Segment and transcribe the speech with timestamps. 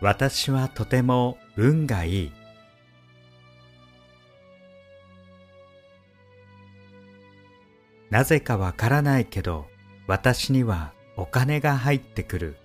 [0.00, 2.32] 私はとても運がいい。
[8.10, 9.66] なぜかわからないけど、
[10.06, 12.56] 私にはお金が入ってくる。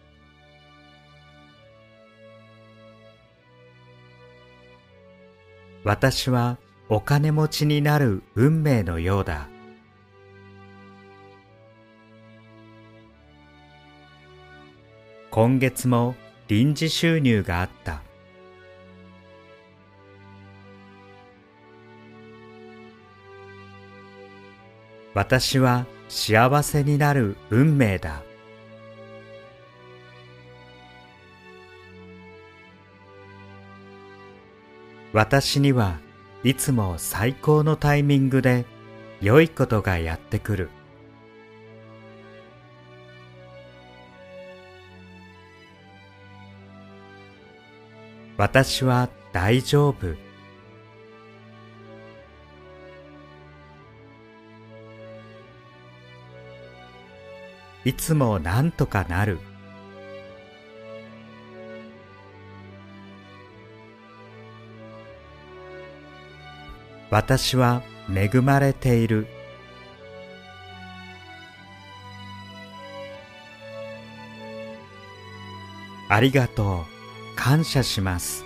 [5.84, 9.50] 私はお金持ちになる運命のようだ。
[15.30, 16.16] 今月も
[16.47, 18.02] 臨時収入があった。
[25.13, 28.23] 私は幸せになる運命だ。
[35.13, 35.99] 私には
[36.44, 38.66] いつも最高のタイミングで
[39.22, 40.69] 良いことがやってくる。
[48.38, 50.16] 私は大丈夫。
[57.86, 59.40] いつもなんとかなる。
[67.12, 69.28] 私は恵まれている。
[76.09, 76.92] ありがとう。
[77.44, 78.45] 感謝します。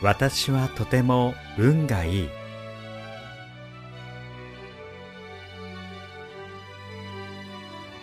[0.00, 2.28] 私はとても運がいい。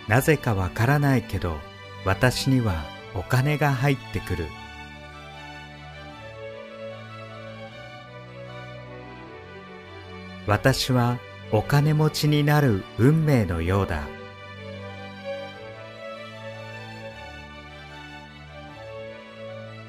[0.09, 1.57] なぜかわからないけど
[2.03, 2.83] 私には
[3.15, 4.47] お金が入ってくる。
[10.45, 11.19] 私は
[11.51, 14.03] お金持ちになる運命のようだ。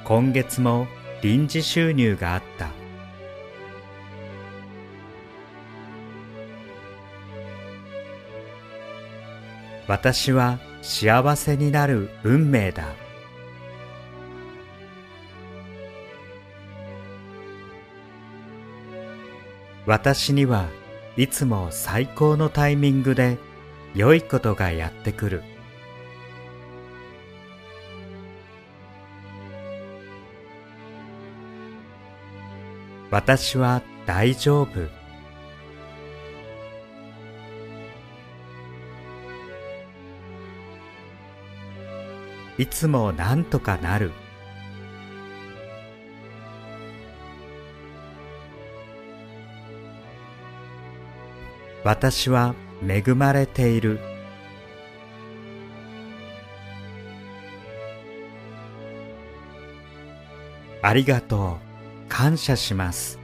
[0.04, 0.86] 今月も
[1.22, 2.68] 臨時収入があった。
[9.88, 13.03] 私は幸せになる運命だ。
[19.86, 20.66] 私には
[21.16, 23.38] いつも最高のタイミングで
[23.94, 25.42] 良いことがやってくる。
[33.10, 34.88] 私は大丈夫。
[42.56, 44.12] いつもなんとかなる。
[51.84, 54.00] 私は恵まれている。
[60.80, 62.08] ありがとう。
[62.08, 63.18] 感謝します。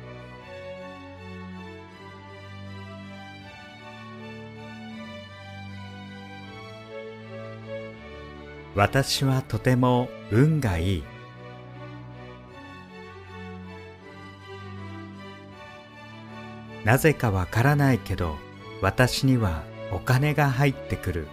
[8.74, 11.04] 私はとても運がいい。
[16.84, 18.36] なぜかわからないけど、
[18.80, 21.28] 私にはお金が入ってくる。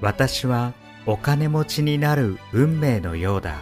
[0.00, 0.74] 私は
[1.06, 3.60] お金持ちになる運命のようだ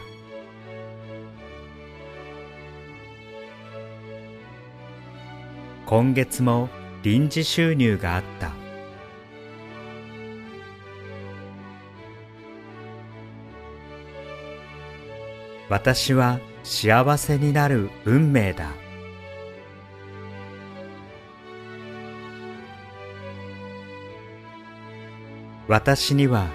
[5.86, 6.68] 今月も
[7.02, 8.50] 臨時収入があった
[15.70, 18.72] 私は幸せになる運命だ
[25.68, 26.48] 私には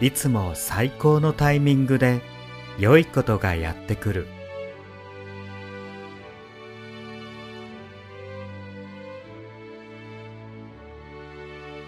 [0.00, 2.22] いつも最高のタイミングで
[2.78, 4.26] 良いことがやってくる。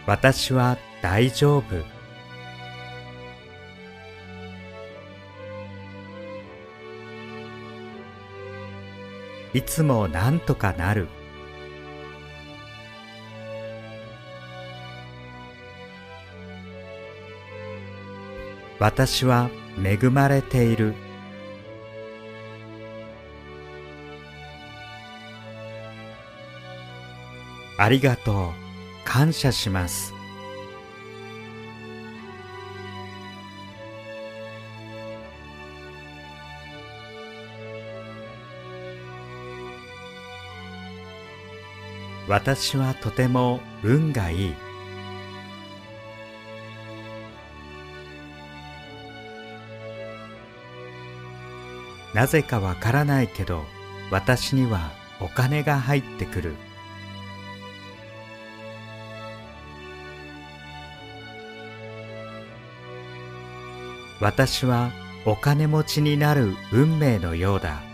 [0.07, 2.00] 私は大丈夫。
[9.53, 11.09] いつもなんとかなる。
[18.79, 19.51] 私は
[19.85, 20.95] 恵まれている。
[27.77, 28.71] ありがとう。
[29.05, 30.20] 感謝します。
[42.31, 44.55] 私はとても運がいい。
[52.15, 53.65] なぜかわからないけど
[54.13, 56.55] 私にはお金が入ってくる。
[64.21, 64.93] 私は
[65.27, 67.90] お金持ちになる運命のようだ。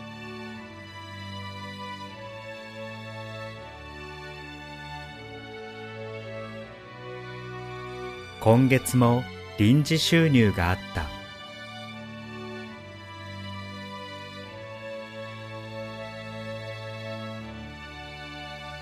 [8.46, 9.24] 今月も
[9.58, 11.04] 臨時収入があった。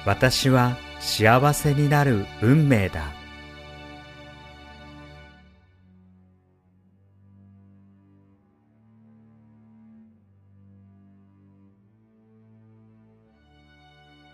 [0.04, 3.06] 私は幸せになる運命だ。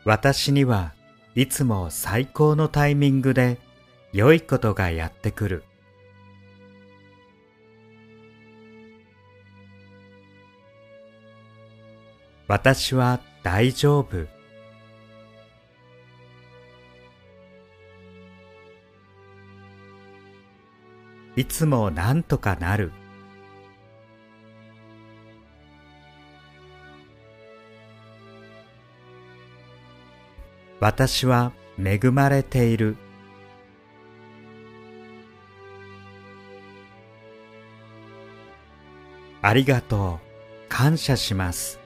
[0.05, 0.93] 私には
[1.37, 3.70] いつも最高のタイミングで
[4.13, 5.65] 良いことがやってくる。
[12.49, 14.27] 私は大丈夫。
[21.37, 22.93] いつもなんとかなる。
[30.81, 32.97] 私は恵まれている。
[39.43, 40.31] ありがとう。
[40.69, 41.81] 感謝します。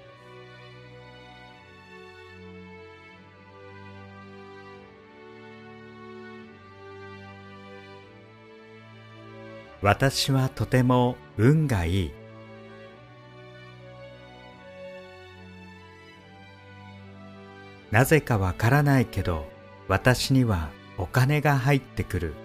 [9.81, 12.13] 私はとても運がいい。
[17.91, 19.47] なぜかわからないけど
[19.87, 22.44] 私にはお金が入ってくる。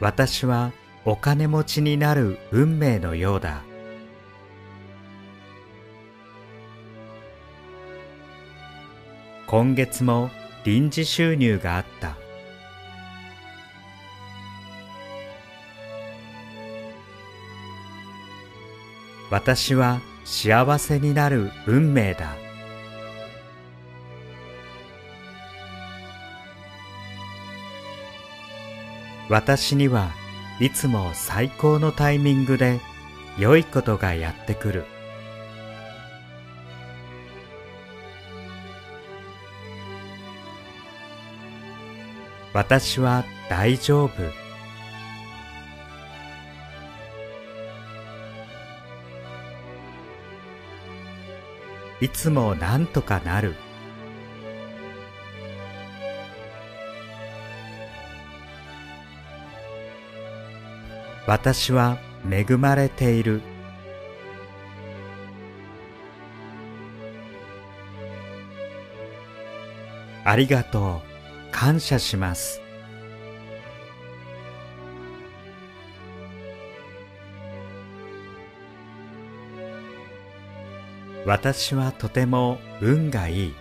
[0.00, 0.72] 私は
[1.04, 3.62] お金持ちになる運命のようだ。
[9.46, 10.30] 今月も
[10.64, 12.16] 臨時収入があった。
[19.30, 22.43] 私は幸せになる運命だ。
[29.34, 30.12] 私には
[30.60, 32.78] いつも最高のタイミングで
[33.36, 34.84] 良いことがやってくる。
[42.52, 44.12] 私は大丈夫。
[52.00, 53.56] いつもなんとかなる。
[61.34, 61.98] 私は
[62.30, 63.42] 恵まれている。
[70.24, 71.50] ありがとう。
[71.50, 72.62] 感謝します。
[81.26, 83.54] 私はとても運がいい。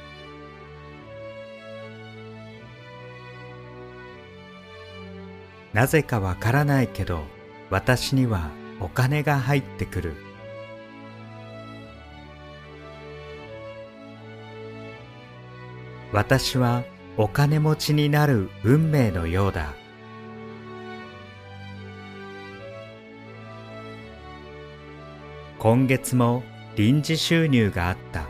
[5.74, 7.24] なぜかわからないけど
[7.74, 10.14] 私にはお金が入ってくる。
[16.12, 16.84] 私は
[17.18, 19.74] お金持ちになる運命のようだ。
[25.58, 26.44] 今月も
[26.76, 28.28] 臨時収入があった。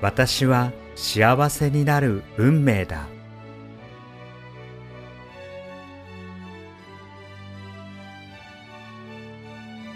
[0.00, 3.06] 私は幸せになる運命だ。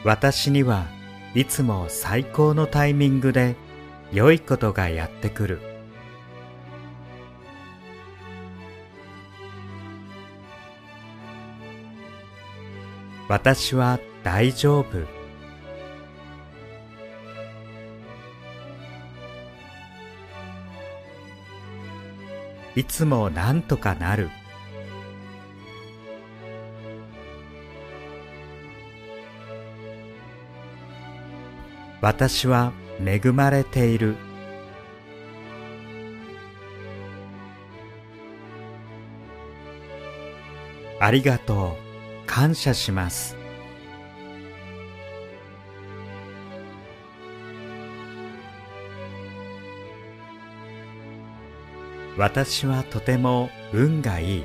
[0.04, 0.86] 私には
[1.34, 3.56] いつも最高のタイミングで
[4.12, 5.60] 良いことがやってくる。
[13.28, 15.15] 私は大丈夫。
[22.76, 24.28] いつもなんとかなる。
[32.02, 34.16] 私は恵まれている。
[41.00, 42.26] ありがとう。
[42.26, 43.45] 感謝します。
[52.16, 54.44] 私はとても運がいい。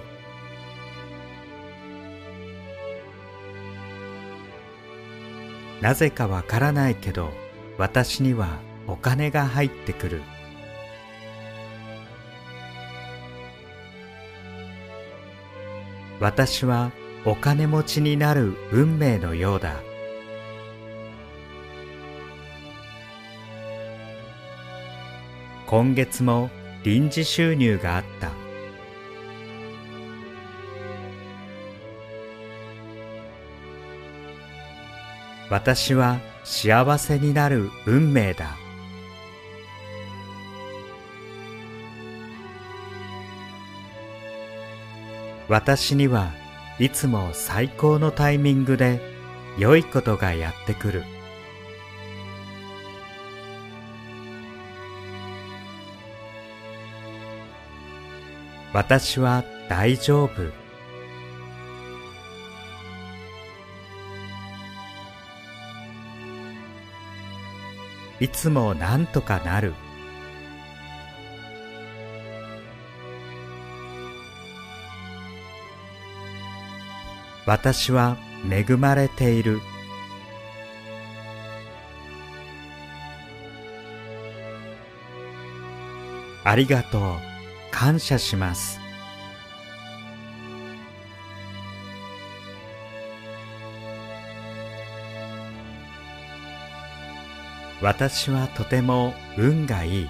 [5.82, 7.32] なぜかわからないけど
[7.78, 10.22] 私にはお金が入ってくる。
[16.20, 16.92] 私は
[17.26, 19.82] お金持ちになる運命のようだ。
[25.68, 26.52] 今月も
[26.84, 28.32] 臨時収入があった。
[35.50, 38.56] 私は幸せになる運命だ。
[45.50, 46.32] 私には
[46.80, 49.02] いつも最高のタイミングで
[49.58, 51.21] 良いことがやってくる。
[58.74, 60.62] 私は大丈夫。
[68.22, 69.74] いつもなんとかなる。
[77.46, 78.18] 私は
[78.50, 79.60] 恵まれている。
[86.44, 87.31] ありがとう。
[87.82, 88.80] 感謝します。
[97.82, 100.10] 私はとても運がいい。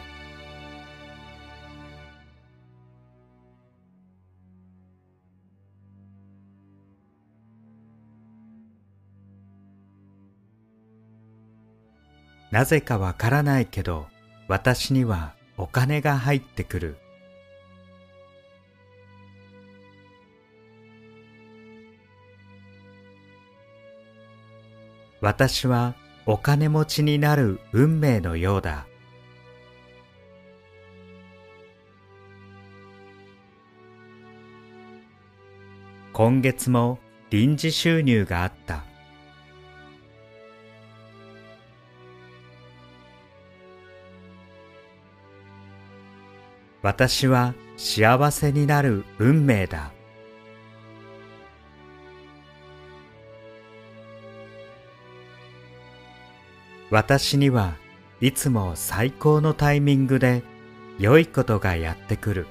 [12.51, 14.07] なぜかわからないけど
[14.49, 17.00] 私にはお金が入ってくる。
[25.21, 25.93] 私は
[26.25, 28.87] お金持ちになる運命のようだ。
[36.11, 36.97] 今月も
[37.29, 38.83] 臨時収入があった。
[46.81, 49.91] 私は幸せになる運命だ。
[56.91, 57.75] 私には
[58.19, 60.43] いつも最高のタイミングで
[60.99, 62.47] 良いことがやってくる。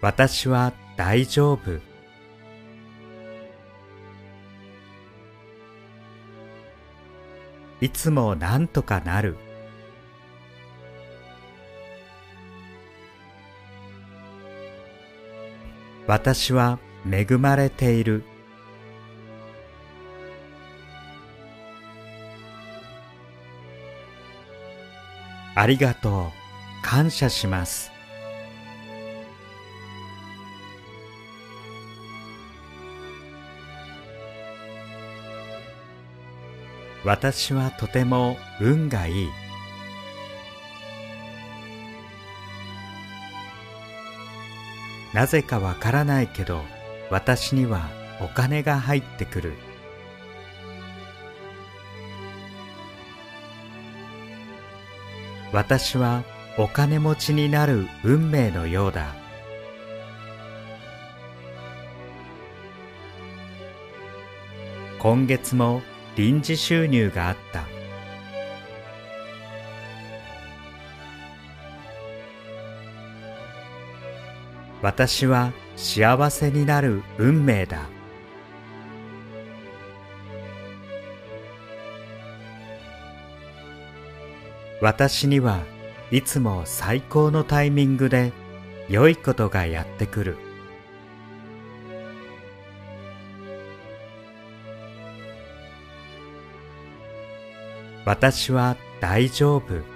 [0.00, 1.80] 私は大丈夫。
[7.80, 9.36] いつもなんとかなる。
[16.06, 16.78] 私は
[17.10, 18.24] 恵まれている。
[25.54, 26.44] ありがとう。
[26.82, 27.90] 感謝します。
[37.04, 39.43] 私はとても運がいい。
[45.14, 46.62] なぜかわからないけど
[47.08, 47.88] 私には
[48.20, 49.52] お金が入ってくる。
[55.52, 56.24] 私は
[56.58, 59.14] お金持ちになる運命のようだ。
[64.98, 65.82] 今月も
[66.16, 67.73] 臨時収入があった。
[74.84, 77.88] 私は幸せになる運命だ。
[84.82, 85.62] 私には
[86.10, 88.34] いつも最高のタイミングで
[88.90, 90.36] 良いことがやってくる。
[98.04, 99.93] 私は大丈夫。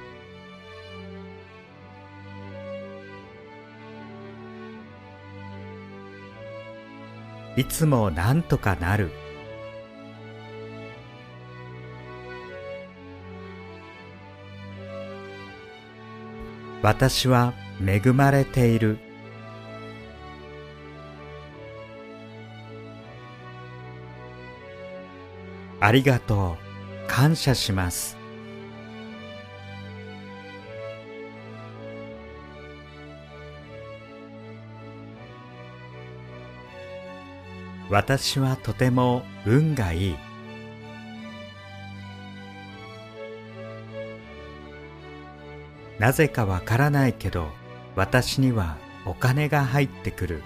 [7.58, 9.10] いつもなんとかなる。
[16.82, 19.00] 私は恵まれている。
[25.80, 27.08] ありがとう。
[27.08, 28.17] 感謝します。
[37.90, 40.16] 私はとても運がいい。
[45.98, 47.48] なぜかわからないけど
[47.96, 50.42] 私にはお金が入ってくる。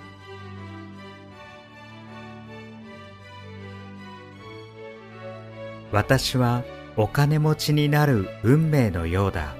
[5.90, 6.64] 私は
[6.96, 9.54] お金持ちになる運命のようだ。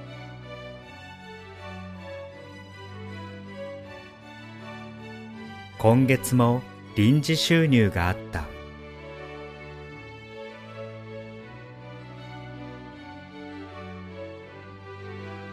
[5.79, 6.63] 今月も
[6.95, 8.45] 臨時収入があった。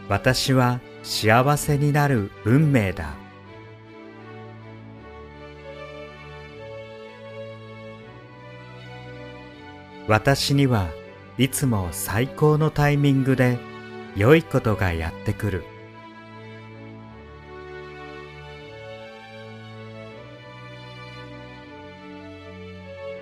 [0.09, 3.13] 私は幸せになる運命だ。
[10.07, 10.89] 私には
[11.37, 13.59] いつも最高のタイミングで
[14.15, 15.78] 良いことがやってくる。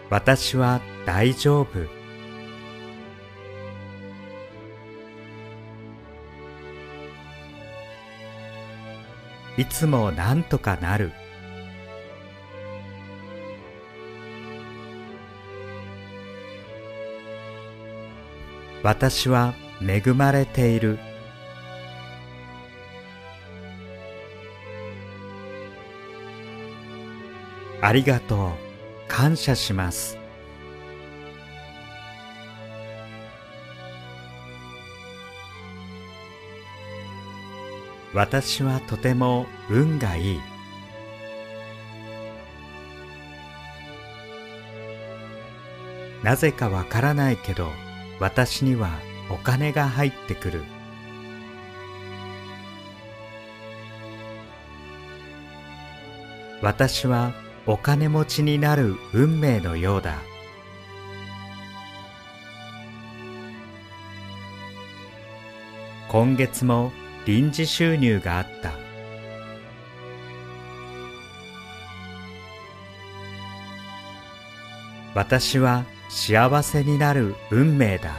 [0.10, 1.86] 私は大丈夫。
[9.58, 11.12] いつもなんとかなる。
[18.84, 21.00] 私は恵まれている。
[27.82, 28.67] ありがとう。
[29.08, 30.18] 感謝します。
[38.14, 40.40] 私はとても運がいい。
[46.24, 47.70] なぜかわからないけど
[48.20, 50.64] 私にはお金が入ってくる。
[56.62, 57.34] 私は
[57.70, 60.16] お金持ちになる運命のようだ。
[66.08, 66.94] 今月も
[67.26, 68.72] 臨時収入があった。
[75.14, 78.14] 私は幸せになる運命だ。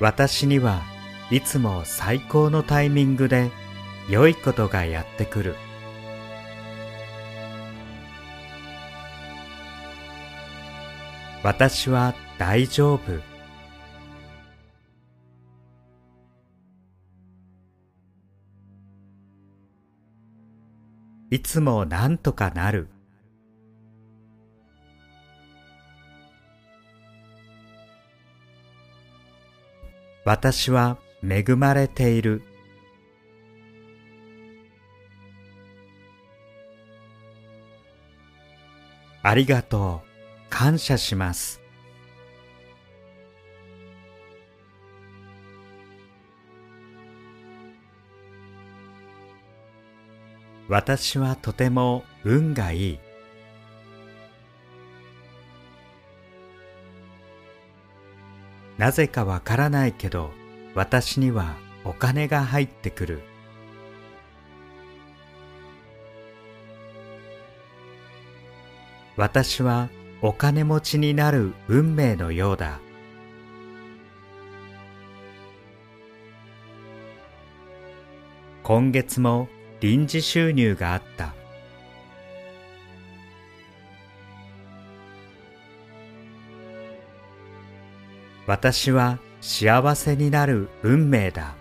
[0.00, 0.89] 私には
[1.30, 3.52] いつも最高のタイミングで
[4.08, 5.54] 良いことがやってくる。
[11.44, 13.20] 私は大丈夫。
[21.30, 22.88] いつもなんとかなる。
[30.24, 32.42] 私は恵まれている。
[39.22, 40.10] ありがとう。
[40.50, 41.60] 感謝します。
[50.68, 53.00] 私はとても運がいい。
[58.78, 60.30] なぜかわからないけど
[60.74, 63.22] 私にはお金が入ってくる。
[69.16, 69.90] 私は
[70.22, 72.80] お金持ちになる運命のようだ。
[78.62, 79.48] 今月も
[79.80, 81.34] 臨時収入があった。
[88.46, 91.54] 私は幸せになる運命だ。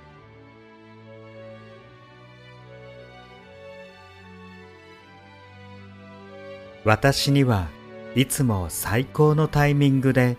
[6.86, 7.68] 私には
[8.16, 10.38] いつも最高のタイミングで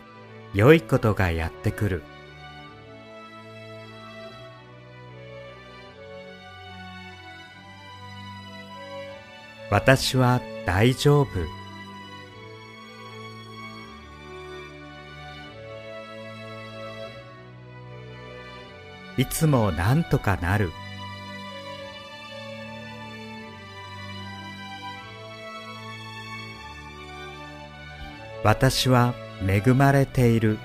[0.55, 2.03] 良いことがやってくる。
[9.71, 11.60] 私は大丈夫。
[19.21, 20.73] いつもなんとかなる。
[28.43, 29.13] 私は
[29.47, 30.59] 恵まれている。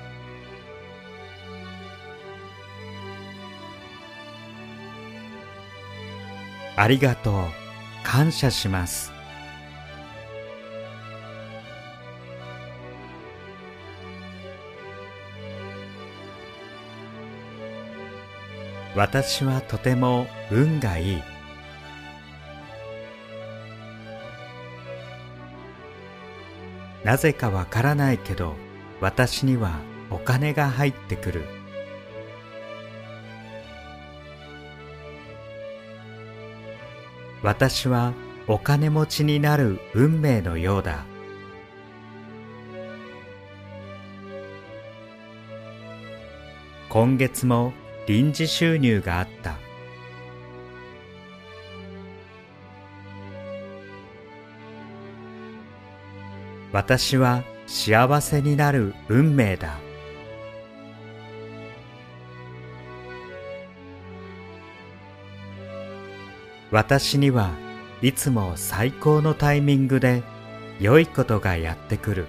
[6.78, 7.36] ありがとう。
[8.06, 9.15] 感謝します。
[18.96, 21.24] 私はとても運がいい。
[27.04, 28.56] なぜかわからないけど
[29.02, 29.80] 私には
[30.10, 31.46] お金が入ってくる。
[37.44, 38.14] 私は
[38.48, 41.06] お金持ちになる運命のようだ。
[46.90, 47.74] 今月も
[48.08, 49.58] 臨時収入があった。
[56.72, 59.80] 私は幸せになる運命だ。
[66.72, 67.52] 私には
[68.02, 70.22] いつも最高のタイミングで
[70.80, 72.28] 良いことがやってくる。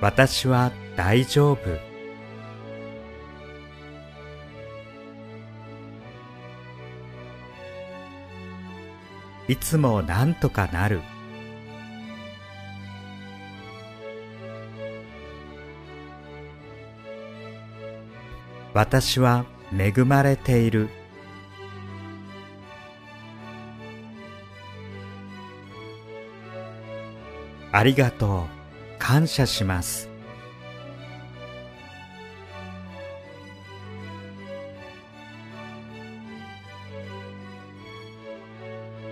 [0.00, 1.58] 私は大丈夫。
[9.46, 11.02] いつもなんとかなる。
[18.72, 19.44] 私は
[19.76, 20.88] 恵まれている。
[27.72, 28.59] ありがとう。
[29.10, 30.08] 感謝します。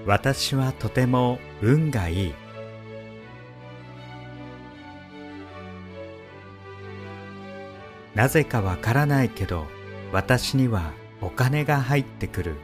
[0.06, 2.34] 私はとても運がいい。
[8.14, 9.66] なぜかわからないけど
[10.12, 12.54] 私にはお金が入ってくる。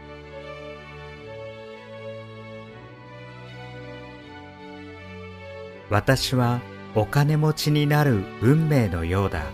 [5.90, 6.60] 私は
[6.96, 9.44] お金持ちになる運命のようだ。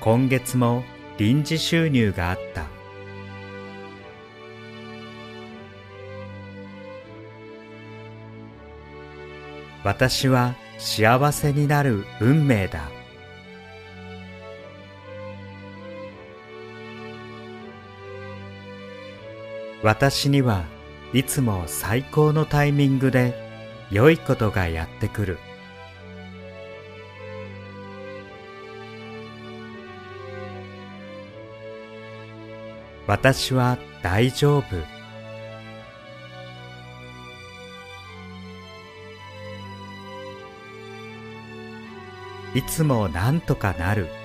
[0.00, 0.84] 今月も
[1.18, 2.66] 臨時収入があった。
[9.82, 12.88] 私は幸せになる運命だ。
[19.82, 20.64] 私には
[21.14, 23.34] いつも最高のタイミングで
[23.90, 25.38] 良いことがやってくる。
[33.06, 34.64] 私は大丈夫。
[42.54, 44.17] いつもなんとかなる。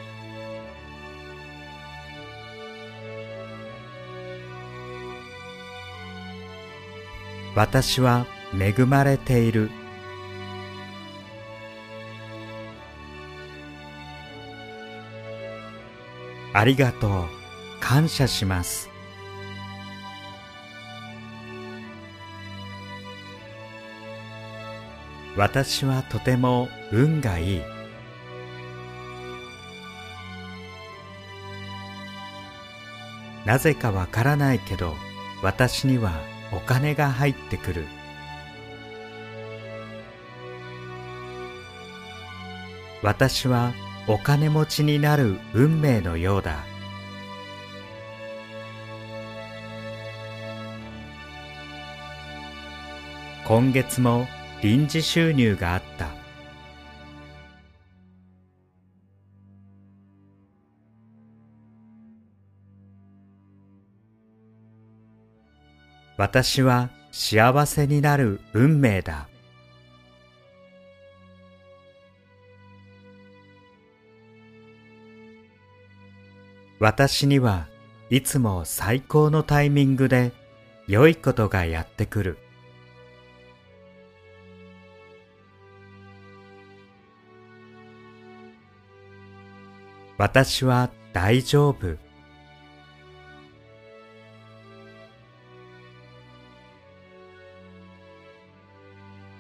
[7.56, 8.26] 私は
[8.60, 9.70] 恵まれている。
[16.54, 17.44] ありがとう。
[17.80, 18.90] 感謝します。
[25.36, 27.62] 私はとても運がいい。
[33.46, 34.96] なぜかわからないけど
[35.42, 37.86] 私にはお金が入ってくる。
[43.02, 43.74] 私は
[44.08, 46.64] お金持ちになる運命のようだ。
[53.46, 54.26] 今月も
[54.62, 56.23] 臨時収入があった。
[66.34, 69.30] 私は幸せになる運命だ。
[76.80, 77.68] 私には
[78.10, 80.32] いつも最高のタイミングで
[80.88, 82.40] 良いことがやってくる。
[90.18, 92.13] 私は大丈夫。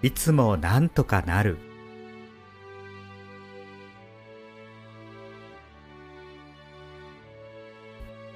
[0.03, 1.57] いつもなんとかなる。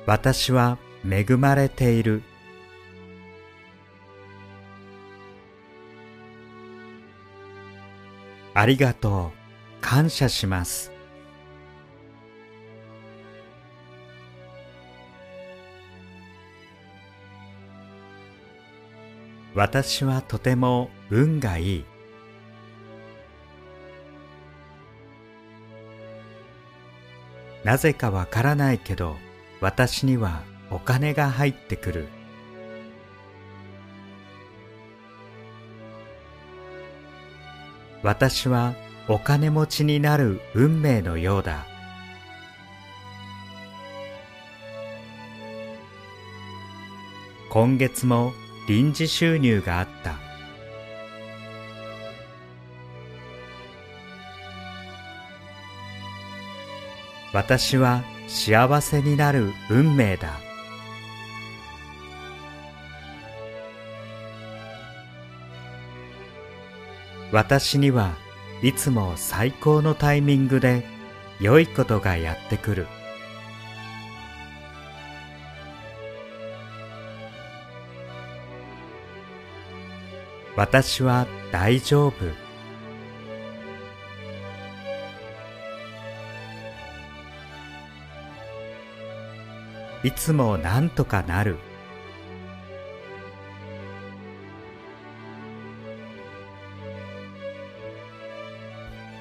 [0.06, 2.23] 私は恵まれている。
[8.53, 10.93] ありがとう、感謝します。
[19.53, 21.86] 私はとても運がいい。
[27.63, 29.17] なぜかわからないけど、
[29.60, 32.08] 私にはお金が入ってくる。
[38.04, 38.74] 私は
[39.10, 41.65] お金持ちになる運命のようだ。
[47.50, 48.34] 今月も
[48.67, 50.27] 臨時収入があった。
[57.38, 60.39] 私は幸せになる運命だ。
[67.32, 68.15] 私には
[68.63, 70.84] いつも最高のタイミングで
[71.39, 72.88] 良いことがやってくる。
[80.56, 82.46] 私は大丈夫。
[90.08, 91.58] いつもなんとかなる。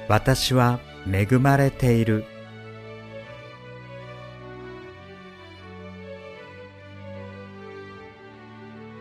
[0.09, 0.79] 私は
[1.13, 2.25] 恵まれている。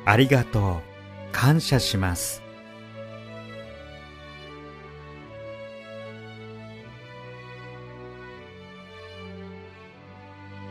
[0.06, 2.45] ありがとう、感謝します。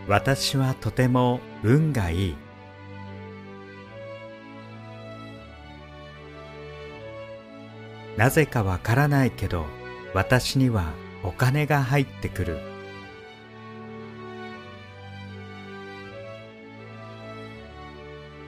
[0.06, 2.36] 私はとても運がいい。
[8.18, 9.64] なぜかわからないけど、
[10.12, 12.58] 私にはお金が入ってくる。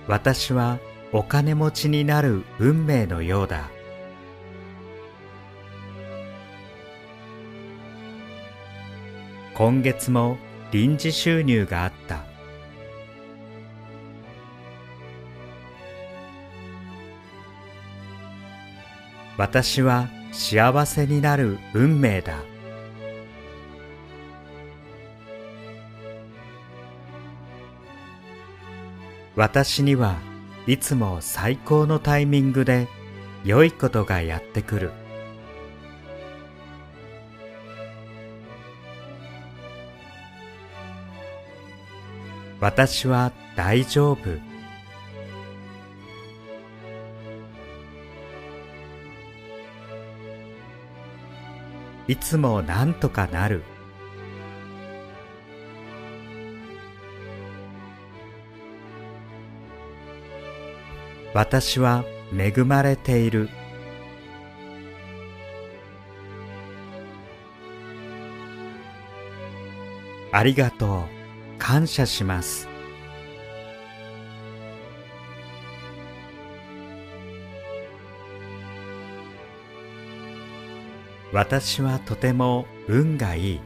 [0.07, 0.79] 私は
[1.13, 3.71] お金持ちになる運命のようだ。
[9.55, 10.37] 今月も
[10.71, 12.25] 臨時収入があった。
[19.39, 22.37] 私は幸せになる運命だ。
[29.37, 30.17] 私には
[30.67, 32.89] いつも最高のタイミングで
[33.45, 35.06] 良いことがやってくる。
[42.67, 44.41] 私は大丈夫。
[52.09, 53.63] いつもなんとかなる。
[61.35, 62.05] 私は
[62.37, 63.49] 恵まれている。
[70.33, 71.16] ありがとう、
[71.67, 72.69] 感謝します。
[81.33, 83.61] 私はとても運がいい。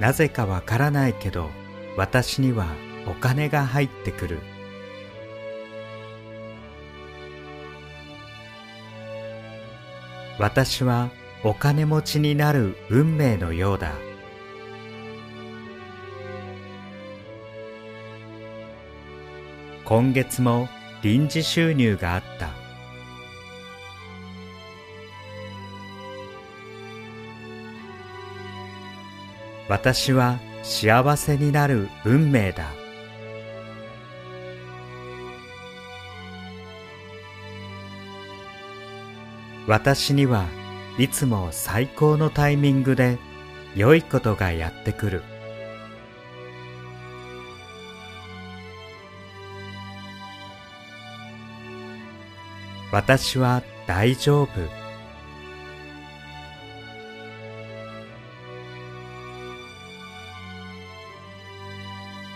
[0.00, 1.50] なぜかわからないけど、
[1.98, 2.68] 私には
[3.06, 4.38] お金が入ってくる。
[10.38, 11.10] 私は
[11.46, 13.92] お金持ちになる運命のようだ。
[19.84, 20.68] 今月も
[21.02, 22.48] 臨時収入があった。
[29.68, 32.64] 私は幸せになる運命だ。
[39.66, 40.46] 私には
[40.96, 43.18] いつも最高のタイミングで
[43.74, 45.22] 良いことがやってくる。
[52.92, 54.48] 私は大丈夫。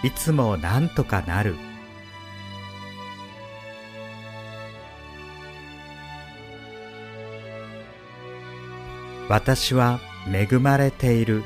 [0.03, 1.68] いつもなんとかなる。
[9.29, 11.45] 私は恵まれている。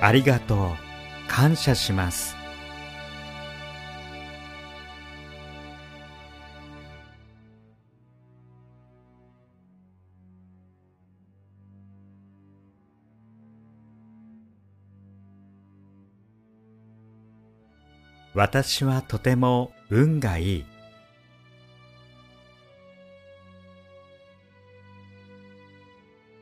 [0.00, 0.58] ありがとう、
[1.28, 2.36] 感謝します
[18.34, 20.71] 私はとても運がいい。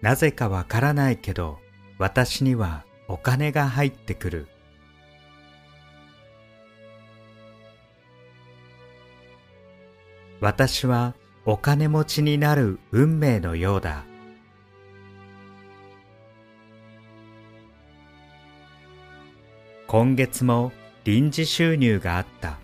[0.03, 1.59] なぜかわからないけど、
[1.99, 4.49] 私にはお金が入ってくる。
[10.41, 14.05] 私はお金持ちになる運命のようだ。
[19.87, 20.73] 今月も
[21.05, 22.59] 臨時収入があった。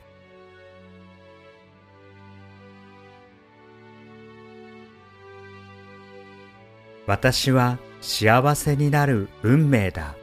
[7.07, 10.16] 私は幸せになる運命だ。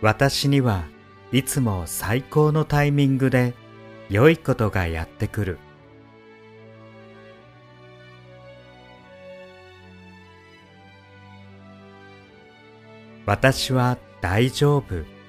[0.00, 0.84] 私には
[1.30, 3.54] いつも最高のタイミングで
[4.10, 5.58] 良いことがやってくる。
[13.24, 15.21] 私は大丈夫。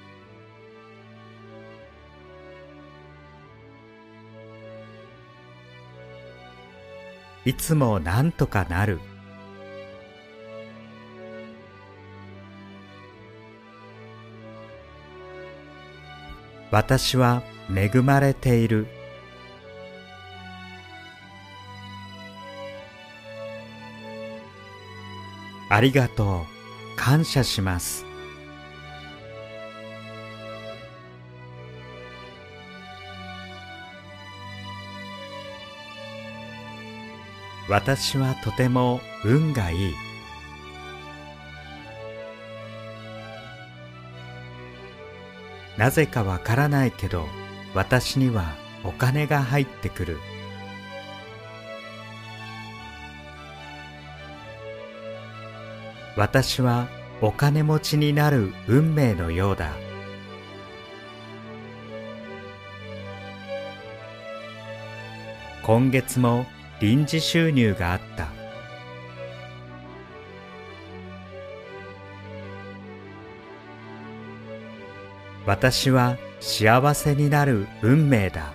[7.44, 9.00] いつもなんとかなる。
[16.70, 17.42] 私は
[17.74, 18.86] 恵まれている。
[25.70, 26.54] ありがとう。
[26.96, 28.06] 感謝します
[37.74, 39.94] 私はとても運がいい
[45.76, 47.26] なぜかわからないけど
[47.74, 50.18] 私にはお金が入ってくる。
[56.16, 56.86] 私は
[57.20, 59.72] お金持ちになる運命のようだ
[65.64, 66.46] 今月も
[66.84, 68.28] 臨時収入があった
[75.46, 78.52] 私は幸せになる運命だ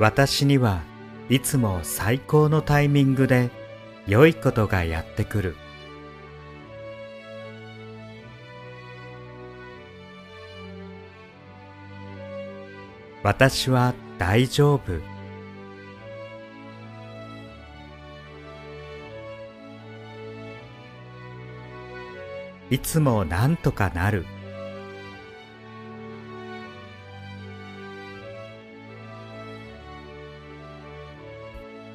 [0.00, 0.82] 私には
[1.28, 3.50] いつも最高のタイミングで
[4.08, 5.67] 良いことがやってくる。
[13.28, 15.02] 私は大丈夫。
[22.70, 24.24] いつもなんとかなる。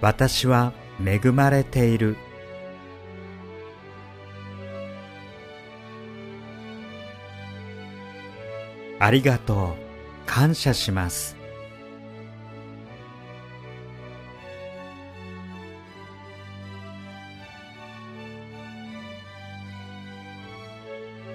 [0.01, 0.71] 私は
[1.03, 2.15] 恵まれている。
[8.99, 9.82] ありがとう。
[10.35, 11.37] 感謝します。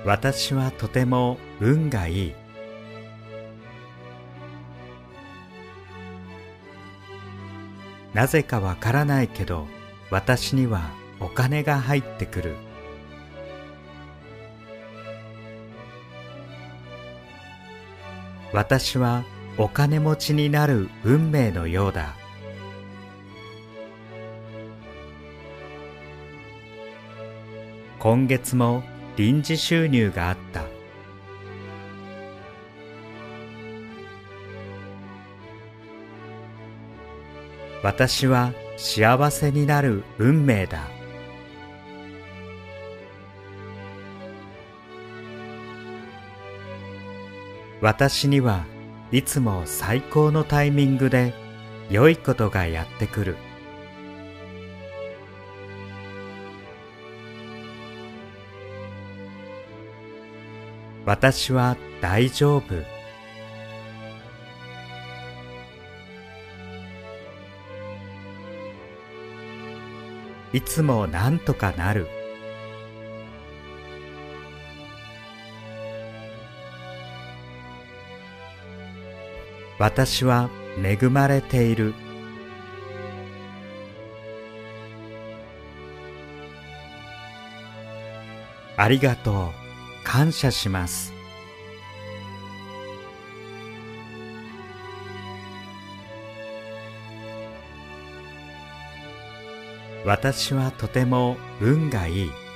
[0.05, 2.35] 私はとても運がいい。
[8.15, 9.69] なぜかわからないけど
[10.11, 12.57] 私にはお金が入ってくる
[18.53, 19.25] 私は
[19.59, 22.15] お金持ちになる運命のようだ。
[27.99, 28.85] 今月も
[29.17, 30.65] 臨時収入があった。
[37.83, 40.98] 私は幸せになる運命だ。
[47.81, 48.65] 私には
[49.13, 51.33] いつも最高のタイミングで
[51.91, 53.37] 良いことがやってくる。
[61.07, 62.65] 私は大丈夫。
[70.53, 72.18] いつもなんとかなる。
[79.79, 80.51] 私は
[80.83, 81.95] 恵まれている。
[88.77, 89.69] ありがとう。
[90.05, 91.13] 感謝します。
[100.05, 102.48] 私はとても運がいい。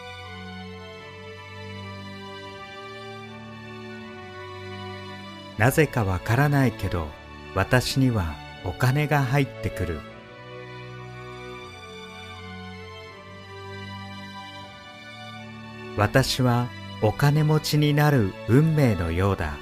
[5.59, 7.09] なぜかわからないけど
[7.55, 8.35] 私には
[8.65, 10.01] お金が入ってくる。
[15.97, 16.69] 私は
[17.03, 19.55] お金持ちになる運命のようだ。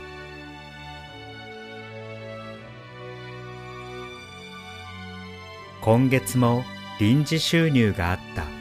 [5.80, 6.62] 今月も
[7.00, 8.59] 臨時収入があった。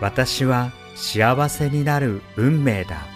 [0.00, 3.06] 私は幸せになる運命だ。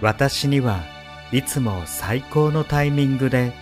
[0.00, 0.80] 私には
[1.32, 3.52] いつも最高のタイミングで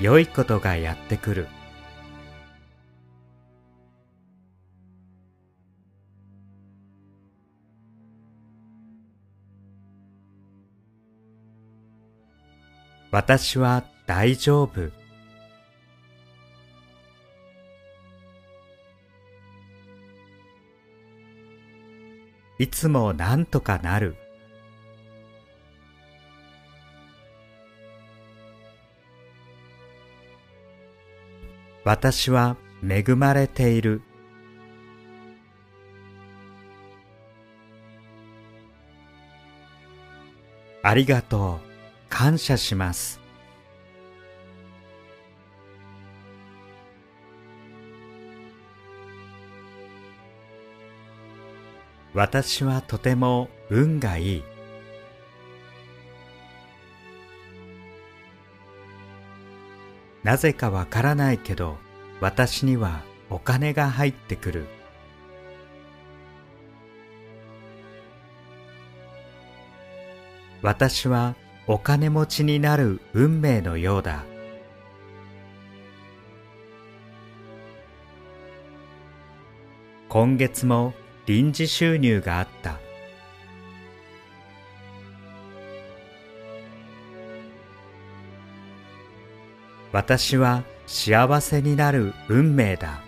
[0.00, 1.48] 良いことがやってくる。
[13.10, 14.97] 私は大丈夫。
[22.58, 24.16] いつもなんとかなる。
[31.84, 32.56] 私は
[32.86, 34.02] 恵まれている。
[40.82, 41.68] ありがとう。
[42.08, 43.27] 感謝します。
[52.18, 54.44] 私はとても運がいい。
[60.24, 61.76] なぜかわからないけど
[62.20, 64.66] 私にはお金が入ってくる。
[70.60, 71.36] 私は
[71.68, 74.24] お金持ちになる運命のようだ。
[80.08, 80.94] 今月も
[81.28, 82.78] 臨時収入があった。
[89.92, 93.02] 私は幸せになる運命だ。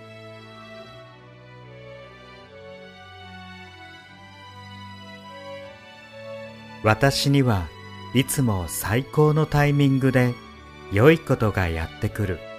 [6.82, 7.66] 私には
[8.14, 10.34] いつも最高のタイミングで
[10.92, 12.49] 良いことがやってくる。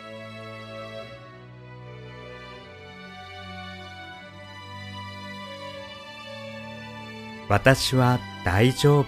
[7.52, 9.06] 私は大丈夫。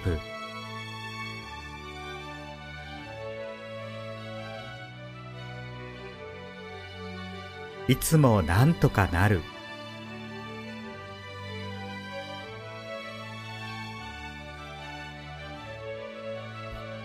[7.88, 9.40] いつもなんとかなる。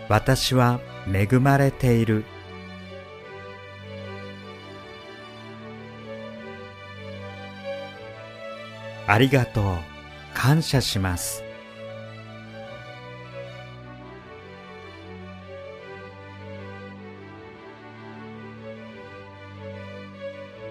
[0.09, 2.25] 私は恵まれている。
[9.07, 9.98] ありがとう。
[10.41, 11.43] 感謝します。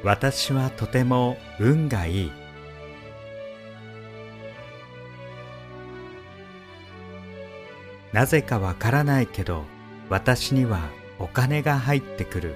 [0.05, 2.31] 私はとても運がいい。
[8.13, 9.65] なぜかわからないけど
[10.09, 10.89] 私には
[11.19, 12.55] お金が入ってくる。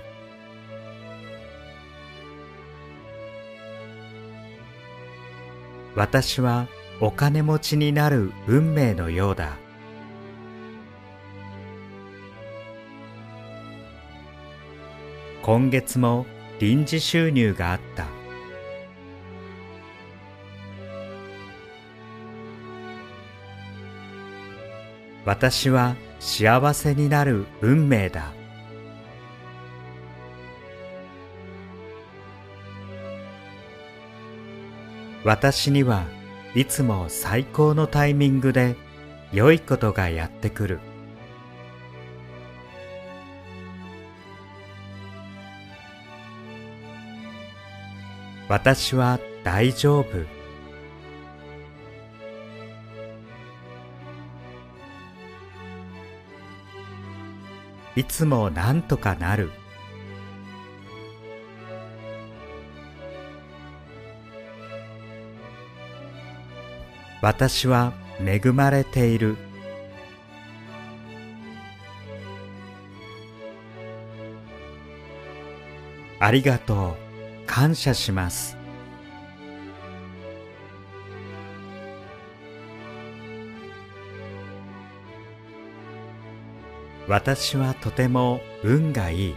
[5.93, 6.67] 私は
[7.03, 9.57] お金持ちになる運命のようだ。
[15.41, 16.27] 今月も
[16.59, 18.05] 臨時収入があった。
[25.25, 28.31] 私は幸せになる運命だ。
[35.23, 36.20] 私には
[36.53, 38.75] いつも最高のタイミングで
[39.31, 40.79] 良いことがやってくる。
[48.49, 50.05] 私は大丈夫。
[57.95, 59.51] いつもなんとかなる。
[67.21, 69.37] 私は恵まれている。
[76.19, 77.11] ありがとう。
[77.45, 78.57] 感謝します。
[87.07, 89.35] 私はとても運がいい。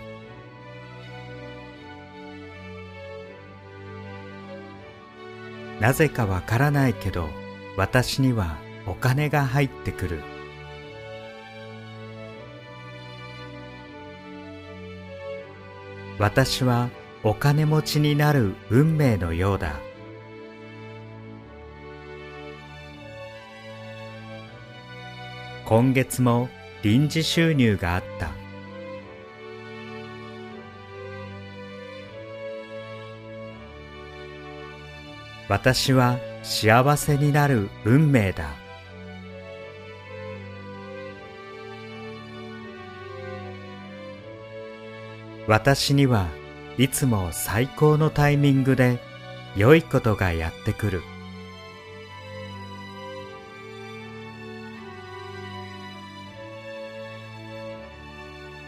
[5.80, 7.43] なぜかわからないけど
[7.76, 8.56] 私には
[8.86, 10.22] お金が入ってくる。
[16.18, 16.90] 私は
[17.24, 19.80] お金持ちになる運命のようだ。
[25.64, 26.48] 今月も
[26.82, 28.30] 臨時収入があった。
[35.48, 38.50] 私は幸せになる運命だ。
[45.46, 46.28] 私には
[46.78, 48.98] いつも最高のタイミングで
[49.56, 51.02] 良いことがやってくる。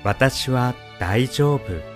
[0.03, 1.96] 私は大丈夫。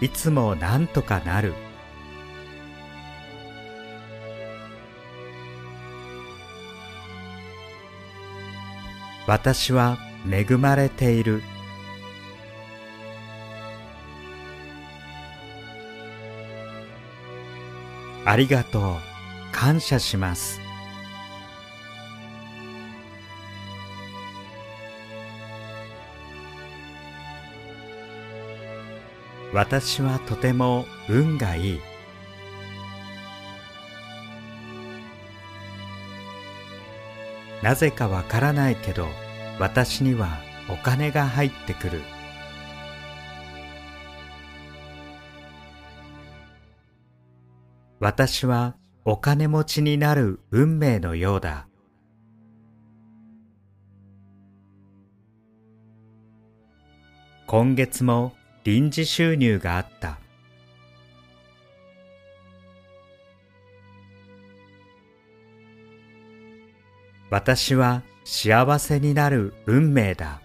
[0.00, 1.54] いつもなんとかなる。
[9.26, 9.98] 私は
[10.30, 11.42] 恵まれている。
[18.24, 19.16] ありがとう。
[19.52, 20.65] 感謝します。
[29.56, 31.80] 私はとても運がいい。
[37.62, 39.06] なぜかわからないけど
[39.58, 40.28] 私には
[40.68, 42.02] お金が入ってくる。
[47.98, 48.76] 私は
[49.06, 51.66] お金持ちになる運命のようだ。
[57.46, 58.35] 今月も
[58.66, 60.18] 臨時収入があった。
[67.30, 70.42] 私は幸せになる運命だ。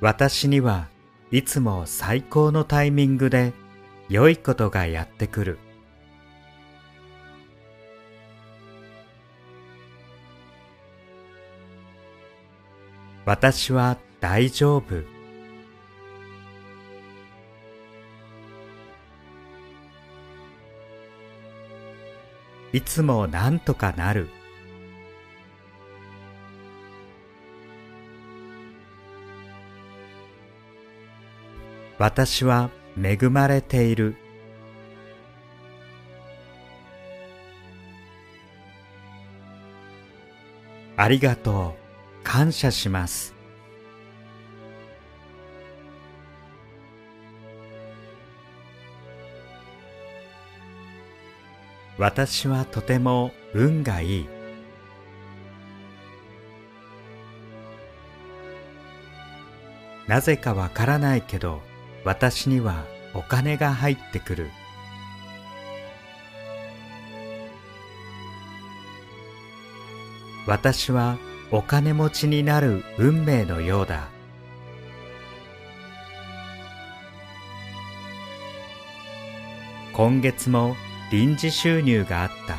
[0.00, 0.88] 私には
[1.30, 3.52] いつも最高のタイミングで
[4.08, 5.67] 良いことがやってくる。
[13.28, 15.02] 私は大丈夫。
[22.72, 24.30] いつもなんとかなる。
[31.98, 34.16] 私は恵まれている。
[40.96, 41.87] ありがとう。
[42.30, 43.34] 感謝します。
[51.96, 54.28] 私はとても運がいい。
[60.06, 61.62] なぜかわからないけど
[62.04, 64.50] 私にはお金が入ってくる。
[70.46, 71.16] 私は
[71.50, 74.08] お金持ちになる運命のようだ。
[79.94, 80.76] 今月も
[81.10, 82.56] 臨時収入があった。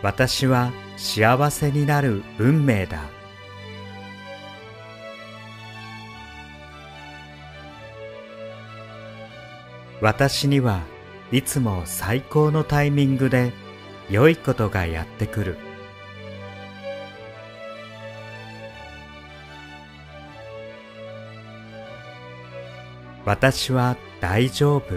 [0.00, 3.02] 私は幸せになる運命だ。
[10.00, 10.93] 私には
[11.34, 13.52] いつも最高のタイミングで
[14.08, 15.58] 良いことがやってくる。
[23.24, 24.94] 私は大丈夫。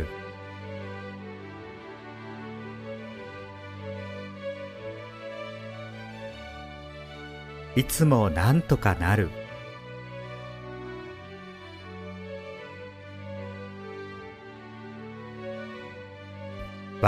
[7.75, 9.31] いつもなんとかなる。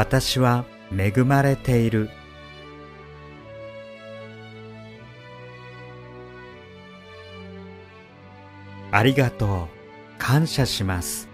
[0.02, 0.64] 私は
[0.98, 2.10] 恵まれている。
[8.92, 9.68] ありがとう。
[10.18, 11.28] 感謝します。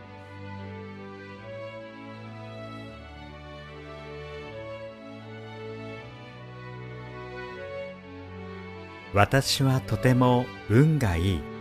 [9.14, 11.55] 私はとても運がいい。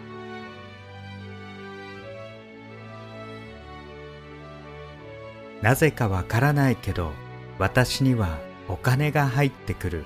[5.65, 7.13] なぜかわからないけど
[7.59, 8.39] 私には
[8.69, 10.05] お金が入ってくる。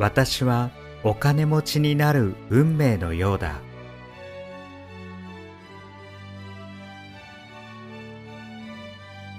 [0.00, 0.72] 私は
[1.04, 3.60] お金持ちになる運命のようだ。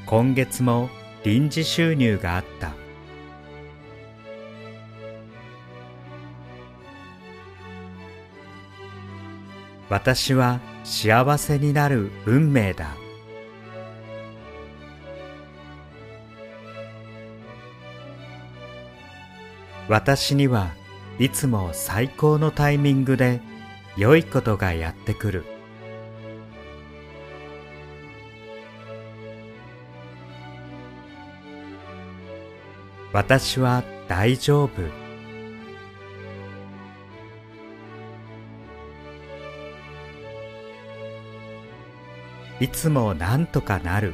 [0.05, 0.89] 今月も
[1.26, 2.82] 臨時収入があった。
[9.93, 12.95] 私は幸せになる運命だ。
[19.87, 20.71] 私には
[21.19, 23.39] いつも最高のタイミングで
[23.95, 25.45] 良いことがやってくる。
[33.11, 35.02] 私は大丈夫。
[42.59, 44.13] いつもなんとかなる。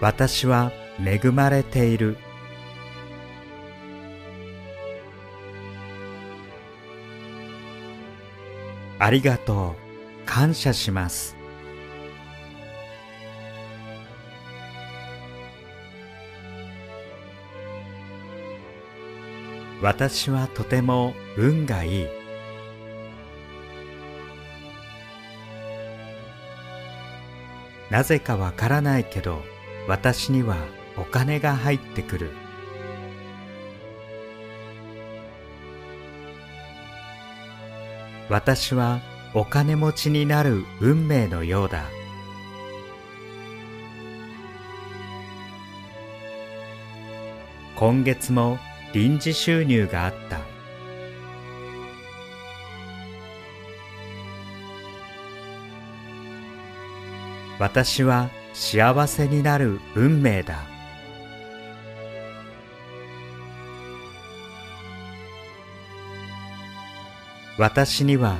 [0.00, 0.70] 私は
[1.04, 2.16] 恵まれている。
[8.98, 9.88] ありがとう。
[10.26, 11.37] 感謝します。
[19.80, 22.08] 私はとても運がいい。
[27.90, 29.42] なぜかわからないけど
[29.86, 30.56] 私には
[30.96, 32.32] お金が入ってくる。
[38.28, 39.00] 私は
[39.32, 41.84] お金持ちになる運命のようだ。
[47.76, 48.58] 今月も
[48.92, 50.40] 臨時収入があった。
[57.58, 60.58] 私は幸せになる運命だ。
[67.58, 68.36] 私には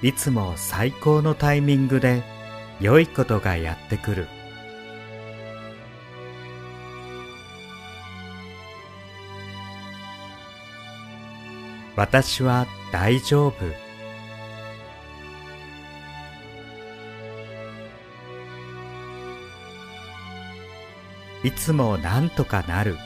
[0.00, 2.22] いつも最高のタイミングで
[2.80, 4.26] 良いことがやってくる。
[12.02, 13.54] 私は大丈夫。
[21.44, 22.96] いつもなんとかなる。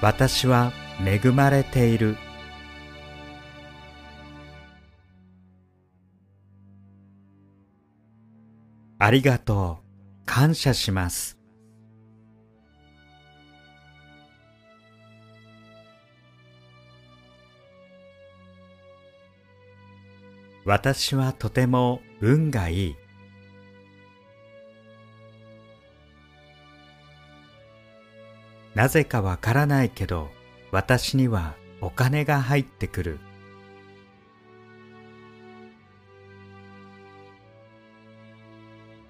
[0.00, 0.72] 私は
[1.04, 2.16] 恵まれている。
[9.00, 9.83] ありがとう。
[10.34, 11.38] 感謝します。
[20.64, 22.96] 私はとても運がいい。
[28.74, 30.30] なぜかわからないけど
[30.72, 33.20] 私にはお金が入ってくる。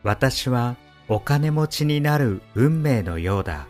[0.03, 3.67] 私はお金持ちになる運命のようだ。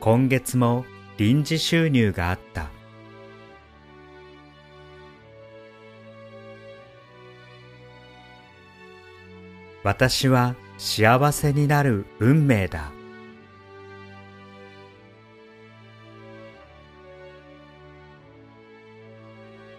[0.00, 0.84] 今月も
[1.16, 2.70] 臨時収入があった。
[9.84, 12.90] 私は幸せになる運命だ。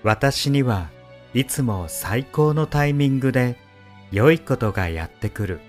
[0.04, 0.90] 私には
[1.36, 3.58] いつも最高のタイミングで
[4.10, 5.60] 良いことがやってくる。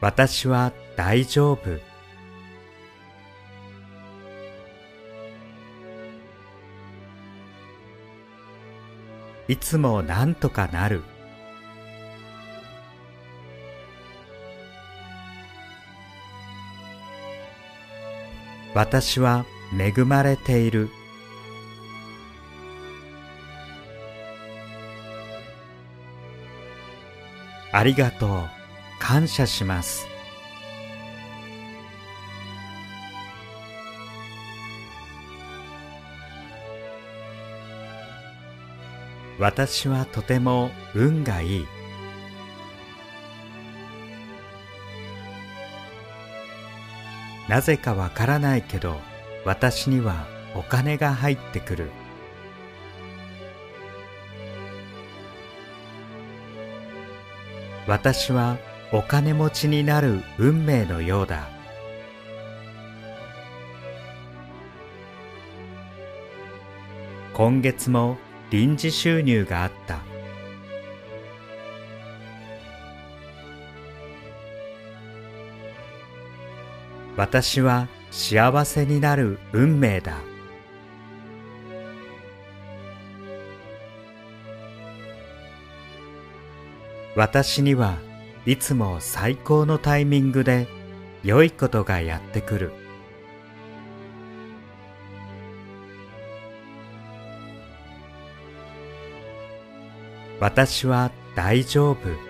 [0.00, 1.78] 私は大丈夫。
[9.48, 11.02] いつもなんとかなる。
[18.78, 19.44] 私は
[19.76, 20.88] 恵まれている。
[27.72, 28.48] ありがとう。
[29.00, 30.06] 感謝します。
[39.40, 41.77] 私はとても運がいい。
[47.48, 49.00] なぜかわからないけど
[49.44, 51.90] 私にはお金が入ってくる。
[57.86, 58.58] 私は
[58.92, 61.48] お金持ちになる運命のようだ。
[67.32, 68.18] 今月も
[68.50, 70.00] 臨時収入があった。
[77.18, 80.18] 私は幸せになる運命だ。
[87.16, 87.98] 私には
[88.46, 90.68] いつも最高のタイミングで
[91.24, 92.72] 良いことがやってくる。
[100.38, 102.27] 私は大丈夫。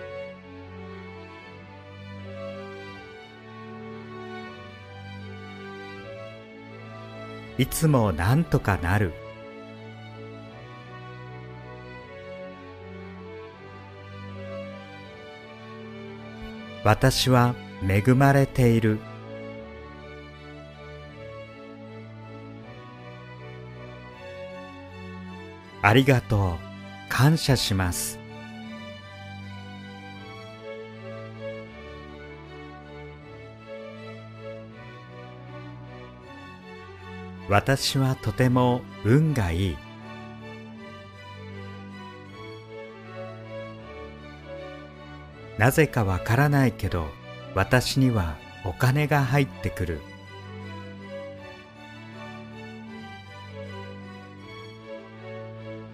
[7.59, 9.11] いつもなんとかなる。
[16.85, 17.55] 私は
[17.85, 18.99] 恵まれている。
[25.81, 26.69] ありがとう。
[27.09, 28.18] 感謝します。
[37.49, 39.77] 私はとても運がいい。
[45.57, 47.07] なぜかわからないけど
[47.55, 50.01] 私にはお金が入ってくる。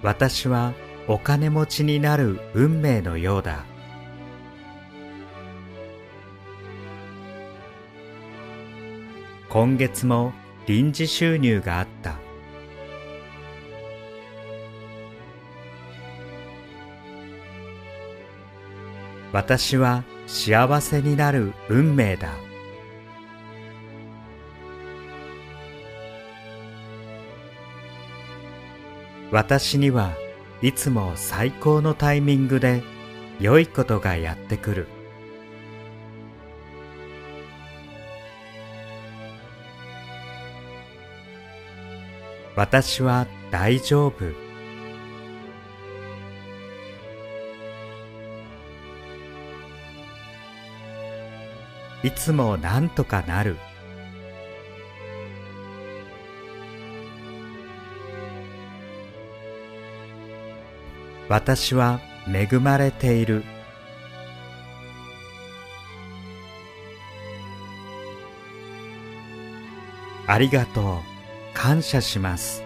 [0.04, 0.74] 私は
[1.08, 3.64] お金持ちになる運命のようだ。
[9.50, 10.34] 今月も
[10.68, 12.18] 臨時収入があった。
[19.32, 22.34] 私は幸せになる運命だ。
[29.32, 30.14] 私には
[30.62, 32.82] いつも最高のタイミングで
[33.40, 34.95] 良いことがやってくる。
[42.56, 44.46] 私は大丈夫。
[52.04, 53.58] いつもなんとかなる。
[61.28, 63.44] 私は恵まれている。
[70.28, 71.15] ありがとう。
[71.66, 72.62] 感謝します。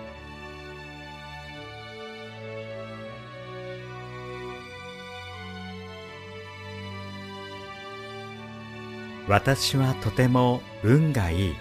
[9.29, 11.55] 私はとても運がいい。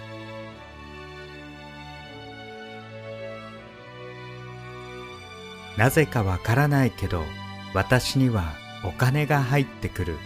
[5.77, 7.23] なぜかわからないけど
[7.73, 8.51] 私には
[8.83, 10.17] お金が入ってくる。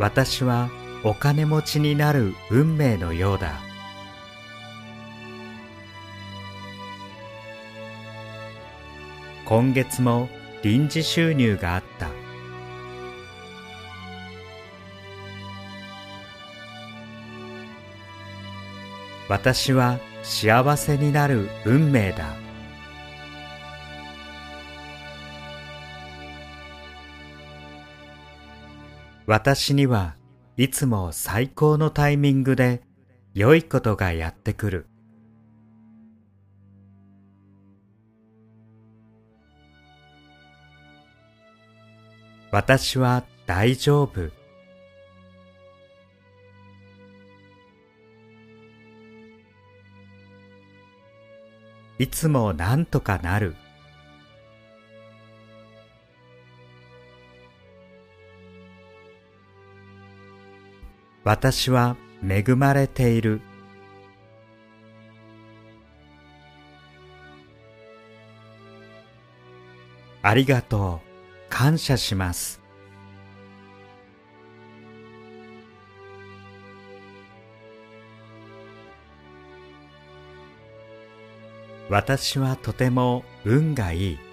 [0.00, 0.68] 私は
[1.04, 3.54] お金持ちになる運命のようだ。
[9.44, 10.28] 今月も
[10.62, 12.08] 臨時収入があった。
[19.28, 22.36] 私は幸せになる運命だ。
[29.26, 30.14] 私には
[30.58, 32.82] いつも最高のタイミングで
[33.32, 34.86] 良いことがやってくる。
[42.50, 44.30] 私は大丈夫。
[51.98, 53.56] いつもなんとかなる。
[61.24, 61.96] 私は
[62.26, 63.40] 恵まれている。
[70.22, 71.08] ありがとう、
[71.48, 72.60] 感謝します。
[81.88, 84.31] 私はとても運がいい。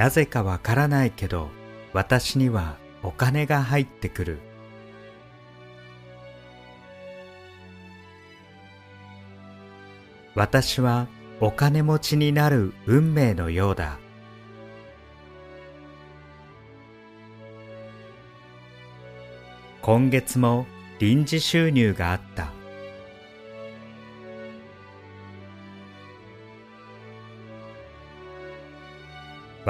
[0.00, 1.50] なぜかわからないけど
[1.92, 4.38] 私にはお金が入ってくる。
[10.34, 11.06] 私は
[11.38, 13.98] お金持ちになる運命のようだ。
[19.82, 20.64] 今月も
[20.98, 22.59] 臨時収入があった。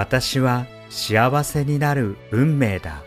[0.00, 3.02] 私は幸せになる運命だ。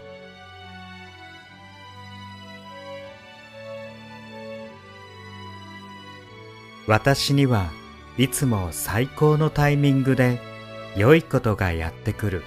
[6.86, 7.72] 私には
[8.20, 10.40] いつも最高のタイミングで
[10.96, 12.44] 良いことがやってくる。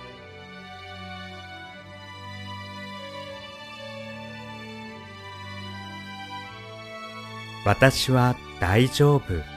[7.65, 9.56] 私は大丈夫。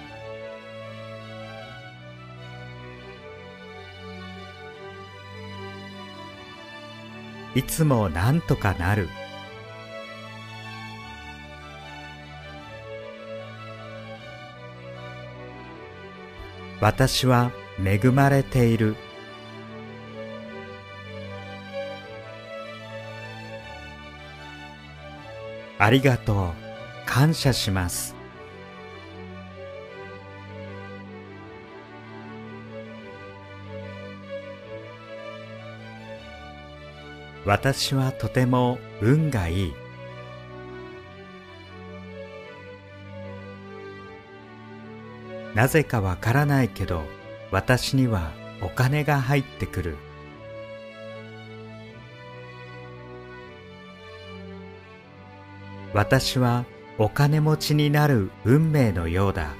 [7.59, 9.09] いつもなんとかなる。
[16.79, 17.51] 私は
[17.83, 18.95] 恵まれている。
[25.79, 27.05] ありがとう。
[27.05, 28.18] 感謝します。
[37.45, 39.73] 私はとても運がいい。
[45.55, 47.03] なぜかわからないけど
[47.51, 48.31] 私には
[48.61, 49.97] お金が入ってくる。
[55.93, 56.65] 私は
[56.99, 59.55] お金持ちになる運命のようだ。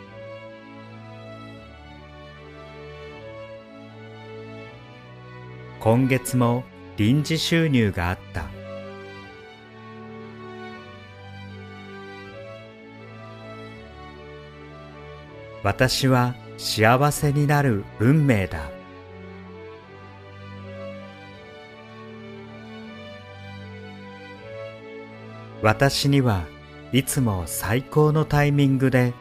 [5.80, 6.65] 今月も
[7.00, 8.43] 臨時収入があった
[15.64, 18.70] 私は幸せになる運命だ
[25.62, 26.43] 私には
[26.91, 29.14] いつも最高のタイミングで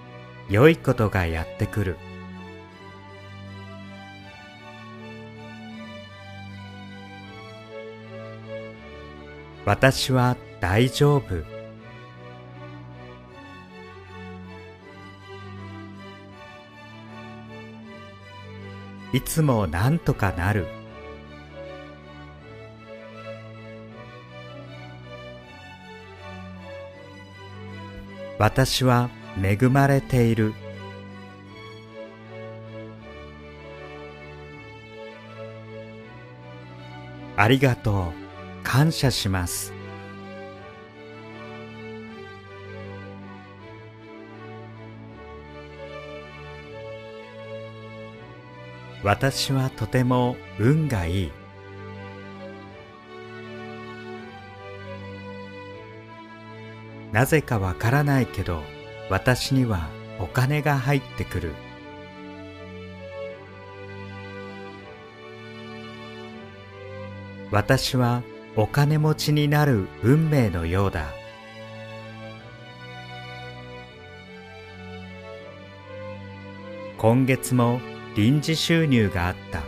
[0.50, 2.07] 良いことがやってくる。
[9.68, 11.44] 私は大丈夫。
[19.12, 20.66] いつもなんとかなる。
[28.38, 30.54] 私は恵まれている。
[37.36, 38.27] ありがとう。
[38.68, 39.72] 感謝します
[49.02, 51.32] 私はとても運がいい
[57.10, 58.62] なぜかわからないけど
[59.08, 59.88] 私には
[60.20, 61.54] お金が入ってくる。
[67.50, 68.22] 私は
[68.56, 71.06] お金持ちになる運命のようだ。
[76.98, 77.80] 今月も
[78.16, 79.62] 臨時収入があった。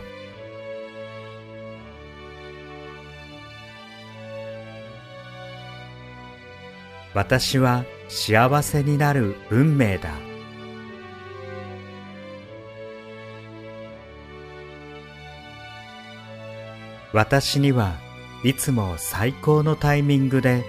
[7.13, 10.11] 私は幸せになる運命だ。
[17.13, 18.10] 私には
[18.43, 20.63] いつも最高のタイミングで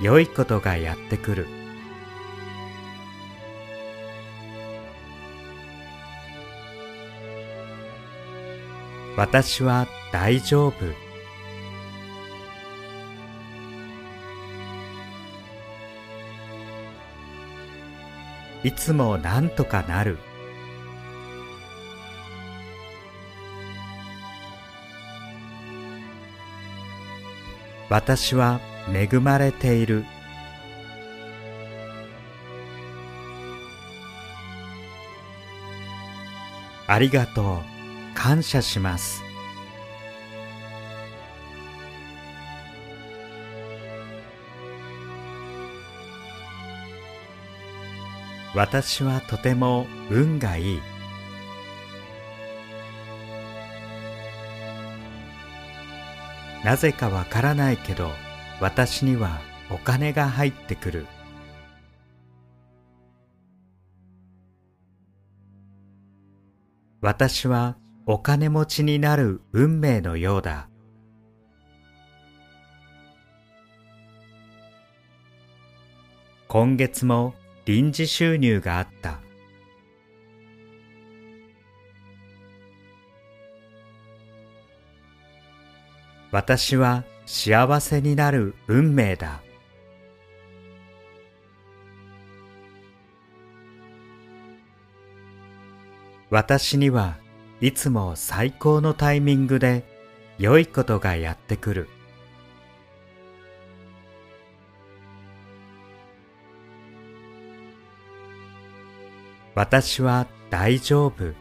[0.00, 1.46] 良いことがやってくる。
[9.18, 10.74] 私は大丈夫。
[18.64, 20.16] いつもなんとかなる。
[27.90, 28.60] 私は
[28.94, 30.04] 恵まれている。
[36.86, 37.80] ありがとう。
[38.14, 39.22] 感謝します。
[48.54, 50.99] 私はとても運がいい。
[56.64, 58.10] なぜかわからないけど
[58.60, 59.40] 私には
[59.70, 61.06] お金が入ってくる。
[67.00, 70.68] 私はお金持ちになる運命のようだ。
[76.46, 77.34] 今月も
[77.64, 79.20] 臨時収入があった。
[86.32, 89.42] 私は幸せになる運命だ。
[96.30, 97.18] 私には
[97.60, 99.84] いつも最高のタイミングで
[100.38, 101.88] 良いことがやってくる。
[109.56, 111.39] 私は大丈夫。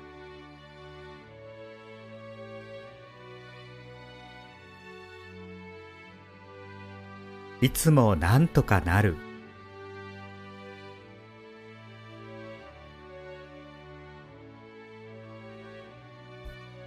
[7.61, 9.17] いつもなんとかなる。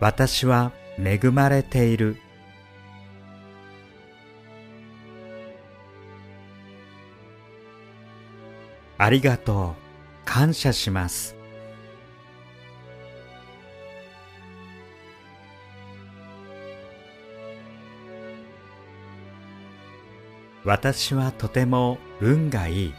[0.00, 2.16] 私は恵まれている。
[8.98, 9.82] ありがとう。
[10.24, 11.41] 感謝します。
[20.64, 22.94] 私はとても運がいい。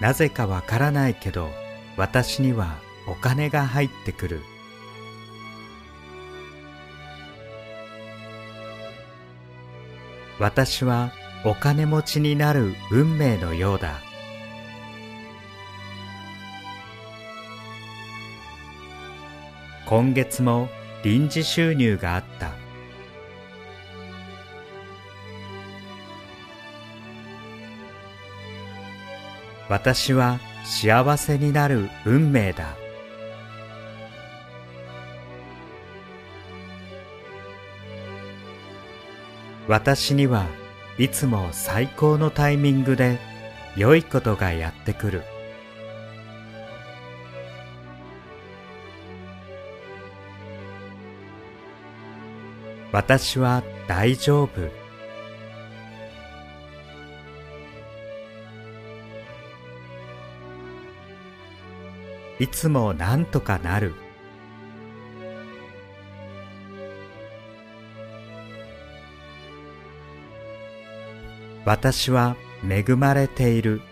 [0.00, 1.48] なぜかわからないけど
[1.96, 2.76] 私には
[3.08, 4.42] お金が入ってくる。
[10.38, 11.10] 私は
[11.44, 13.98] お金持ちになる運命のようだ。
[19.86, 20.68] 今月も
[21.02, 22.50] 臨時収入があった。
[29.68, 32.76] 私は幸せになる運命だ。
[39.68, 40.46] 私には
[40.96, 43.18] いつも最高のタイミングで
[43.76, 45.22] 良いことがやってくる。
[52.90, 54.88] 私は大丈夫。
[62.38, 63.94] いつもなんとかなる。
[71.64, 72.36] 私は
[72.66, 73.82] 恵まれている。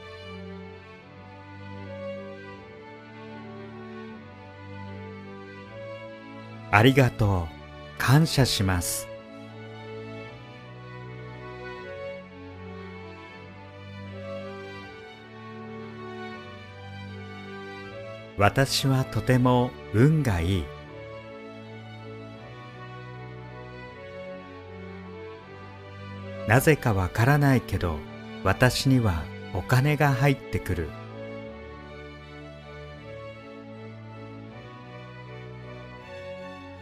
[6.71, 7.56] ありがとう。
[7.99, 9.09] 感謝します。
[18.39, 20.65] 私はとても運がいい。
[26.47, 27.99] なぜかわからないけど
[28.45, 30.91] 私にはお金が入ってくる。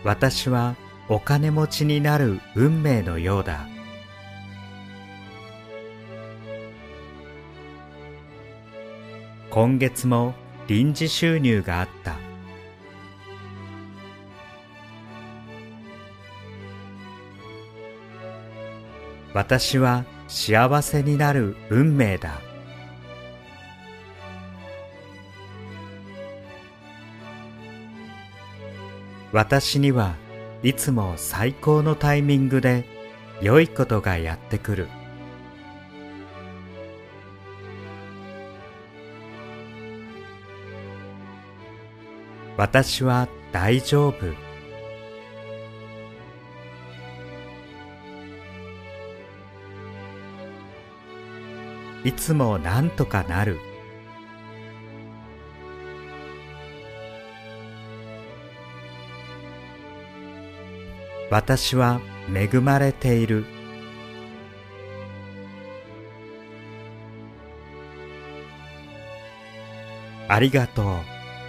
[0.03, 3.69] 私はお金持ちになる運命のようだ。
[9.51, 10.35] 今月も
[10.67, 12.17] 臨時収入があった。
[19.35, 22.41] 私は幸せになる運命だ。
[29.33, 30.15] 私には
[30.65, 32.87] いつも最高のタイミングで
[33.43, 34.89] 良いことがやってくる。
[42.57, 44.33] 私は大丈夫。
[52.05, 53.74] いつもなんとかなる。
[61.35, 62.01] 私は
[62.33, 63.45] 恵まれている。
[70.29, 70.87] ありがとう。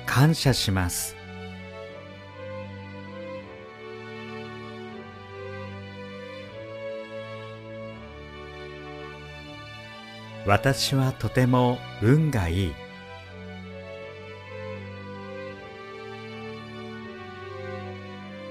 [0.08, 1.16] 感謝します。
[10.48, 12.85] 私はとても運がいい。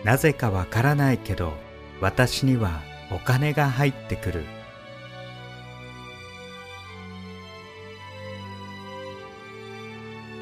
[0.05, 1.55] なぜかわからないけど
[2.01, 4.45] 私にはお金が入ってくる。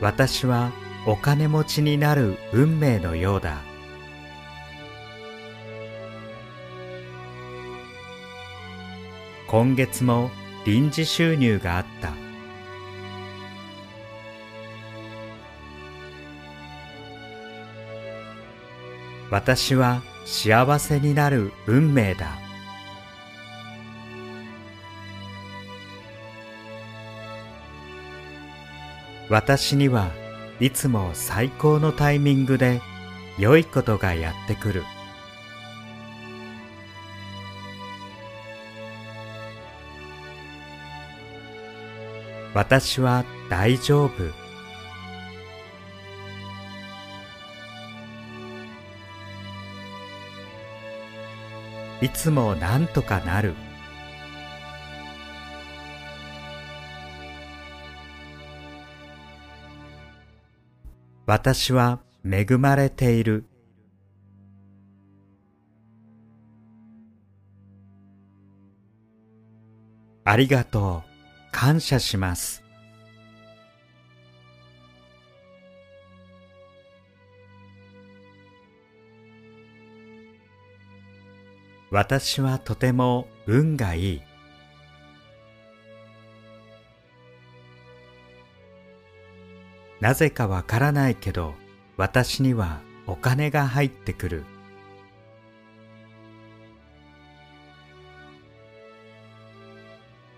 [0.01, 0.73] 私は
[1.07, 3.63] お金持ちになる運命のようだ。
[9.47, 10.31] 今月も
[10.65, 12.22] 臨時収入があった。
[19.33, 22.39] 私は幸せになる運命だ。
[29.31, 30.11] 私には
[30.61, 32.83] いつも最高のタイミングで
[33.39, 34.85] 良いことがやってくる。
[42.53, 44.42] 私は大丈夫。
[52.03, 53.55] いつもなんとかなる。
[61.27, 63.45] 私は恵まれている。
[70.25, 71.13] ありがとう。
[71.53, 72.65] 感謝します。
[81.93, 84.23] 私はとても運がいい。
[90.01, 91.53] なぜかわからないけど
[91.99, 94.45] 私にはお金が入ってくる。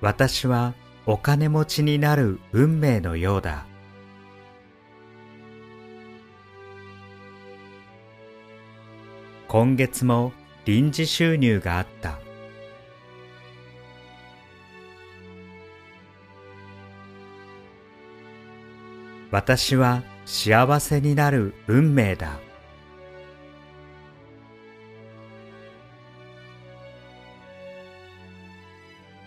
[0.01, 0.75] 私は
[1.07, 3.65] お金持ちになる運命のようだ。
[9.47, 10.33] 今月も
[10.65, 12.19] 臨時収入があった。
[19.31, 22.39] 私は幸せになる運命だ。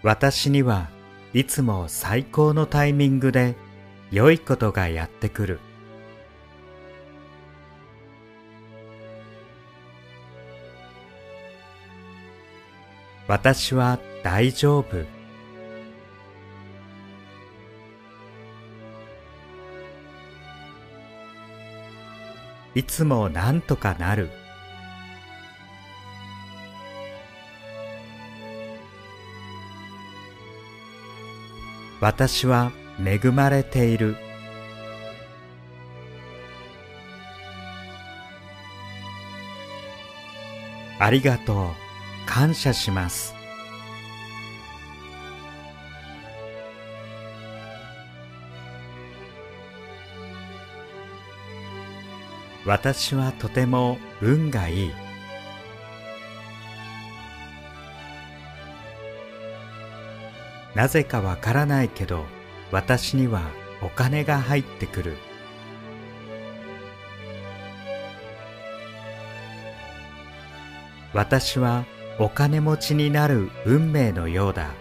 [0.04, 0.90] 私には
[1.34, 3.56] いつも最高のタイミングで
[4.10, 5.60] 良いことがやってくる。
[13.28, 15.06] 私は大丈夫。
[22.74, 24.30] いつもなんとかなる。
[32.00, 32.72] 私は
[33.04, 34.16] 恵まれている。
[41.00, 41.87] ありがとう。
[42.38, 43.34] 感謝します。
[52.64, 54.92] 私はとても運がいい。
[60.76, 62.24] なぜかわからないけど
[62.72, 63.50] 私には
[63.82, 65.18] お金が入ってくる。
[71.16, 71.84] 私は
[72.20, 74.72] お金持ちになる運命のようだ。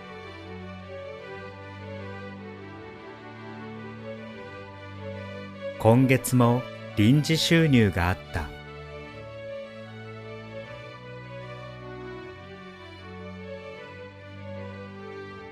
[5.79, 6.63] 今月も
[6.97, 8.49] 臨時収入があった。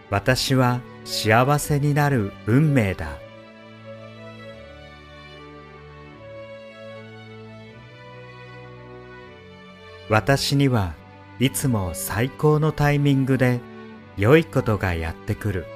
[0.09, 3.19] 私は幸せになる運命だ。
[10.09, 10.95] 私には
[11.41, 13.61] いつも最高のタイミングで
[14.17, 15.67] 良いことがやってくる。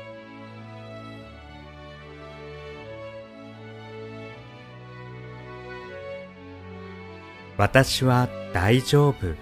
[7.57, 9.35] 私は大丈夫。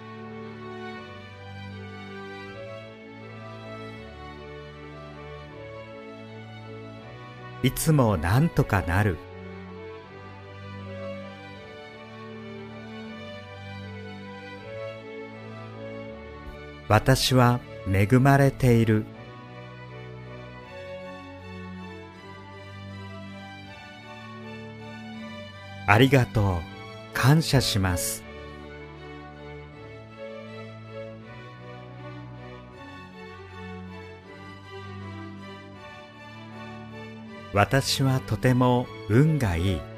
[7.62, 9.18] いつもなんとかなる。
[16.88, 17.60] 私は
[17.92, 19.04] 恵まれている。
[25.86, 26.76] ありがとう。
[27.12, 28.22] 感謝します。
[37.54, 39.95] 私はとても運がいい。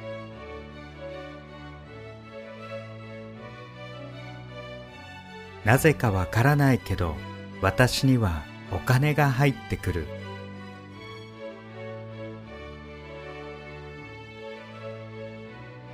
[5.69, 7.15] なぜかわからないけど
[7.61, 8.43] 私には
[8.73, 10.07] お金が入ってくる。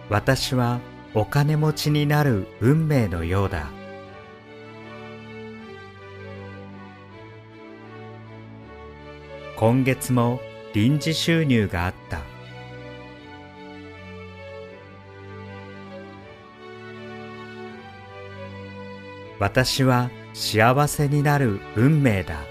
[0.09, 0.79] 私は
[1.13, 3.67] お金持ちになる運命のようだ。
[9.57, 10.41] 今月も
[10.73, 12.21] 臨時収入があった。
[19.45, 22.47] 私は幸せになる運命だ。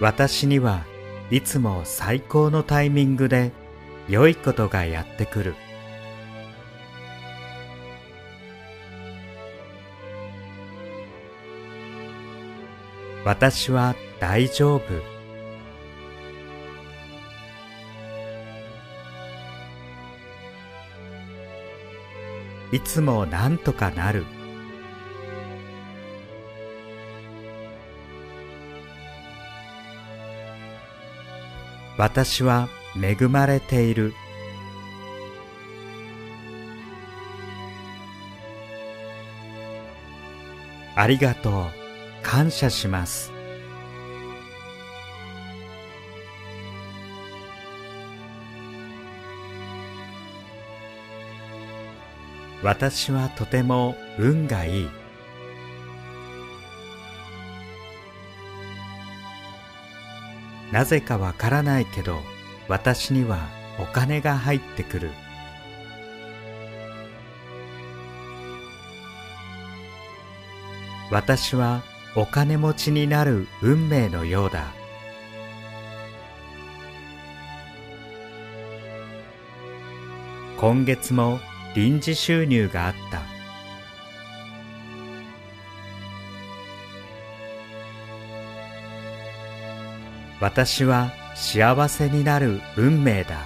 [0.00, 0.84] 私には
[1.32, 3.50] いつも最高のタイミングで
[4.08, 5.56] 良いことがやってくる。
[13.24, 15.15] 私は大丈夫。
[22.72, 24.24] いつもなんとかなる。
[31.98, 32.68] 私は
[33.00, 34.12] 恵まれている。
[40.94, 41.86] ありがとう。
[42.22, 43.35] 感謝します。
[52.66, 54.88] 私はとても運がいい。
[60.72, 62.18] なぜかわからないけど
[62.66, 63.48] 私には
[63.78, 65.10] お金が入ってくる。
[71.12, 71.84] 私は
[72.16, 74.64] お金持ちになる運命のようだ。
[80.58, 81.38] 今月も
[81.76, 83.20] 臨時収入があった。
[90.40, 93.36] 私は幸せになる運命だ。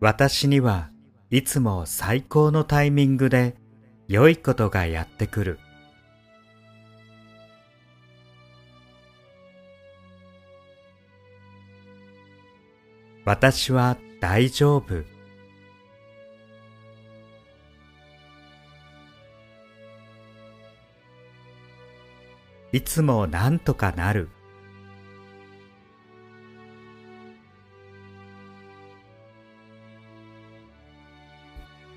[0.00, 0.90] 私には
[1.30, 3.54] いつも最高のタイミングで
[4.08, 5.60] 良いことがやってくる。
[13.28, 15.04] 私は大丈夫。
[22.72, 24.30] いつもなんとかなる。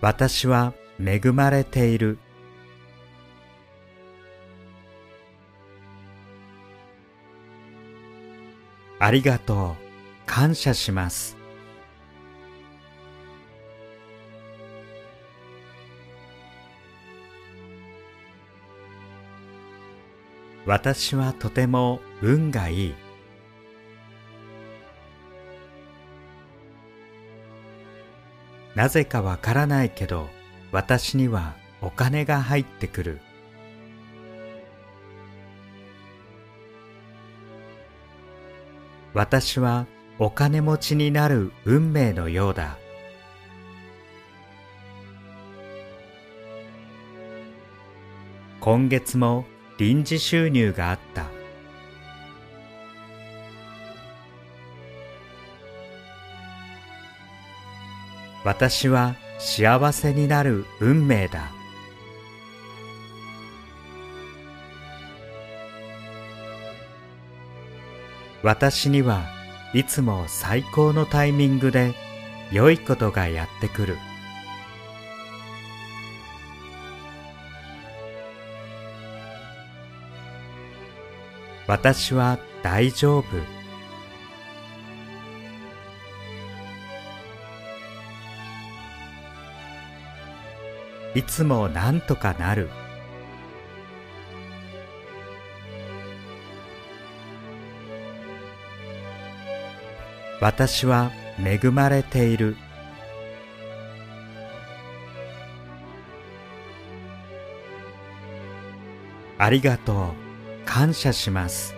[0.01, 2.19] 私は恵まれている。
[8.99, 9.90] ありがとう。
[10.25, 11.37] 感謝します。
[20.65, 22.95] 私はとても運がいい。
[28.75, 30.29] なぜかわからないけど
[30.71, 33.19] 私にはお金が入ってくる。
[39.13, 39.87] 私は
[40.23, 42.77] お金持ちになる運命のようだ。
[48.59, 49.45] 今月も
[49.79, 51.25] 臨時収入があった。
[58.45, 61.49] 私は幸せになる運命だ。
[68.43, 69.40] 私には
[69.73, 71.93] いつも最高のタイミングで
[72.51, 73.97] 良いことがやってくる。
[81.67, 83.25] 私は大丈夫。
[91.15, 92.69] いつもなんとかなる。
[100.41, 102.57] 私は恵まれている。
[109.37, 110.31] ありがとう。
[110.65, 111.75] 感謝します。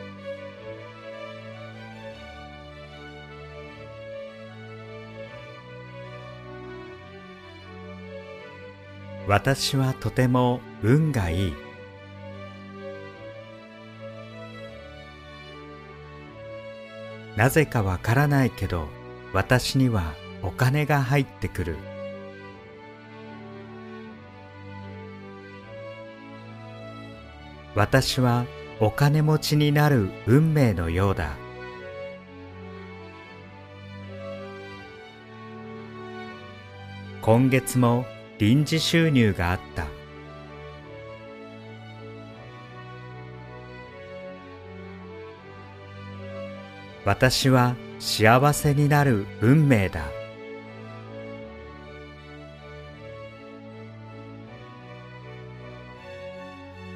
[9.27, 11.72] 私はとても運がいい。
[17.35, 18.87] なぜかわからないけど
[19.33, 21.77] 私にはお金が入ってくる。
[27.75, 28.45] 私は
[28.79, 31.35] お金持ちになる運命のようだ。
[37.21, 38.05] 今月も
[38.37, 39.87] 臨時収入があった。
[47.05, 50.05] 私は幸せになる運命だ。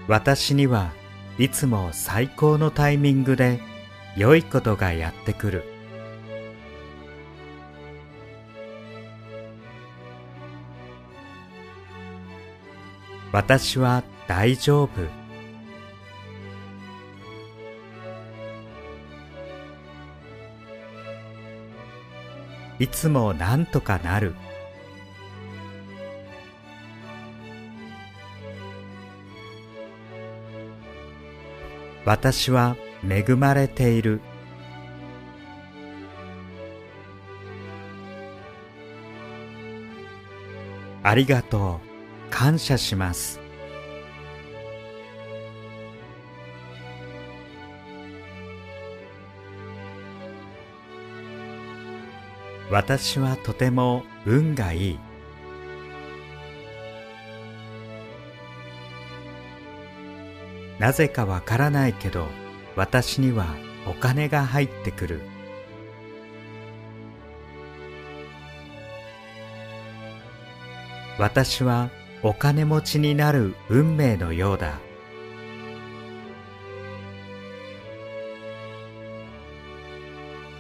[0.08, 0.94] 私には
[1.38, 3.60] いつも最高のタイミングで
[4.16, 5.64] 良いことがやってくる。
[13.34, 15.27] 私は大丈夫。
[22.80, 24.36] いつもなんとかなる。
[32.06, 32.78] 私は
[33.08, 34.22] 恵まれている。
[41.04, 42.30] ありがとう。
[42.30, 43.47] 感謝します。
[52.70, 55.00] 私はとても運がいい。
[60.80, 62.28] なぜかわからないけど
[62.76, 63.48] 私には
[63.88, 65.22] お金が入ってくる。
[71.18, 71.90] 私は
[72.22, 74.80] お金持ちになる運命のようだ。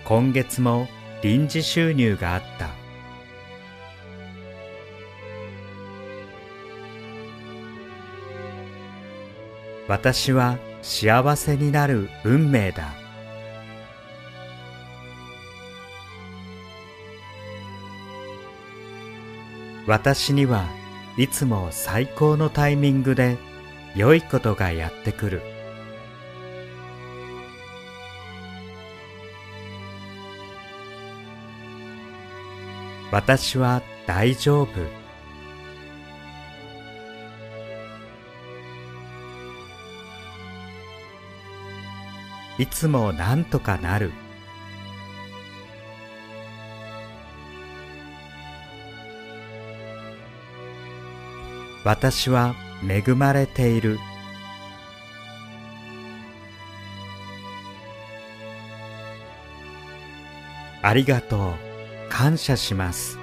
[0.06, 0.88] 今月も
[1.22, 2.70] 臨時収入があった。
[9.88, 12.94] 私は幸せになる運命だ。
[19.88, 20.68] 私には
[21.18, 23.38] いつも最高のタイミングで
[23.96, 25.57] 良いことがやってくる。
[33.18, 34.70] 私は大丈夫。
[42.60, 44.12] いつもなんとかなる。
[51.84, 52.54] 私は
[52.88, 53.98] 恵まれている。
[60.84, 61.67] ありがとう。
[62.18, 63.20] 感謝します。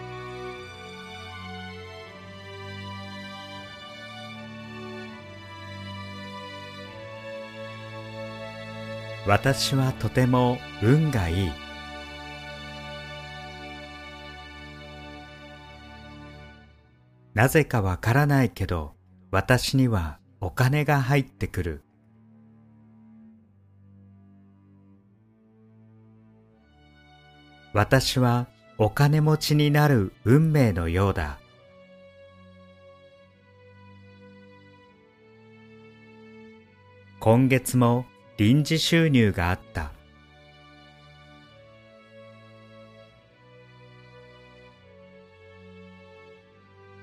[9.26, 11.50] 私はとても運がいい。
[17.34, 18.92] なぜかわからないけど
[19.32, 21.84] 私にはお金が入ってくる。
[27.72, 31.38] 私はお金持ちになる運命のようだ。
[37.20, 38.04] 今月も
[38.36, 39.92] 臨時収入があった。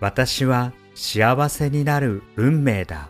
[0.02, 3.10] 私は幸せになる運命だ。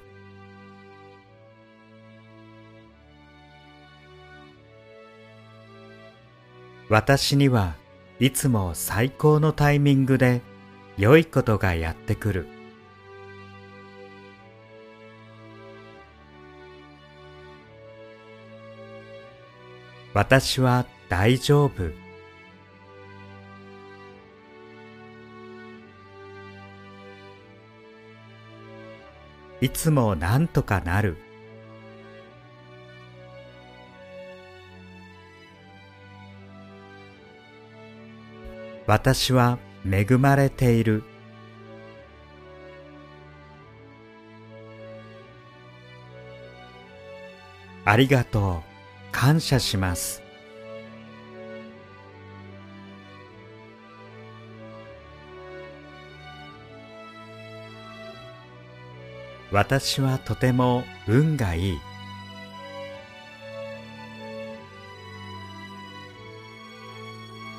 [6.89, 7.80] 私には
[8.21, 10.41] いつも最高のタイミングで
[10.95, 12.47] 良いことがやってくる。
[20.13, 21.89] 私は大丈夫。
[29.61, 31.30] いつもなんとかなる。
[38.91, 39.57] 私は
[39.89, 41.05] 恵まれている。
[47.85, 48.71] ありがとう。
[49.13, 50.21] 感謝します。
[59.53, 61.90] 私はとても運がいい。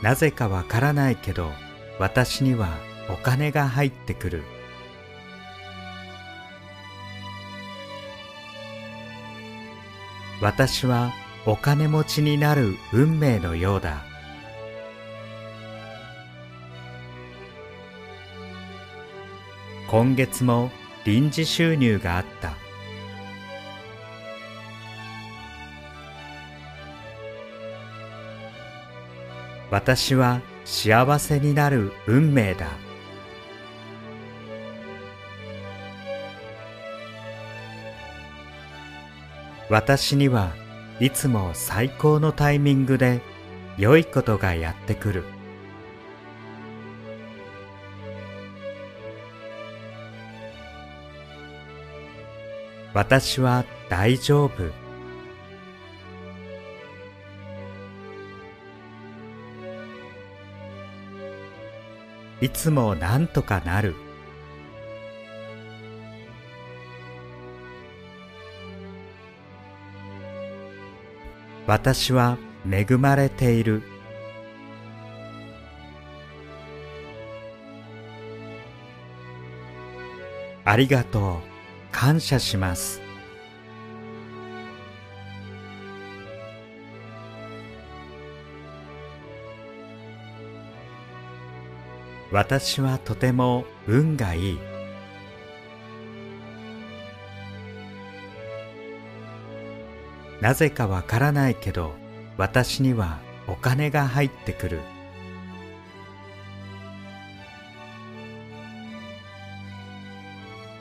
[0.03, 1.51] なぜかわからないけど
[1.99, 2.77] 私には
[3.09, 4.43] お金が入ってくる。
[10.41, 11.13] 私は
[11.47, 14.03] お金持ちになる運命のようだ。
[19.89, 20.71] 今月も
[21.05, 22.62] 臨時収入があった。
[29.73, 32.67] 私は幸せになる運命だ。
[39.71, 40.53] 私には
[41.01, 43.23] いつも最高のタイミングで
[43.79, 45.25] 良いことがやってくる。
[52.93, 54.82] 私は大丈夫。
[62.43, 63.95] いつもなんとかなる。
[71.69, 72.39] 私は
[72.69, 73.85] 恵まれている。
[80.65, 81.53] ありがとう。
[81.93, 83.02] 感謝します。
[92.33, 94.59] 私はとても運がいい。
[100.41, 101.93] なぜかわからないけど
[102.39, 104.81] 私にはお金が入ってくる。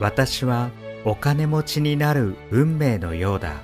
[0.00, 0.70] 私は
[1.04, 3.60] お金持ちになる運命のようだ。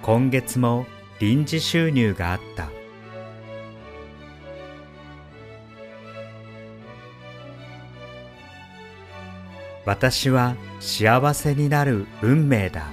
[0.00, 0.86] 今月も
[1.20, 2.70] 臨時収入があった。
[9.84, 12.84] 私は幸せになる運命だ。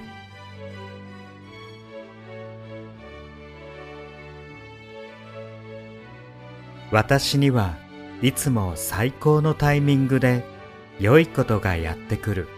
[6.91, 7.75] 私には
[8.21, 10.45] いつも最高のタイミングで
[10.99, 12.54] 良いことがやってくる。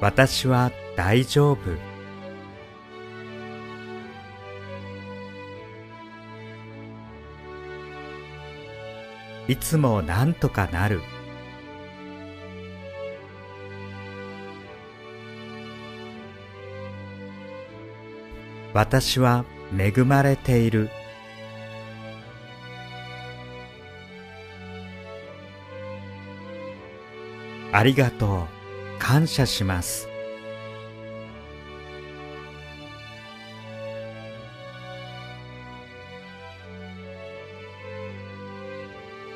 [0.00, 1.58] 私は大丈夫。
[9.46, 11.02] いつもなんとかなる。
[18.72, 19.44] 私は
[19.76, 20.88] 恵まれている。
[27.72, 28.59] ありがとう。
[29.00, 30.08] 感謝します。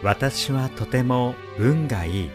[0.02, 2.30] 私はとても運がいい。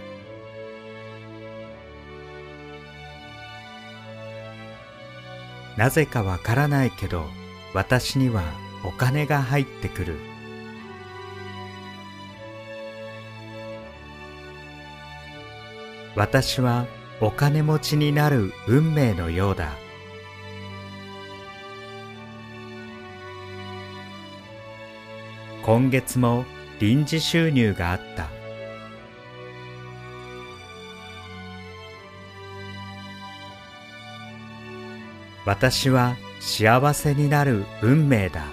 [5.78, 7.26] なぜかわからないけど
[7.74, 8.44] 私には
[8.84, 10.16] お金が入ってくる。
[16.16, 16.88] 私は
[17.22, 19.74] お金持ちになる運命のようだ。
[25.66, 26.46] 今月も
[26.80, 28.30] 臨時収入があった。
[35.46, 38.44] 私は幸せになる運命だ。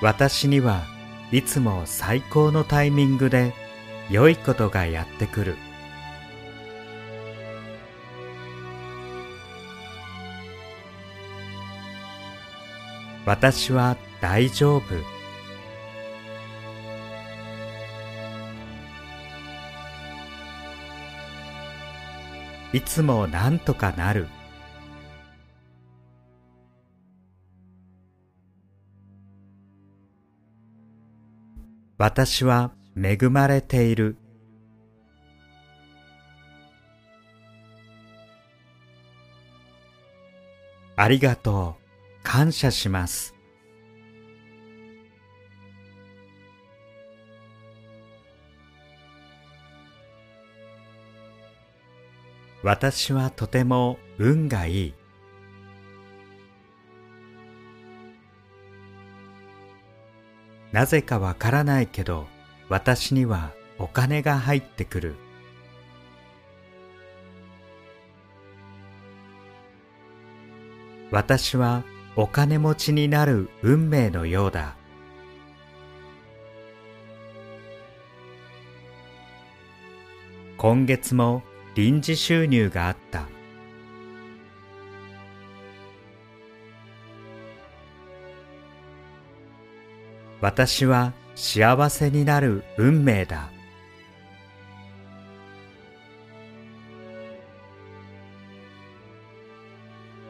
[0.00, 0.95] 私には
[1.32, 3.52] いつも最高のタイミングで
[4.10, 5.56] 良いことがやってくる。
[13.24, 14.82] 私は大丈夫。
[22.72, 24.28] いつもなんとかなる。
[32.08, 34.16] 私は恵まれている。
[40.94, 42.22] ありがとう。
[42.22, 43.34] 感謝します。
[52.62, 54.94] 私はとても運がいい。
[60.76, 62.26] なぜかわからないけど
[62.68, 65.14] 私にはお金が入ってくる。
[71.10, 71.82] 私は
[72.14, 74.76] お金持ちになる運命のようだ。
[80.58, 81.42] 今月も
[81.74, 83.35] 臨時収入があった。
[90.46, 93.50] 私は幸せになる運命だ。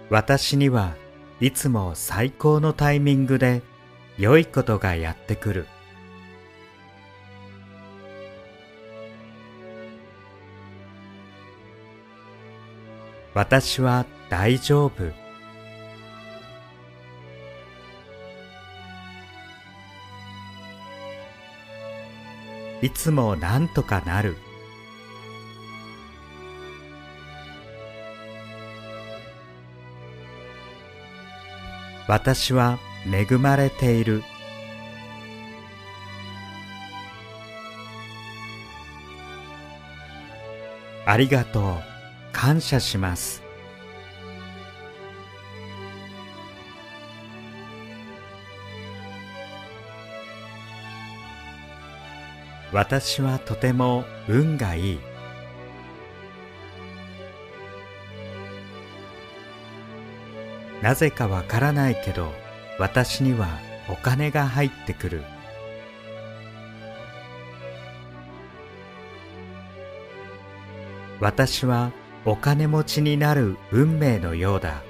[0.09, 0.97] 私には
[1.39, 3.61] いつも最高のタイミングで
[4.17, 5.67] 良いことがやってくる。
[13.35, 15.26] 私は大丈夫。
[22.87, 24.37] いつもなんとかなる。
[32.07, 34.23] 私は恵まれている。
[41.07, 41.65] ありがとう。
[42.33, 43.46] 感謝します。
[52.73, 54.99] 私はとても運がいい。
[60.83, 62.33] なぜかわからないけど
[62.79, 63.49] 私には
[63.89, 65.23] お金が入ってくる。
[71.19, 71.93] 私は
[72.27, 74.83] お金持ちになる運命のようだ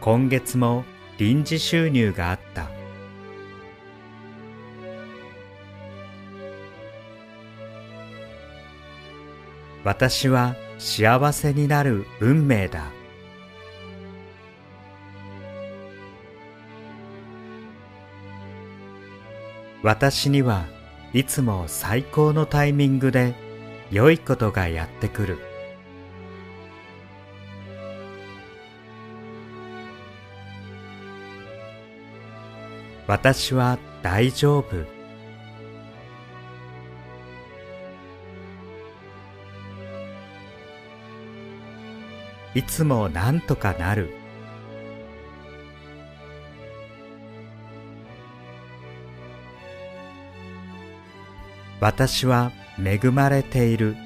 [0.00, 0.84] 今月も
[1.20, 2.70] 臨時収入があった。
[9.84, 12.90] 私は幸せになる運命だ。
[19.82, 20.64] 私には
[21.12, 23.34] いつも最高のタイミングで
[23.90, 25.49] 良いことがやってくる。
[33.10, 34.84] 私は大丈夫
[42.54, 44.14] いつもなんとかなる
[51.80, 53.96] 私は恵まれている。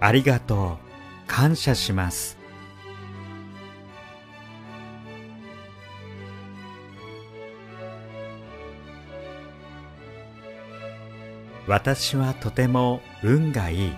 [0.00, 0.81] ありがとう。
[1.34, 2.36] 感謝します。
[11.66, 13.92] 私はとても運がいい。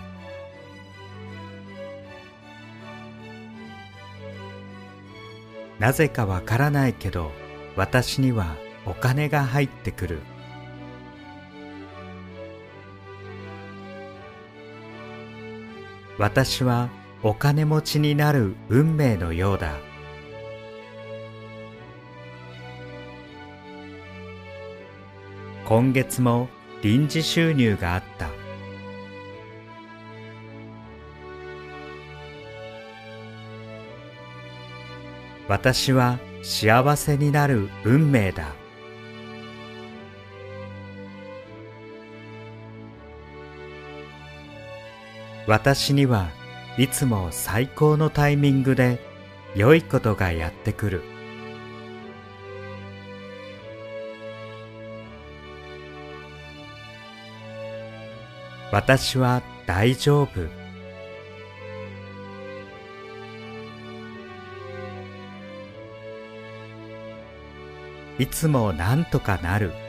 [5.77, 7.31] なぜかわからないけど
[7.75, 8.55] 私には
[8.85, 10.21] お金が入ってくる
[16.17, 16.89] 私は
[17.27, 19.79] お金持ちになる運命のようだ。
[25.67, 26.49] 今月も
[26.83, 28.29] 臨時収入があった。
[35.47, 38.53] 私は幸せになる運命だ。
[45.47, 46.29] 私には
[46.77, 48.99] いつも最高のタイミングで
[49.55, 51.03] 良いことがやってくる。
[58.73, 60.49] 私は大丈夫。
[68.19, 69.84] いつもなんとかなる。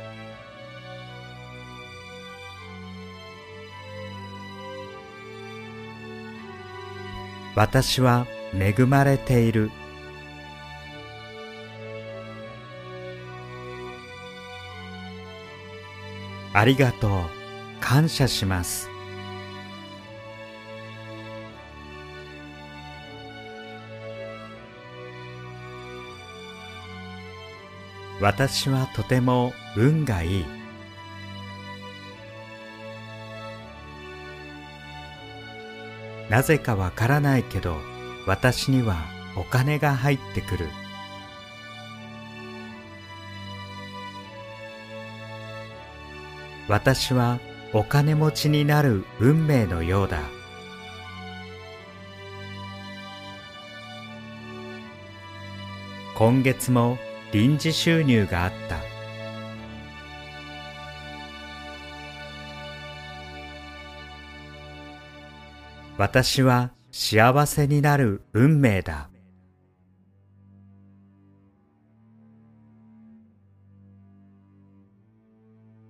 [7.57, 9.71] 私は恵まれている。
[16.53, 17.11] ありがとう。
[17.81, 18.91] 感謝します。
[28.21, 30.66] 私はとても運がいい。
[36.29, 37.77] なぜかわからないけど
[38.27, 38.97] 私には
[39.37, 40.69] お金が入ってくる。
[46.69, 47.39] 私は
[47.73, 50.19] お金持ちになる運命のようだ。
[56.17, 56.99] 今月も
[57.31, 58.96] 臨時収入があった。
[65.99, 69.09] 私は幸せになる運命だ。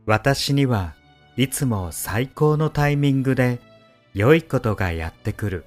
[0.07, 0.95] 私には
[1.37, 3.59] いつも最高のタイミングで
[4.15, 5.65] 良いことがやってくる。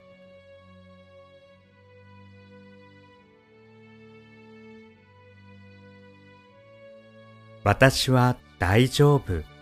[7.65, 9.58] 私は大丈夫。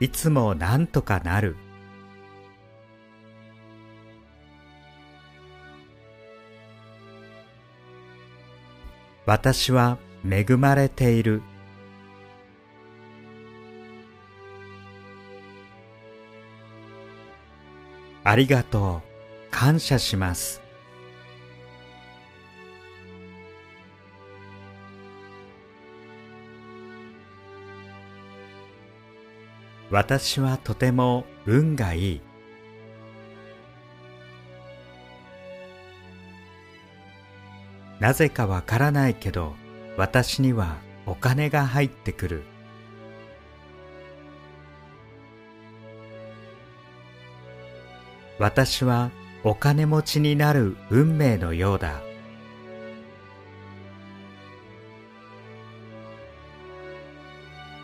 [0.00, 1.56] いつもなんとかなる。
[9.26, 11.42] 私は恵まれている。
[18.24, 19.08] ありがとう。
[19.50, 20.67] 感謝します。
[29.90, 32.20] 私はとても運がいい。
[38.00, 39.54] なぜかわからないけど
[39.96, 42.42] 私にはお金が入ってくる。
[48.38, 49.10] 私は
[49.42, 52.02] お金持ちになる運命のようだ。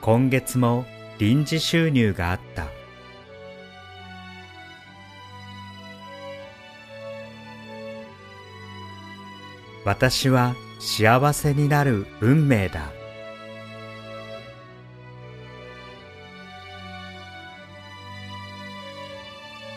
[0.00, 0.84] 今月も
[1.18, 2.66] 臨時収入があった。
[9.84, 12.90] 私は幸せになる運命だ。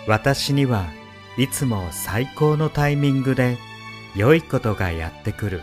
[0.08, 0.86] 私には
[1.38, 3.58] いつも最高のタイミングで
[4.16, 5.62] 良いことがやってくる。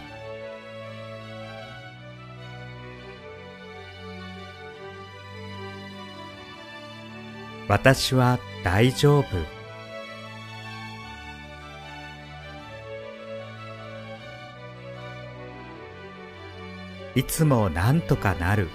[7.66, 9.24] 私は大丈夫。
[17.14, 18.68] いつもなんとかなる。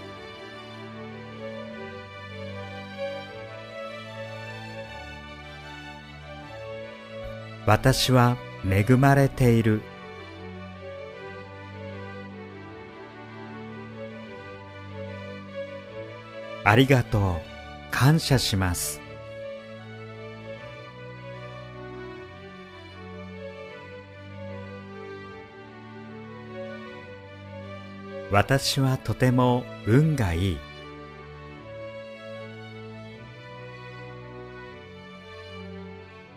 [7.66, 8.38] 私は
[8.68, 9.82] 恵まれている。
[16.64, 17.49] ありがとう。
[18.00, 19.02] 感謝します。
[28.32, 30.58] 私はとても運がいい。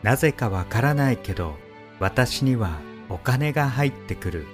[0.03, 1.55] なぜかわからないけど
[2.01, 4.47] 私にはお金が入ってくる。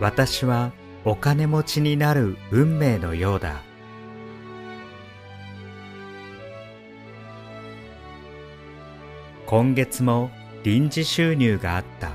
[0.00, 0.72] 私は
[1.02, 3.62] お金持ちになる運命のようだ。
[9.46, 10.30] 今月も
[10.62, 12.12] 臨時収入があった。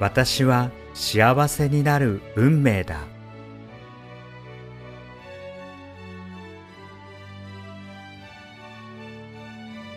[0.00, 2.98] 私は幸せになる運命だ。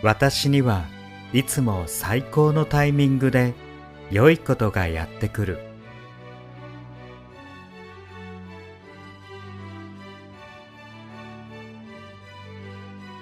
[0.02, 0.93] 私には
[1.34, 3.54] いつも最高のタイミングで
[4.08, 5.58] 良いことがやってくる。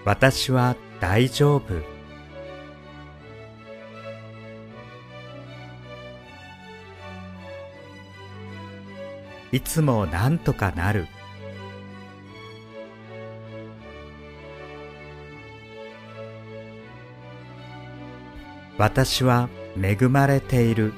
[0.05, 1.80] 私は大丈夫。
[9.52, 11.06] いつもなんとかなる。
[18.82, 19.48] 私は
[19.80, 20.92] 恵まれている。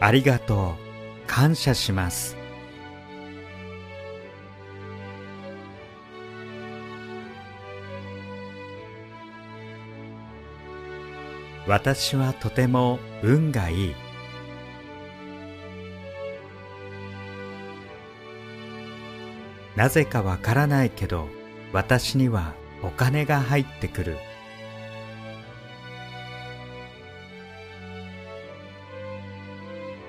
[0.00, 1.28] ありがとう。
[1.28, 2.36] 感謝します。
[11.68, 14.05] 私はとても運がいい。
[19.76, 21.28] なぜかわからないけど
[21.72, 24.16] 私にはお金が入ってくる。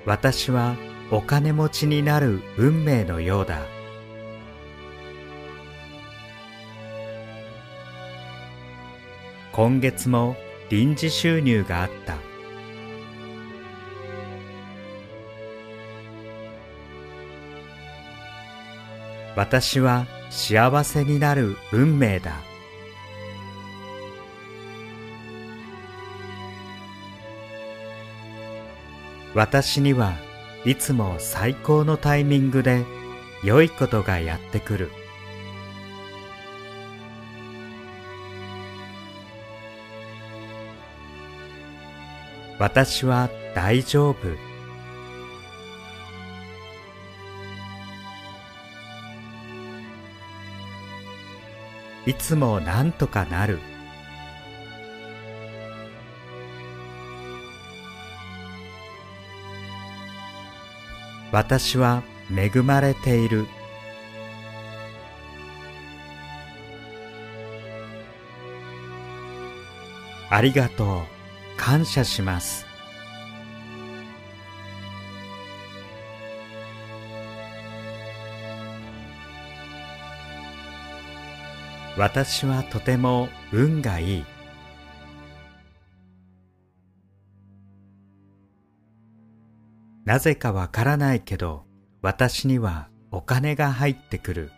[0.05, 0.77] 私は
[1.11, 3.59] お金持ちになる運命のようだ。
[9.51, 10.37] 今月も
[10.69, 12.15] 臨時収入があった。
[19.37, 22.41] 私は幸せになる運命だ。
[29.35, 30.15] 私には
[30.65, 32.83] いつも最高のタイミングで
[33.43, 34.89] 良いことがやってくる。
[42.57, 44.46] 私は大丈夫。
[52.07, 53.59] いつもなんとかなる。
[61.33, 62.03] 私は
[62.33, 63.45] 恵まれている。
[70.29, 71.01] ありがとう。
[71.57, 72.66] 感謝します。
[81.97, 84.25] 私はとても運がいい。
[90.05, 91.65] なぜかわからないけど
[92.03, 94.51] 私にはお金が入ってくる。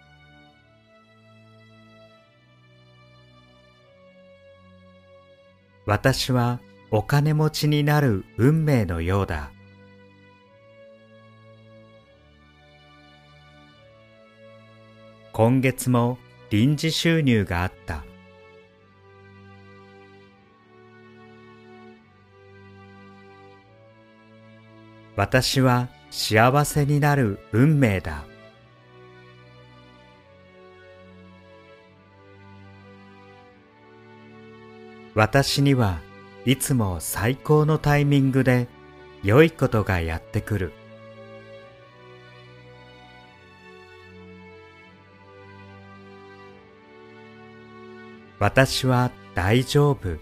[5.85, 6.59] 私は
[6.91, 9.49] お金持ちになる運命のようだ。
[15.31, 16.17] 今月も
[16.49, 18.03] 臨時収入があった。
[25.15, 28.25] 私は幸せになる運命だ。
[35.13, 35.99] 私には
[36.45, 38.69] いつも最高のタイミングで
[39.21, 40.78] 良いことがやってくる。
[48.39, 50.17] 私は大丈夫。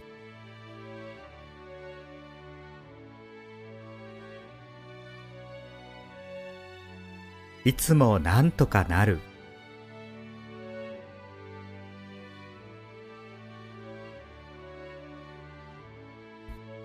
[7.64, 9.20] いつもなんとかなる。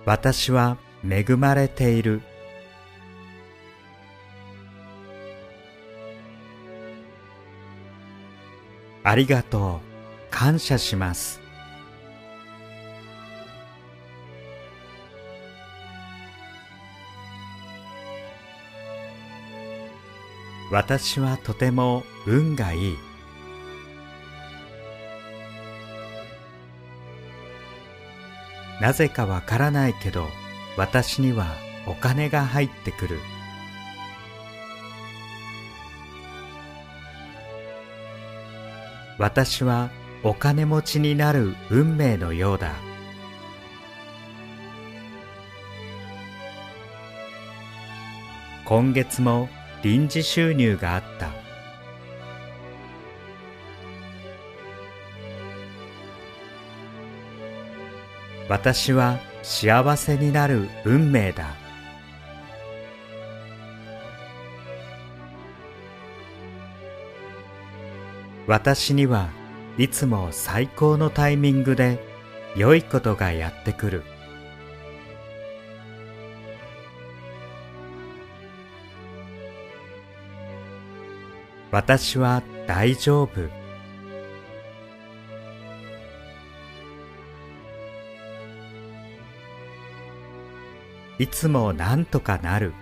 [0.04, 0.76] 私は
[1.08, 2.20] 恵まれている。
[9.04, 9.91] ありがとう。
[10.42, 11.40] 感謝します。
[20.72, 22.96] 私はとても運がいい。
[28.80, 30.26] なぜかわからないけど
[30.76, 31.54] 私には
[31.86, 33.20] お金が入ってくる。
[39.18, 42.72] 私はお金持ちになる運命のようだ。
[48.64, 49.48] 今月も
[49.82, 51.30] 臨時収入があった。
[58.48, 61.56] 私は幸せになる運命だ。
[68.46, 69.30] 私には
[69.78, 71.98] いつも最高のタイミングで
[72.56, 74.02] 良いことがやってくる。
[81.70, 83.48] 私は大丈夫。
[91.18, 92.74] いつもなんとかなる。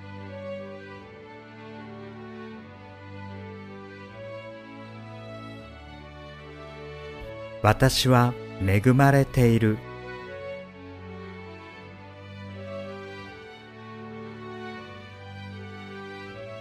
[7.62, 8.32] 私は
[8.66, 9.78] 恵まれている。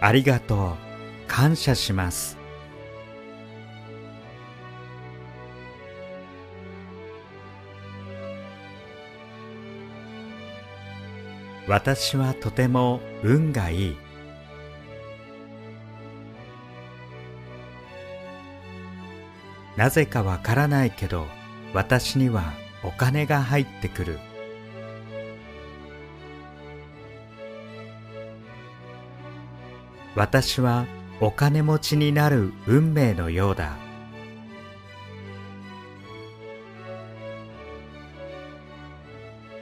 [0.00, 0.90] ありがとう。
[1.26, 2.36] 感謝します。
[11.68, 14.09] 私はとても運がいい。
[19.80, 21.26] なぜかわからないけど
[21.72, 22.52] 私には
[22.84, 24.18] お金が入ってくる。
[30.14, 30.84] 私は
[31.18, 33.78] お金持ちになる運命のようだ。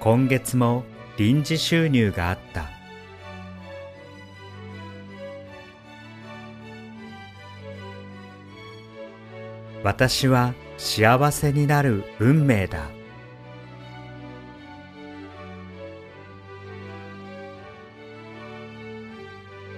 [0.00, 0.82] 今月も
[1.16, 2.67] 臨時収入があった。
[9.98, 12.88] 私は幸せになる運命だ。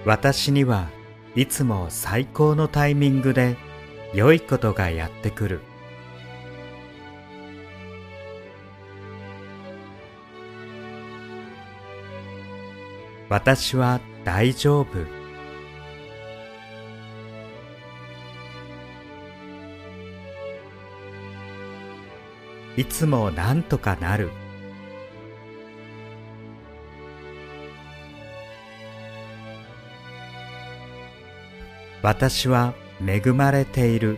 [0.05, 0.89] 私には
[1.35, 3.57] いつも最高のタイミングで
[4.13, 5.59] 良いことがやってくる。
[13.27, 15.20] 私は大丈夫。
[22.77, 24.31] いつもなんとかなる。
[32.01, 32.73] 私は
[33.05, 34.17] 恵まれている。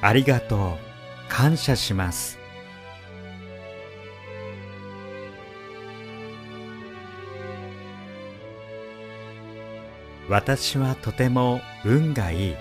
[0.00, 0.92] ありがとう。
[1.28, 2.41] 感謝します。
[10.32, 12.56] 私はとても運がいい。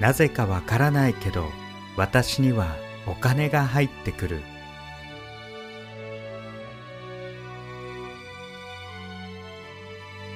[0.00, 1.46] なぜかわからないけど
[1.96, 2.74] 私には
[3.06, 4.40] お金が入ってくる。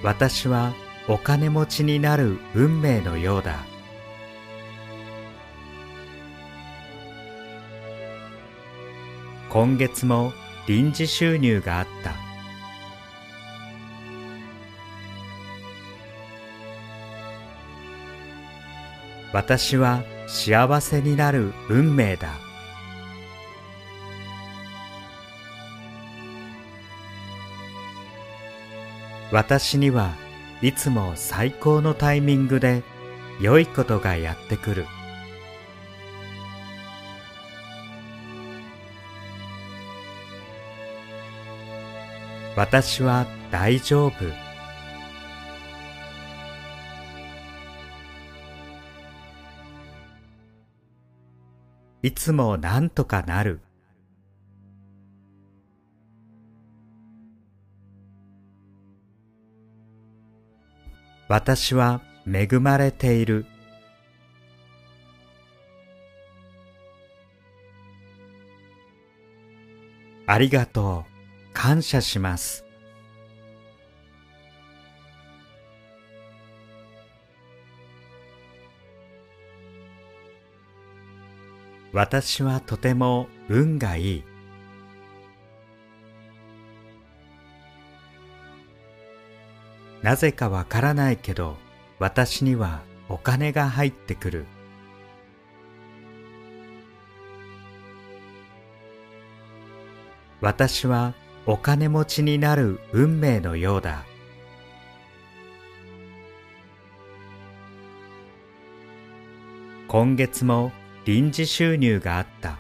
[0.05, 0.75] 私は
[1.09, 3.57] お金持ちになる運命のようだ。
[9.51, 10.33] 今月も
[10.69, 12.13] 臨時収入があった。
[19.33, 22.29] 私は幸せになる運命だ。
[29.33, 30.15] 私には
[30.61, 32.83] いつも最高のタイミングで
[33.41, 34.85] 良いことがやってくる。
[42.59, 44.13] 私は大丈夫。
[52.03, 53.61] いつもなんとかなる。
[61.29, 63.47] 私は恵まれている。
[70.27, 71.18] ありがとう。
[71.53, 72.65] 感謝します。
[81.93, 84.25] 私はとても運がいい。
[90.03, 91.57] なぜかわからないけど
[91.99, 94.47] 私にはお金が入ってくる。
[100.41, 101.15] 私は
[101.51, 104.05] お金持ちになる運命のようだ。
[109.89, 110.73] 今月も
[111.07, 112.59] 臨時収入があった。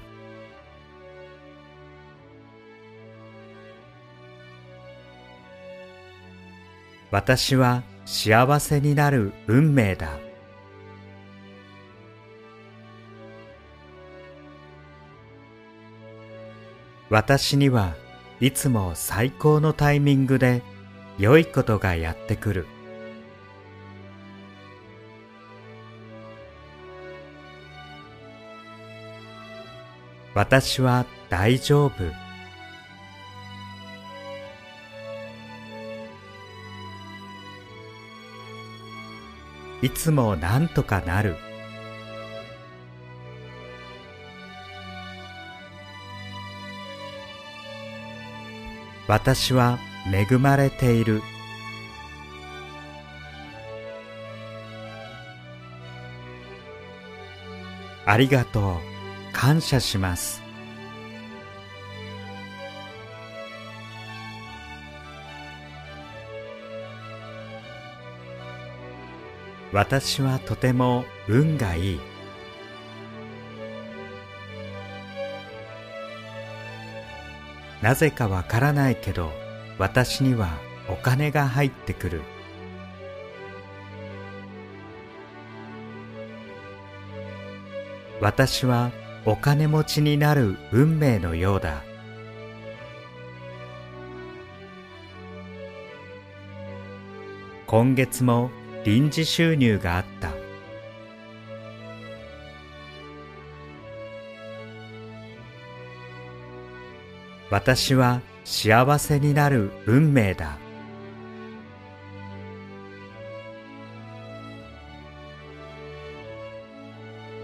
[7.10, 10.18] 私は幸せになる運命だ。
[17.10, 17.94] 私には
[18.40, 20.62] いつも最高のタイミングで
[21.18, 22.66] 良いことがやってくる。
[30.34, 31.92] 私は大丈夫。
[39.82, 41.47] いつもなんとかなる。
[49.08, 49.78] 私は
[50.12, 51.22] 恵まれている。
[58.04, 58.98] ありがとう。
[59.32, 60.42] 感謝します。
[69.72, 72.17] 私はとても運がいい。
[77.82, 79.30] なぜかわからないけど
[79.78, 82.22] 私にはお金が入ってくる。
[88.20, 88.90] 私は
[89.24, 91.84] お金持ちになる運命のようだ。
[97.66, 98.50] 今月も
[98.84, 100.37] 臨時収入があった。
[107.50, 110.58] 私は幸せになる運命だ。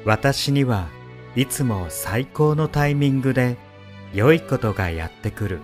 [0.05, 0.89] 私には
[1.35, 3.57] いつも最高のタイミングで
[4.13, 5.61] 良いことがやってくる。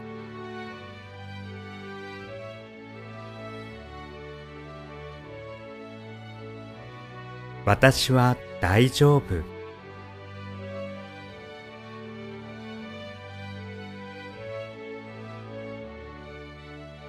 [7.67, 9.60] 私は大丈夫。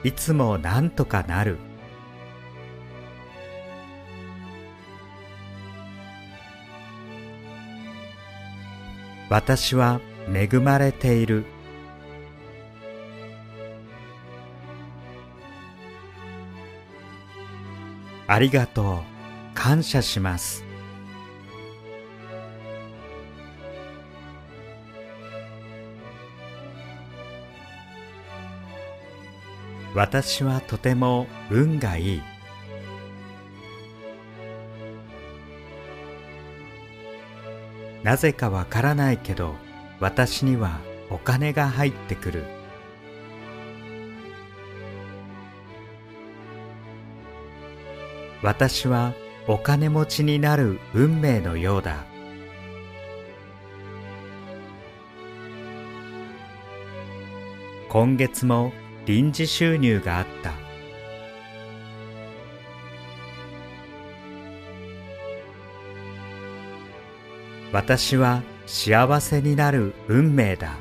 [0.03, 1.57] いつもなんとかなる。
[9.29, 10.01] 私は
[10.33, 11.45] 恵まれている。
[18.27, 19.11] ありがとう。
[19.53, 20.70] 感謝します。
[30.03, 32.21] 私はとても運がいい。
[38.01, 39.53] なぜかわからないけど
[39.99, 40.79] 私には
[41.11, 42.45] お金が入ってくる。
[48.41, 49.13] 私は
[49.47, 52.05] お金持ちになる運命のようだ。
[57.87, 58.73] 今月も
[59.05, 60.53] 臨時収入があった。
[67.71, 70.75] 私は幸せになる運命だ。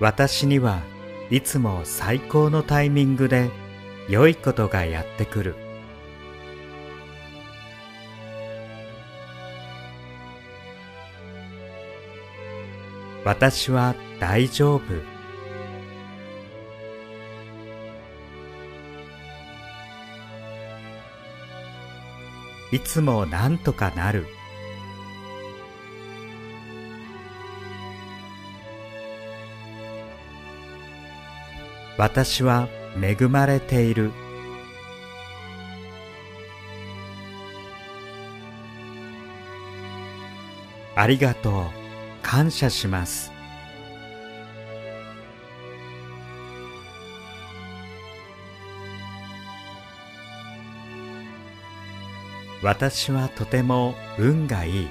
[0.00, 0.80] 私には
[1.30, 3.50] いつも最高のタイミングで
[4.08, 5.69] 良いことがやってくる。
[13.30, 14.82] 私は大丈夫。
[22.72, 24.26] いつもなんとかなる。
[31.96, 32.68] 私は
[33.00, 34.10] 恵まれている。
[40.96, 41.79] ありがとう。
[42.30, 43.32] 感謝します。
[52.62, 54.88] 私はとても運がいい。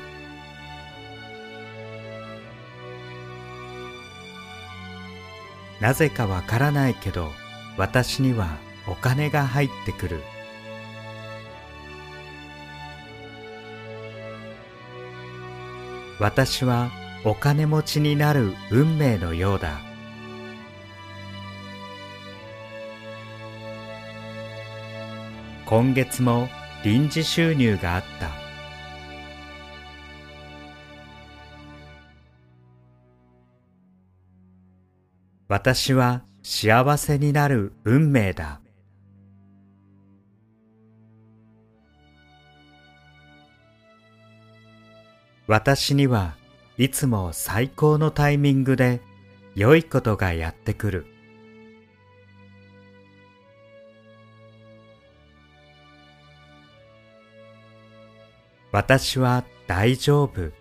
[5.80, 7.32] なぜかわからないけど
[7.78, 10.22] 私にはお金が入ってくる。
[16.20, 16.91] 私は
[17.26, 19.82] お金持ちになる運命のようだ。
[25.66, 26.48] 今月も
[26.84, 28.30] 臨時収入があった。
[35.50, 38.62] 私は幸せになる運命だ。
[45.48, 46.39] 私には
[46.80, 49.01] いつも最高のタイミングで
[49.53, 51.06] 良いことがやってくる。
[58.72, 60.53] 私は大丈夫。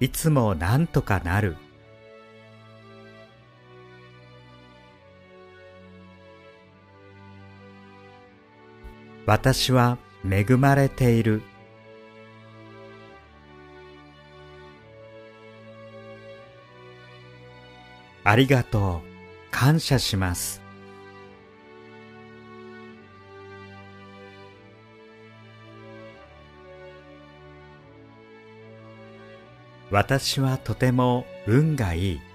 [0.00, 1.56] いつもなんとかなる。
[9.30, 9.96] 私は
[10.28, 11.42] 恵まれている。
[18.24, 19.10] ありがとう。
[19.52, 20.60] 感謝します。
[29.92, 32.29] 私はとても運がいい。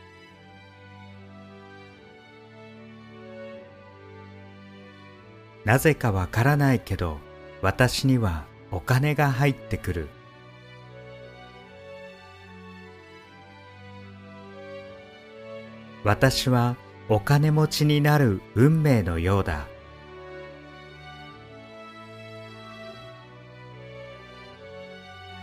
[5.65, 7.17] なぜかわからないけど
[7.61, 10.07] 私にはお金が入ってくる。
[16.03, 16.75] 私は
[17.09, 19.65] お金持ちになる運命のようだ。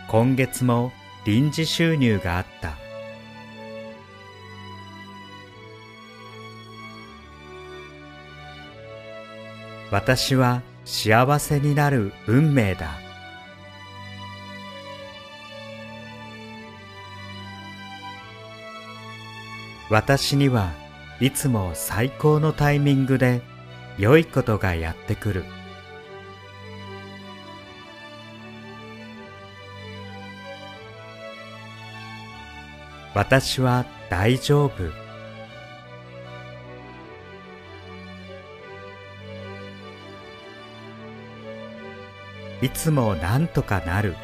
[0.08, 0.92] 今月も
[1.24, 2.81] 臨時収入があった。
[9.92, 12.88] 私は幸せになる運命だ。
[19.90, 20.72] 私には
[21.20, 23.42] いつも最高のタイミングで
[23.98, 25.44] 良いことがやってくる。
[33.14, 35.01] 私は大丈夫。
[42.62, 44.14] いつもなんとかなる。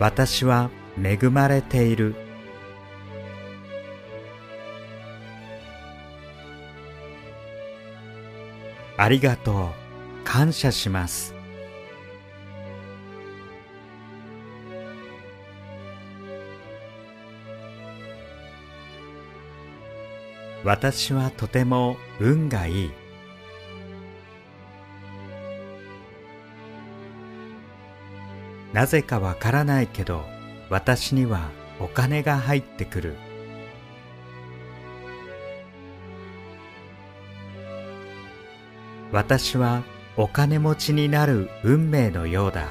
[0.00, 0.70] 私は
[1.00, 2.16] 恵まれている。
[8.96, 9.84] ありがとう。
[10.24, 11.33] 感謝します。
[20.64, 22.90] 私はとても運がいい。
[28.72, 30.24] なぜかわからないけど
[30.70, 33.14] 私にはお金が入ってくる。
[39.12, 39.84] 私は
[40.16, 42.68] お金持ちになる運命のようだ。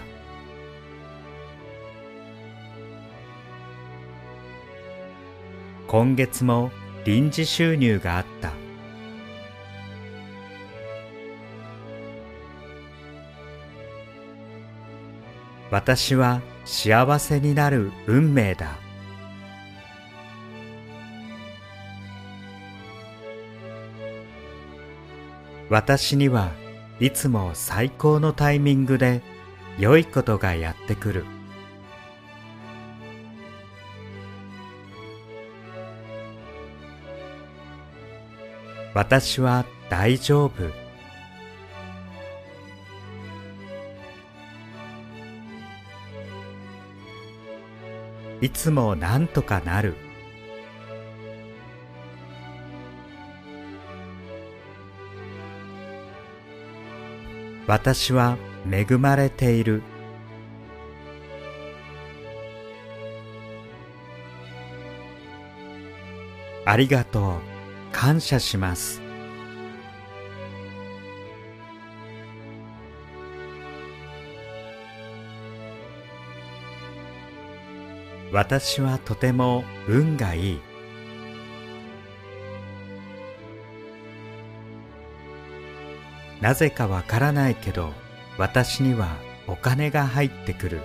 [5.88, 6.72] 今月も
[7.06, 8.52] 臨時収入があった。
[15.72, 18.78] 私は幸せになる運命だ。
[25.70, 26.52] 私には
[27.00, 29.24] いつも最高のタイミングで
[29.80, 31.26] 良いことがやってくる。
[39.04, 40.72] 私は大丈夫。
[48.40, 49.96] いつもなんとかなる。
[57.68, 58.38] 私は
[58.72, 59.84] 恵まれている。
[66.66, 67.53] ありがとう。
[67.94, 69.02] 感謝します。
[78.34, 80.62] 私はとても運がいい。
[86.42, 87.94] なぜかわからないけど
[88.38, 89.16] 私には
[89.48, 90.82] お金が入ってくる。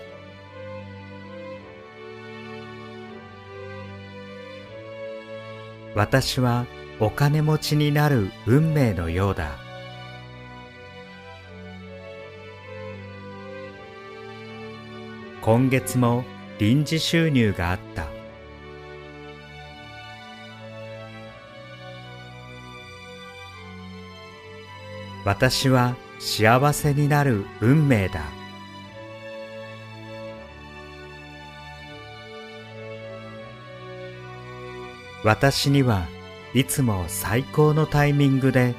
[5.94, 6.66] 私は
[7.00, 9.56] お金持ちになる運命のようだ。
[15.40, 16.24] 今月も
[16.58, 18.08] 臨時収入があった。
[25.24, 28.22] 私は幸せになる運命だ。
[35.22, 36.06] 私には
[36.54, 38.74] いつも最高のタイミングで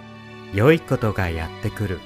[0.53, 1.99] 良いことがやってくる。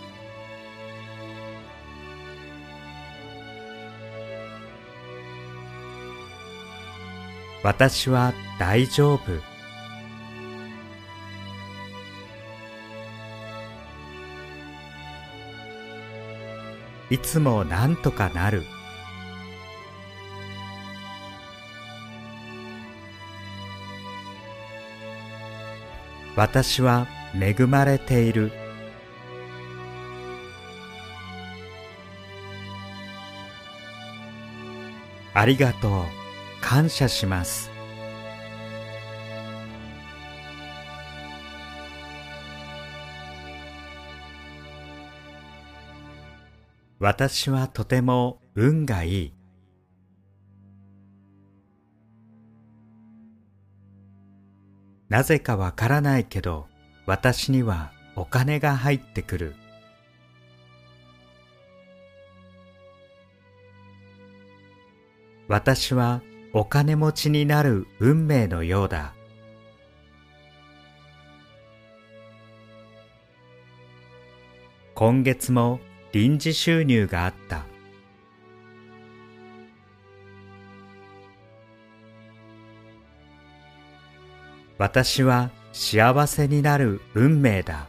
[7.63, 9.21] 私は大丈夫。
[17.09, 18.63] いつもなんとかなる。
[26.35, 27.07] 私は
[27.39, 28.51] 恵まれている。
[35.33, 36.23] ありがとう。
[36.63, 37.69] 感謝します。
[46.99, 49.42] 私はとても運がいい。
[55.13, 56.65] なぜかわからないけど
[57.05, 59.55] 私にはお金が入ってくる。
[65.47, 69.13] 私はお金持ちになる運命のようだ。
[74.95, 75.79] 今月も
[76.11, 77.67] 臨時収入があった。
[84.83, 87.87] 私は幸せになる運命だ。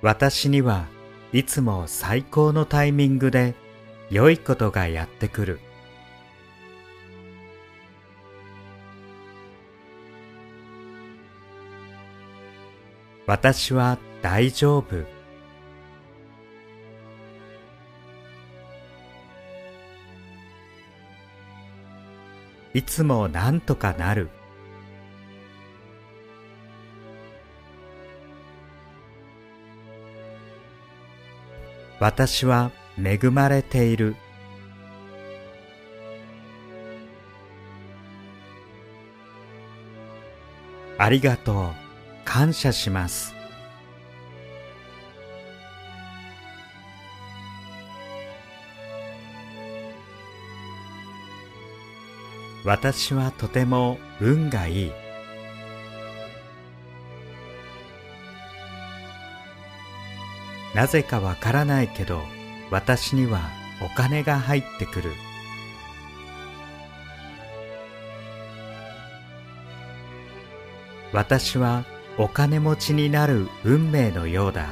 [0.00, 0.86] 私には
[1.34, 3.54] いつも最高のタイミングで
[4.08, 5.60] 良いことがやってくる。
[13.26, 15.17] 私は大丈夫。
[22.78, 24.30] いつもなんとかなる。
[31.98, 34.14] 私は恵まれている。
[40.98, 41.74] ありがとう。
[42.24, 43.37] 感謝します。
[52.64, 54.92] 私はとても運がいい。
[60.74, 62.20] なぜかわからないけど
[62.70, 63.40] 私には
[63.82, 65.12] お金が入ってくる。
[71.12, 71.84] 私は
[72.18, 74.66] お金持ちになる運命のようだ。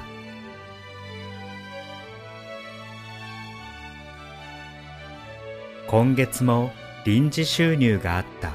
[5.87, 6.73] 今月も
[7.07, 8.53] 臨時収入があった。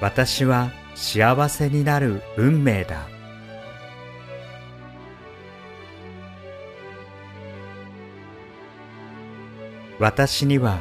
[0.00, 3.06] 私は幸せになる運命だ。
[9.98, 10.78] 私には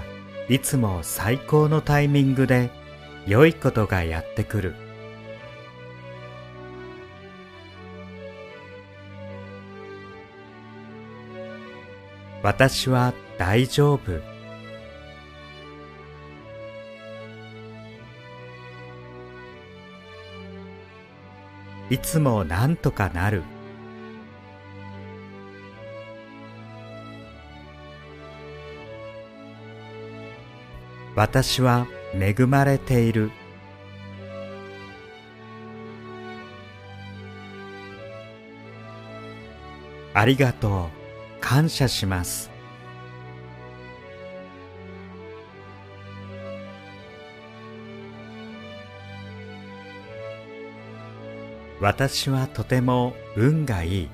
[0.47, 2.71] いつも最高のタイミングで
[3.27, 4.84] 良いことがやってくる。
[12.45, 14.21] 私は大丈夫。
[21.89, 23.41] いつもなんとかなる。
[31.15, 33.31] 私は恵まれている。
[40.13, 41.04] ありがとう。
[41.55, 42.51] 感謝します。
[51.79, 54.09] 私はとても運がいい。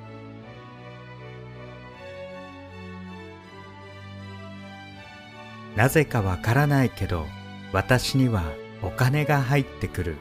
[5.76, 7.26] なぜかわからないけど
[7.73, 8.43] 私には
[8.84, 10.18] お金が入ってくる。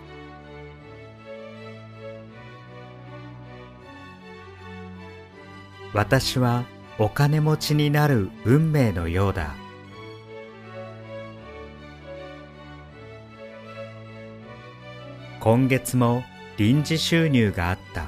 [5.93, 6.65] 私は
[7.03, 9.55] お金持ちになる運命のようだ。
[15.41, 16.23] 今月も
[16.59, 18.05] 臨時収入があった。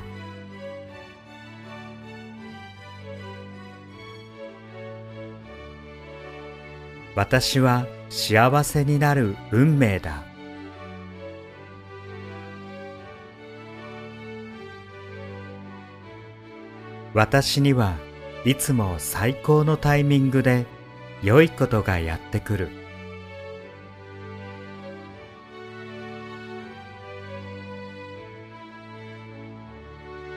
[7.17, 10.23] 私は幸せになる運命だ。
[17.15, 17.97] 私には
[18.45, 20.67] いつも最高のタイミングで
[21.23, 22.71] 良いことがやってくる。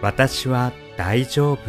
[0.03, 1.59] 私は大丈夫。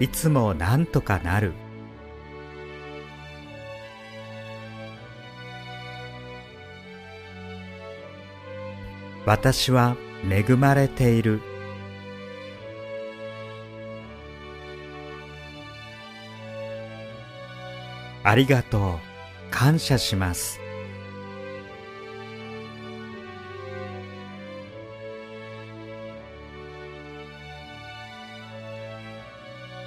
[0.00, 1.52] いつもなんとかなる。
[9.26, 9.96] 私は
[10.30, 11.40] 恵まれている。
[18.22, 19.16] ありがとう。
[19.50, 20.60] 感謝します。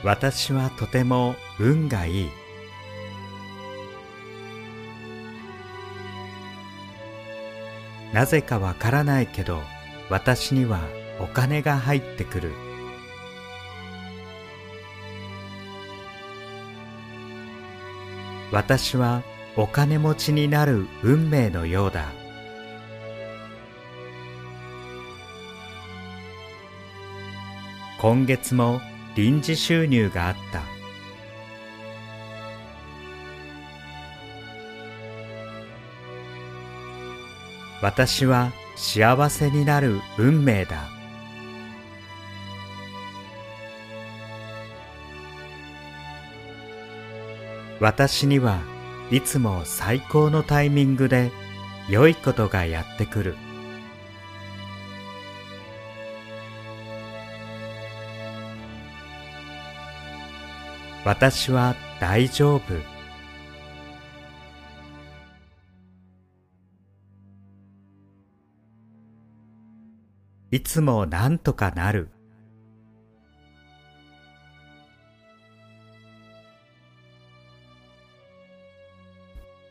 [0.03, 2.38] 私はとても運がいい。
[8.13, 9.61] なぜかわからないけど
[10.09, 10.81] 私には
[11.19, 12.51] お金が入ってくる。
[18.51, 19.21] 私は
[19.55, 22.05] お金持ちになる運命のようだ。
[27.99, 28.81] 今月も
[29.15, 30.78] 臨時収入があった。
[37.89, 40.87] 私は幸せになる運命だ。
[47.79, 48.59] 私には
[49.09, 51.31] いつも最高のタイミングで
[51.89, 53.35] 良いことがやってくる。
[61.03, 62.98] 私は大丈夫。
[70.51, 72.09] いつもなんとかなる。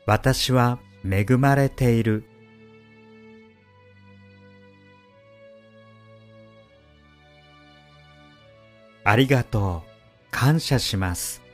[0.07, 2.25] 私は恵まれている。
[9.05, 9.89] ありがとう。
[10.31, 11.48] 感謝します。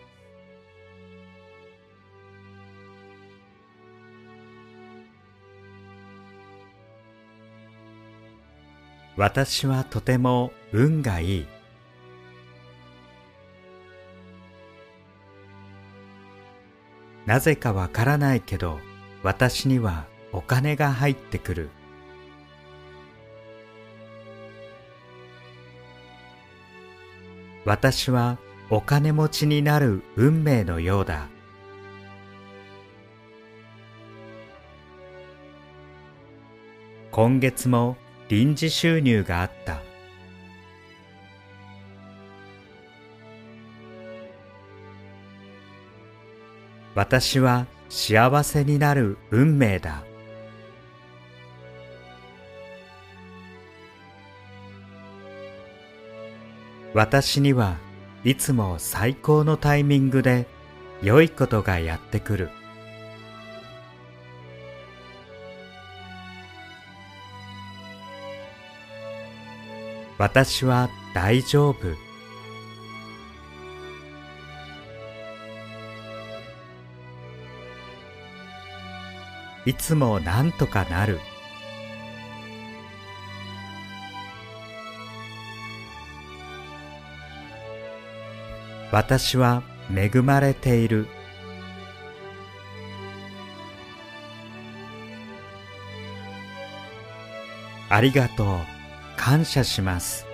[9.17, 11.47] 私はとても運がいい。
[17.27, 18.81] なぜかわからないけど
[19.23, 21.71] 私にはお金が入ってくる。
[27.65, 28.39] 私は
[28.69, 31.29] お金持ちになる運命のようだ。
[37.11, 37.97] 今月も
[38.35, 39.81] 臨時収入があった。
[46.97, 50.03] 私は幸せになる運命だ。
[56.93, 57.77] 私には
[58.25, 60.49] いつも最高のタイミングで
[61.05, 62.64] 良いことがやってくる。
[70.19, 71.77] 私は大丈夫。
[79.67, 81.19] いつもなんとかなる。
[88.93, 89.63] 私は
[89.93, 91.09] 恵まれている。
[97.89, 98.74] ありがとう。
[99.17, 100.27] 感謝します。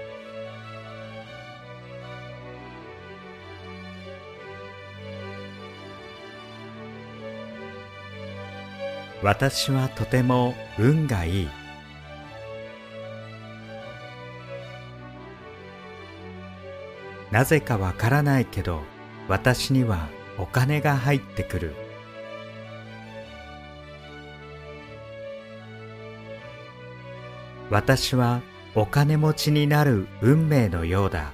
[9.23, 11.48] 私はとても運がいい。
[17.31, 18.82] なぜかわからないけど
[19.28, 21.74] 私にはお金が入ってくる。
[27.70, 28.43] 私は
[28.75, 31.33] お金持ちになる運命のようだ。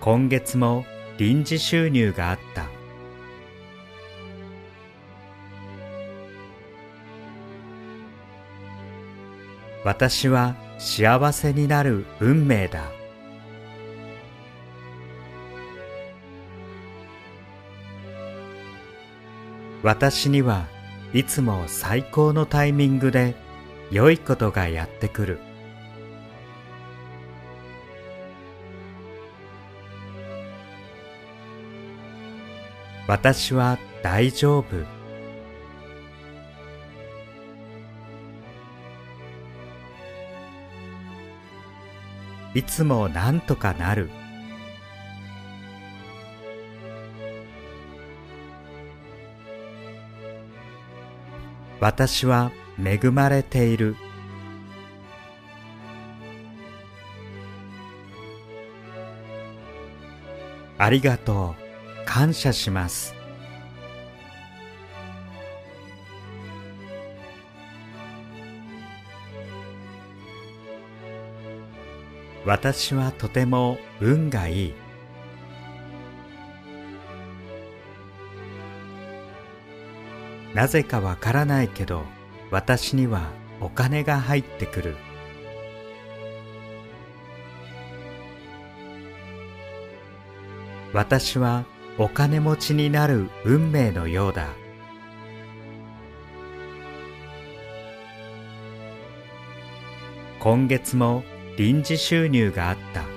[0.00, 0.84] 今月も
[1.16, 2.66] 臨時収入があった。
[9.84, 12.90] 私は幸せになる運命だ。
[19.84, 20.66] 私には
[21.14, 23.36] いつも最高のタイミングで
[23.92, 25.38] 良いことがやってくる。
[33.06, 34.64] 私は大丈夫。
[42.54, 44.10] いつもなんとかなる。
[51.84, 52.50] 私は
[52.82, 53.94] 恵まれている。
[60.78, 62.06] ありがとう。
[62.06, 63.14] 感謝します。
[72.46, 74.83] 私はとても運がいい。
[80.54, 82.04] なぜかわからないけど
[82.50, 84.96] 私にはお金が入ってくる。
[90.92, 91.64] 私は
[91.98, 94.48] お金持ちになる運命のようだ。
[100.38, 101.24] 今月も
[101.56, 103.13] 臨時収入があった。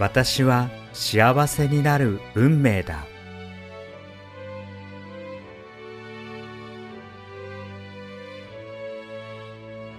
[0.00, 3.06] 私は幸せになる運命だ。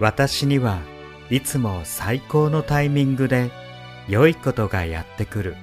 [0.00, 0.80] 私には
[1.30, 3.52] いつも最高のタイミングで
[4.08, 5.56] 良いことがやってくる。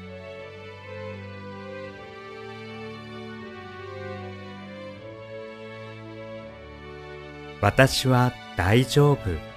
[7.60, 9.49] 私は大丈夫。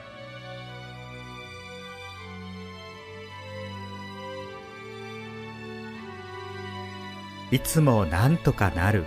[7.53, 9.05] いつもなんとかなる。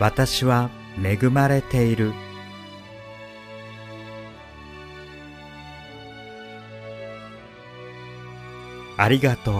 [0.00, 0.70] 私は
[1.00, 2.12] 恵まれている。
[8.96, 9.54] ありがとう。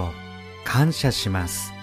[0.64, 1.73] 感謝します。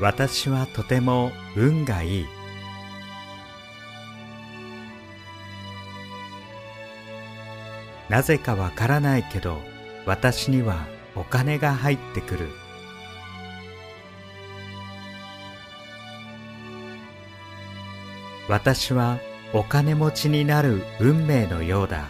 [0.00, 2.26] 私はとても運がいい。
[8.08, 9.60] なぜかわからないけど
[10.04, 12.48] 私にはお金が入ってくる。
[18.48, 19.18] 私は
[19.52, 22.08] お金持ちになる運命のようだ。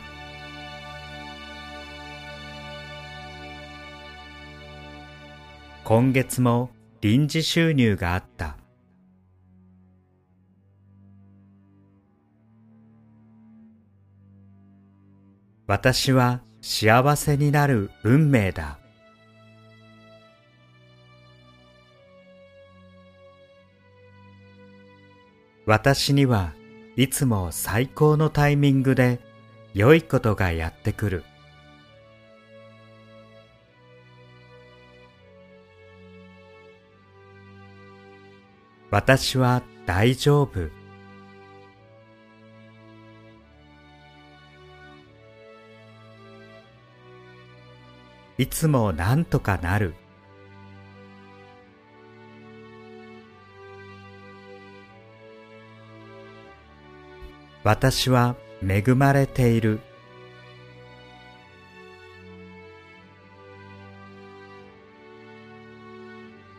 [5.85, 8.57] 今月も臨時収入があった。
[15.67, 18.79] 私は幸せになる運命だ。
[25.65, 26.53] 私には
[26.97, 29.21] いつも最高のタイミングで
[29.73, 31.25] 良いことがやってくる。
[38.91, 40.69] 私は大丈夫。
[48.37, 49.95] いつもなんとかなる。
[57.63, 58.35] 私は
[58.67, 59.81] 恵まれている。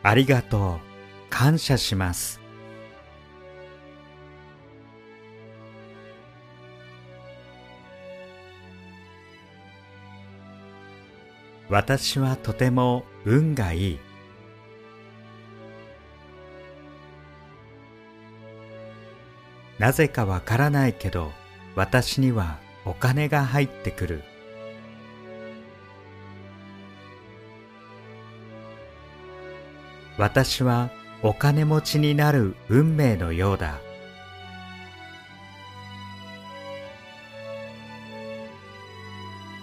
[0.03, 0.90] ありがとう。
[1.41, 2.39] 感謝します。
[11.68, 13.99] 私はとても運がいい。
[19.80, 21.31] なぜかわからないけど
[21.76, 24.23] 私にはお金が入ってくる。
[30.19, 30.91] 私は
[31.23, 33.80] お金持ちになる運命のようだ。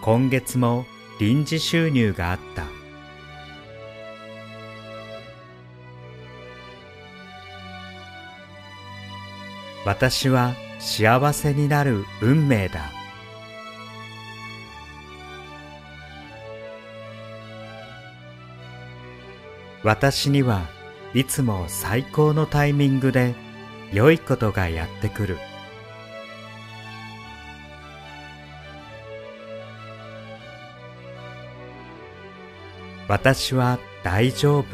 [0.03, 0.87] 今月も
[1.19, 2.65] 臨時収入があった。
[9.85, 12.93] 私は幸せになる運命だ。
[19.83, 20.78] 私には
[21.15, 23.35] いつも最高のタイミングで
[23.93, 25.39] 良いことがやってくる。
[33.09, 34.65] 私は大丈夫。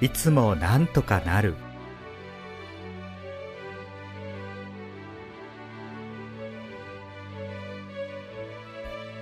[0.00, 1.54] いつもなんとかなる。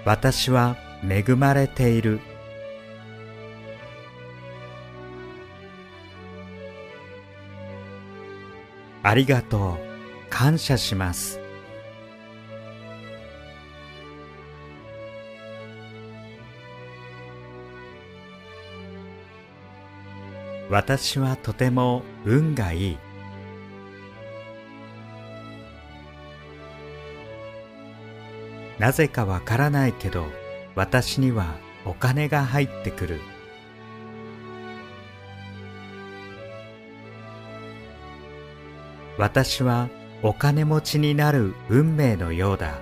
[0.05, 0.77] 私は
[1.09, 2.21] 恵まれている。
[9.03, 9.93] ありがとう。
[10.31, 11.39] 感謝します。
[20.71, 23.12] 私はとても運がいい。
[28.79, 30.27] なぜかわからないけど
[30.75, 31.55] 私には
[31.85, 33.21] お金が入ってくる。
[39.19, 39.89] 私は
[40.23, 42.81] お金持ちになる運命のようだ。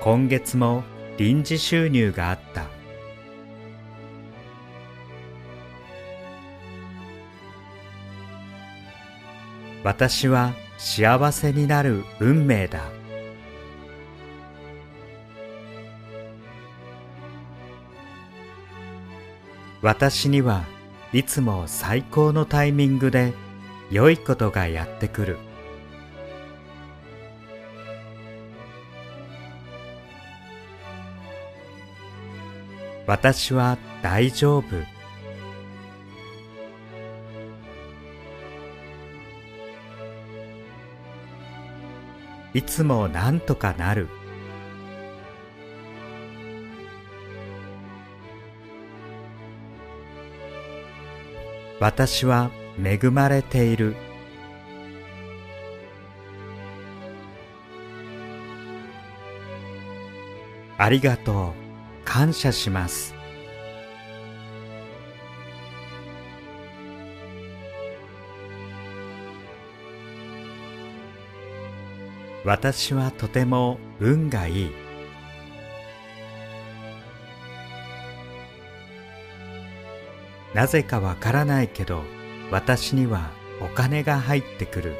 [0.00, 0.84] 今月も
[1.18, 2.77] 臨時収入があった。
[9.84, 12.90] 私は幸せになる運命だ。
[19.80, 20.64] 私には
[21.12, 23.32] いつも最高のタイミングで
[23.90, 25.38] 良いことがやってくる。
[33.06, 34.97] 私は大丈夫。
[42.58, 44.08] いつもなんとかなる。
[51.78, 52.50] 私は
[52.82, 53.94] 恵まれている。
[60.78, 62.04] ありがとう。
[62.04, 63.17] 感謝します。
[72.48, 74.70] 私はとても運がいい。
[80.54, 82.04] なぜかわからないけど
[82.50, 84.94] 私にはお金が入ってくる。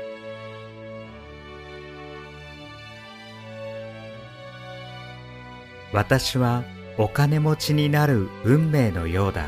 [5.94, 6.64] 私は
[6.98, 9.46] お金持ちになる運命のようだ。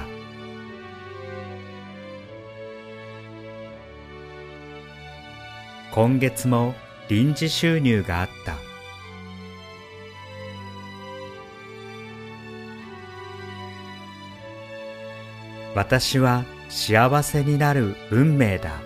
[5.93, 6.75] 今月も
[7.11, 8.55] 臨時収入があった。
[15.75, 18.81] 私は幸せになる運命だ。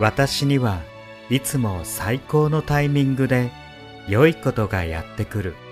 [0.00, 0.80] 私には
[1.28, 3.50] いつも最高のタイミングで
[4.08, 5.65] 良いことがやってくる。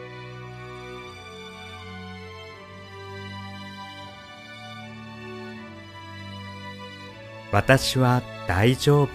[7.54, 9.08] 私は大丈夫。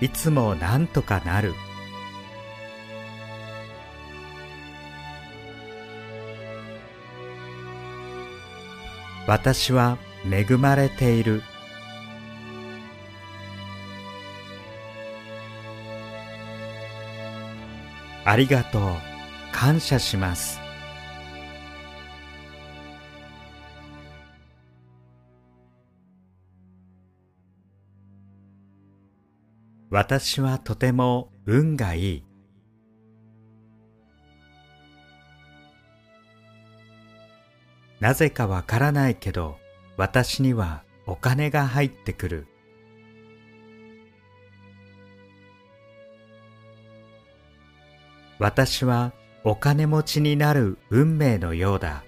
[0.00, 1.52] いつもなんとかなる。
[9.26, 11.42] 私は恵まれている。
[18.24, 19.15] ありがとう。
[19.66, 20.60] 感謝します。
[29.90, 32.24] 私はとても運がいい。
[37.98, 39.58] なぜかわからないけど
[39.96, 42.46] 私にはお金が入ってくる。
[48.38, 49.12] 私は
[49.48, 52.02] お金持ちになる運命のようだ。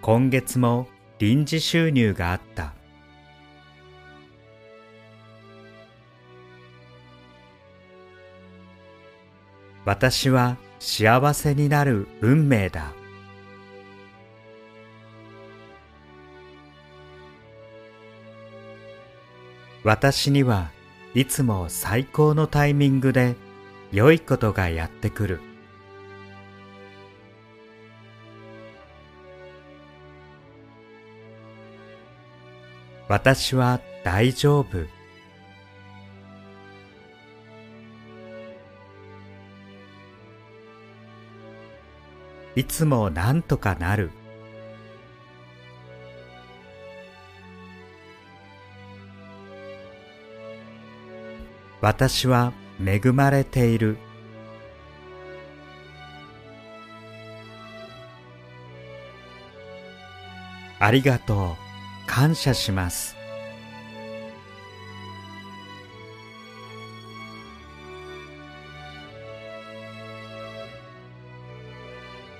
[0.00, 0.88] 今月も
[1.20, 2.74] 臨時収入があった。
[9.84, 12.92] 私は幸せになる運命だ。
[19.84, 20.72] 私には
[21.14, 23.36] いつも最高のタイミングで
[23.90, 25.40] 良いことがやってくる。
[33.08, 34.86] 私は大丈夫。
[42.56, 44.10] いつもなんとかなる。
[51.82, 53.98] 私は恵まれている。
[60.78, 61.62] ありがとう。
[62.06, 63.16] 感謝します。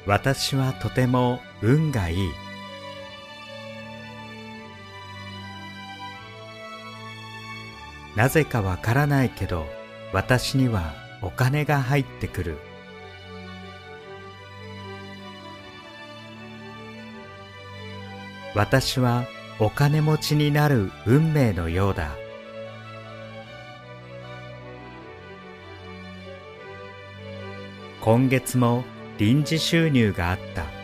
[0.07, 2.52] 私はとても運がいい。
[8.17, 9.67] なぜかわからないけど
[10.13, 12.59] 私にはお金が入ってくる。
[18.55, 19.25] 私は
[19.59, 22.11] お金持ちになる運命のようだ。
[28.03, 28.85] 今月も
[29.17, 30.82] 臨時収入があった。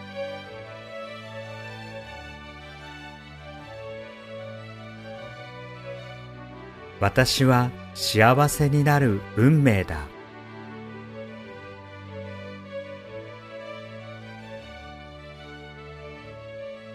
[7.01, 10.07] 私は幸せになる運命だ。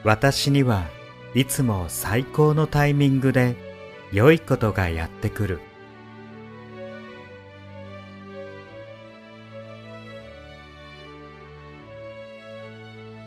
[0.03, 0.85] 私には
[1.33, 3.55] いつも最高のタイミングで
[4.11, 5.61] 良いことがやってくる。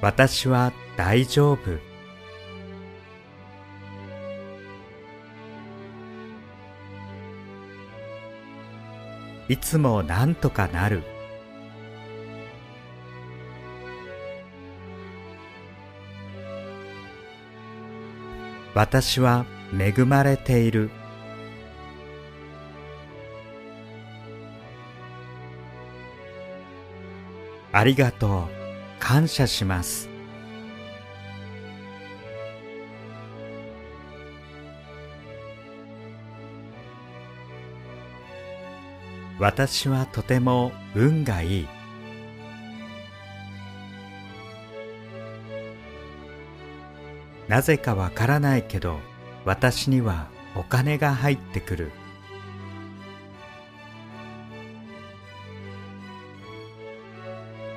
[0.02, 1.85] 私は大丈夫。
[9.48, 11.02] いつもなんとかなる。
[18.74, 19.46] 私は
[19.78, 20.90] 恵まれている。
[27.72, 28.56] ありがとう。
[28.98, 30.15] 感謝します。
[39.46, 41.68] 私はとても運がいい。
[47.46, 48.98] なぜかわからないけど
[49.44, 50.26] 私には
[50.56, 51.92] お金が入ってくる。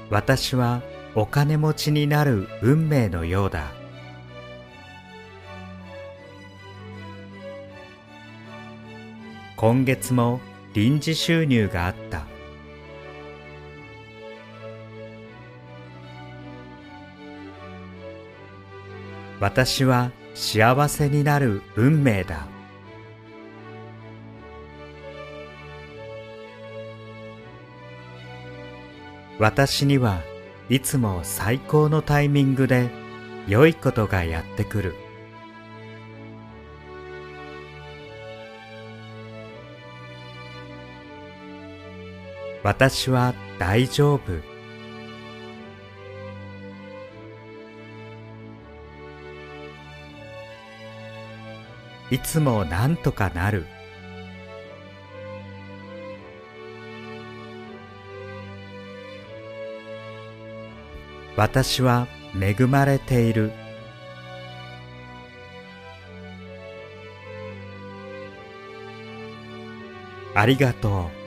[0.10, 0.82] 私は
[1.14, 3.72] お金持ちになる運命のようだ。
[9.56, 10.42] 今月も
[10.74, 12.26] 臨時収入があった。
[19.40, 22.48] 私は幸せになる運命だ。
[29.40, 30.22] 私には
[30.70, 32.90] いつも最高のタイミングで
[33.48, 35.09] 良いことがやってくる。
[42.62, 44.20] 私は大丈夫。
[52.12, 53.66] いつもなんとかなる。
[61.38, 62.08] 私は
[62.38, 63.54] 恵まれている。
[70.36, 71.19] ありがとう。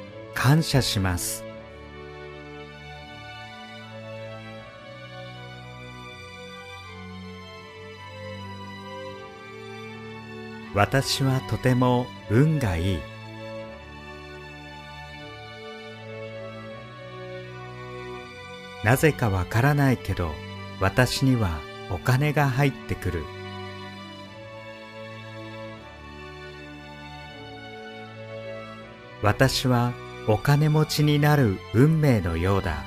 [0.42, 1.44] 感謝します。
[10.74, 12.98] 私はとても運がいい。
[18.82, 20.32] なぜかわからないけど
[20.80, 23.22] 私にはお金が入ってくる。
[29.22, 29.92] 私は
[30.28, 32.84] お金持ちになる運命のようだ。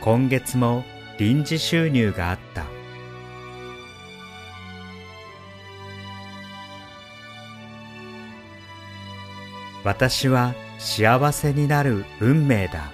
[0.00, 0.84] 今月も
[1.16, 2.64] 臨時収入があった。
[9.84, 12.90] 私は幸せになる運命だ。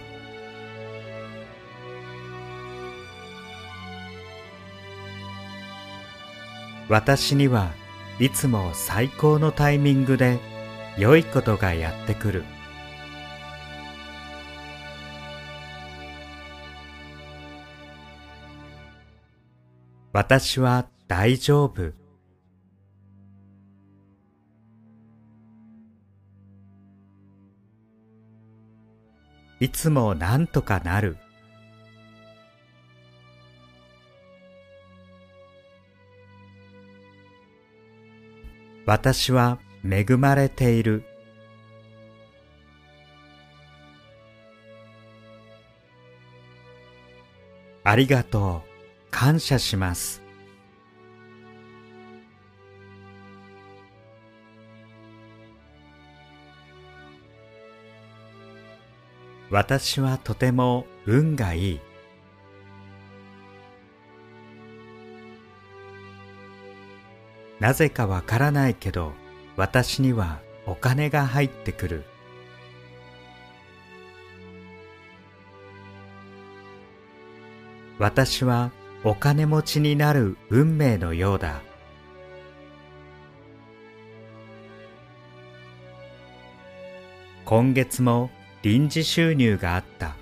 [6.90, 7.79] 私には
[8.20, 10.38] いつも最高のタイミングで
[10.98, 12.44] 良いことがやってくる。
[20.12, 21.94] 私は大丈夫。
[29.60, 31.16] いつもなんとかなる。
[38.90, 41.04] 私は恵まれている。
[47.84, 48.70] ありがとう。
[49.12, 50.20] 感謝します。
[59.50, 61.89] 私はとても運がいい。
[67.60, 69.12] なぜかわからないけど
[69.56, 72.04] 私にはお金が入ってくる。
[77.98, 78.70] 私は
[79.04, 81.60] お金持ちになる運命のようだ。
[87.44, 88.30] 今月も
[88.62, 90.19] 臨時収入があった。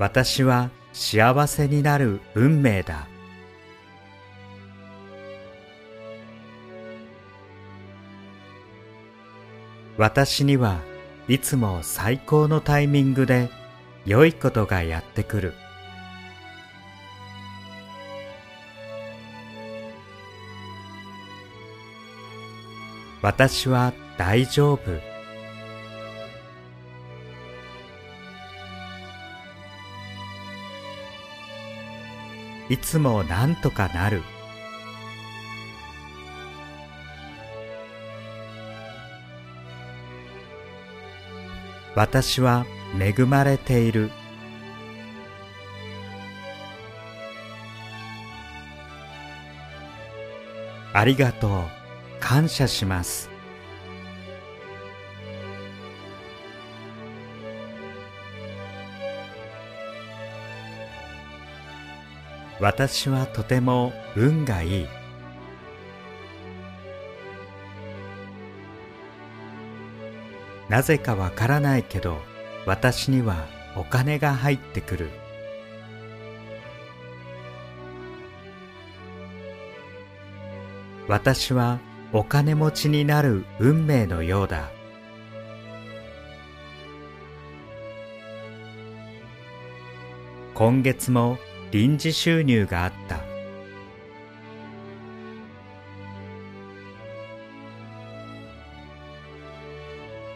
[0.00, 3.06] 私は幸せになる運命だ。
[9.98, 10.80] 私には
[11.28, 13.50] いつも最高のタイミングで
[14.06, 15.52] 良いことがやってくる。
[23.20, 25.09] 私は大丈夫。
[32.70, 34.22] いつもなんとかなる。
[41.96, 42.64] 私は
[42.96, 44.12] 恵まれている。
[50.92, 51.50] ありがとう。
[52.20, 53.39] 感謝します。
[62.60, 64.86] 私はとても運がいい。
[70.68, 72.18] なぜかわからないけど
[72.64, 75.10] 私にはお金が入ってくる。
[81.08, 81.80] 私は
[82.12, 84.70] お金持ちになる運命のようだ。
[90.54, 91.38] 今月も
[91.70, 93.20] 臨時収入があった。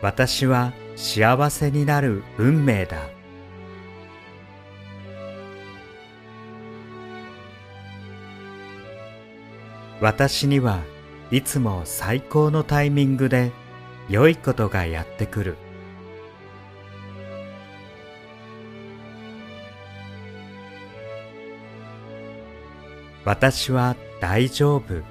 [0.03, 3.09] 私は幸せになる運命だ。
[10.01, 10.83] 私には
[11.31, 13.51] いつも最高のタイミングで
[14.09, 15.57] 良いことがやってくる。
[23.25, 25.03] 私は大丈夫。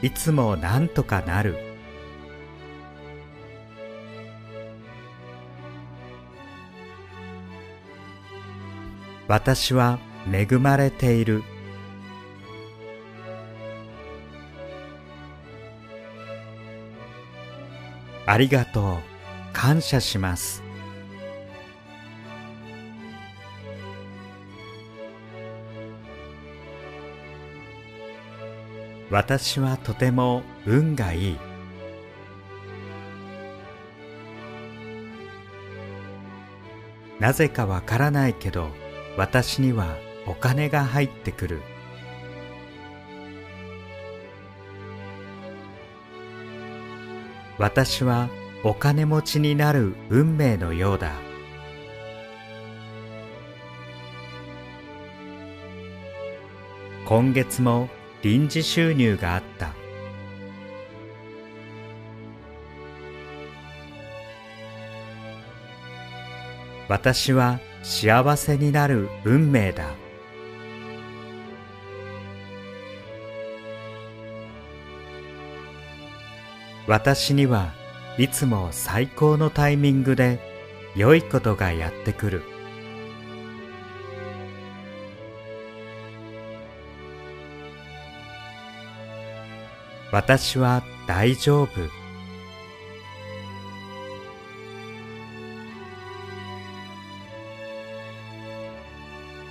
[0.00, 1.56] いつもなんとかなる。
[9.26, 9.98] 私は
[10.30, 11.42] 恵まれている。
[18.26, 19.13] ありがとう。
[19.64, 20.62] 感謝します。
[29.10, 31.38] 私はとても運がいい。
[37.18, 38.68] なぜかわからないけど、
[39.16, 41.62] 私にはお金が入ってくる。
[47.56, 48.28] 私は
[48.64, 51.12] お金持ちになる運命のようだ。
[57.06, 57.90] 今月も
[58.22, 59.74] 臨時収入があった。
[66.88, 69.94] 私は幸せになる運命だ
[76.86, 77.72] 私には
[78.16, 80.38] いつも最高のタイミングで
[80.94, 82.42] 良いことがやってくる
[90.12, 91.68] 私は大丈夫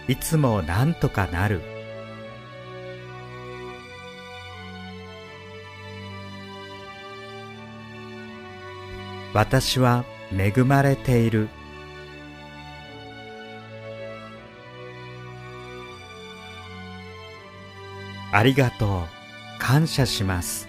[0.07, 1.72] いつもなんとかなる。
[9.33, 11.49] 私は恵まれている。
[18.31, 19.23] ありがとう。
[19.59, 20.67] 感謝します。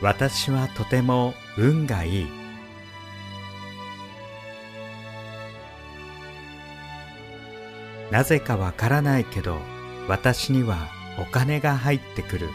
[0.00, 2.45] 私はとても運がいい。
[8.10, 9.58] なぜかわからないけど
[10.08, 12.48] 私にはお金が入ってくる。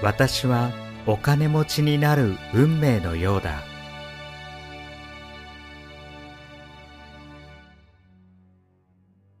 [0.00, 0.70] 私は
[1.06, 3.62] お金持ちになる運命のようだ。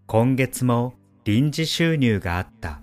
[0.06, 2.80] 今月も臨時収入があった。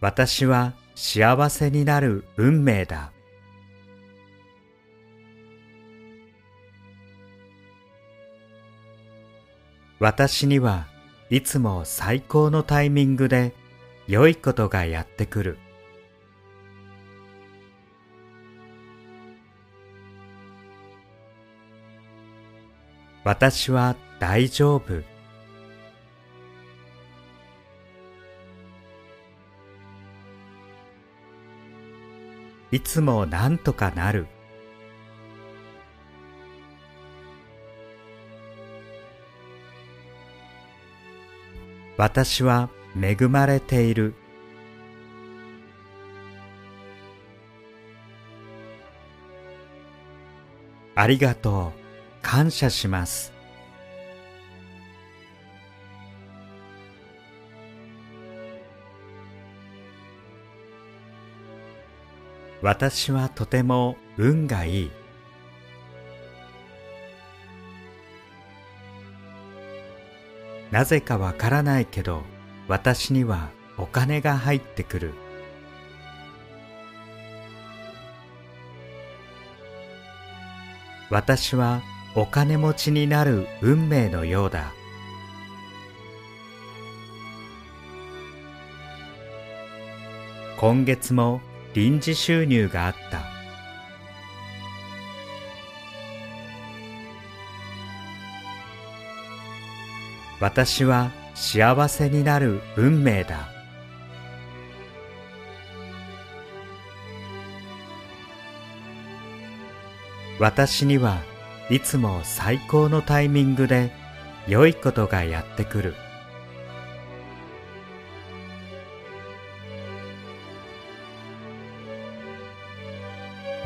[0.00, 3.12] 私は幸せになる運命だ。
[9.98, 10.86] 私には
[11.30, 13.52] いつも最高のタイミングで
[14.06, 15.58] 良いことがやってくる。
[23.24, 25.17] 私は大丈夫。
[32.70, 34.26] いつもなんとかなる。
[41.96, 44.14] 私は恵まれている。
[50.94, 51.78] ありがとう。
[52.22, 53.37] 感謝します。
[62.60, 64.90] 私はとても運がいい。
[70.72, 72.24] なぜかわからないけど
[72.66, 75.14] 私にはお金が入ってくる。
[81.10, 81.80] 私は
[82.14, 84.72] お金持ちになる運命のようだ。
[90.58, 91.40] 今月も
[91.74, 93.20] 臨時収入があった。
[100.40, 103.48] 私は幸せになる運命だ。
[110.38, 111.18] 私には
[111.68, 113.90] いつも最高のタイミングで
[114.46, 115.94] 良いことがやってくる。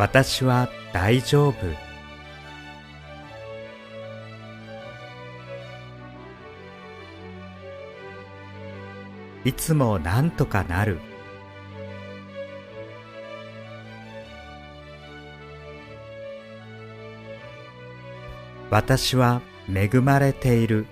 [0.02, 1.55] 私は大丈夫。
[9.44, 10.98] いつもなんとかなる。
[18.70, 19.40] 私は
[19.72, 20.86] 恵まれている。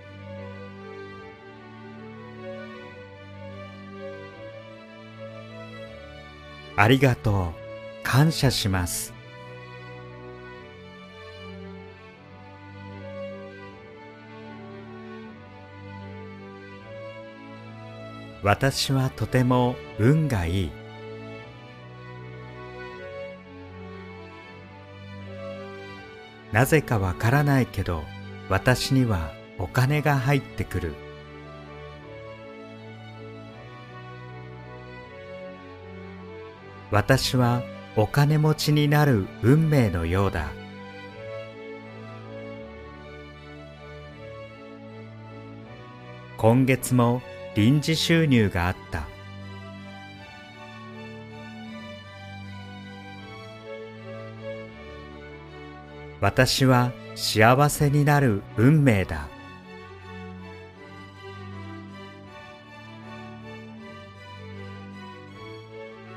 [6.76, 7.69] ありがとう。
[8.12, 9.14] 感謝します。
[18.42, 20.70] 私はとても運がいい。
[26.50, 28.02] なぜかわからないけど
[28.48, 30.94] 私にはお金が入ってくる。
[36.90, 37.62] 私は
[37.96, 40.52] お金持ちになる運命のようだ。
[46.36, 47.20] 今月も
[47.54, 49.06] 臨時収入があった。
[56.20, 59.28] 私は幸せになる運命だ。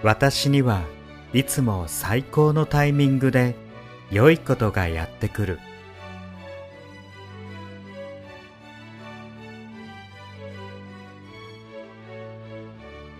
[0.04, 0.84] 私には
[1.34, 3.56] いつも最高のタイミングで
[4.12, 5.60] 良いことがやってくる。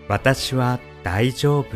[0.06, 1.66] 私は大丈夫。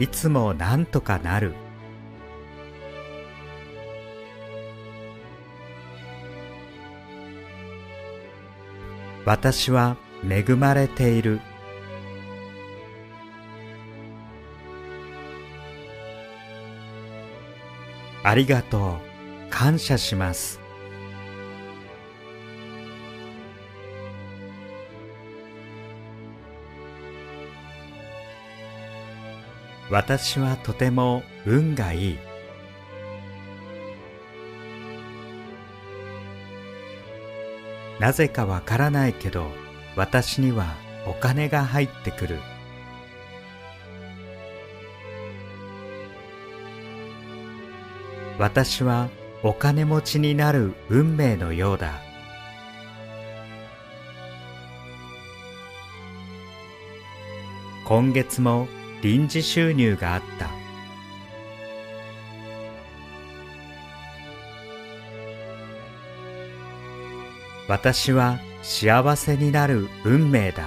[0.00, 1.54] いつもなんとかなる。
[9.28, 11.42] 私は恵まれている。
[18.22, 19.50] ありがとう。
[19.50, 20.60] 感謝します。
[29.90, 32.27] 私はとても運がいい。
[37.98, 39.50] なぜかわからないけど
[39.96, 42.38] 私にはお金が入ってくる。
[48.38, 49.08] 私は
[49.42, 52.00] お金持ちになる運命のようだ。
[57.84, 58.68] 今月も
[59.02, 60.57] 臨時収入があった。
[67.68, 70.66] 私は幸せになる運命だ。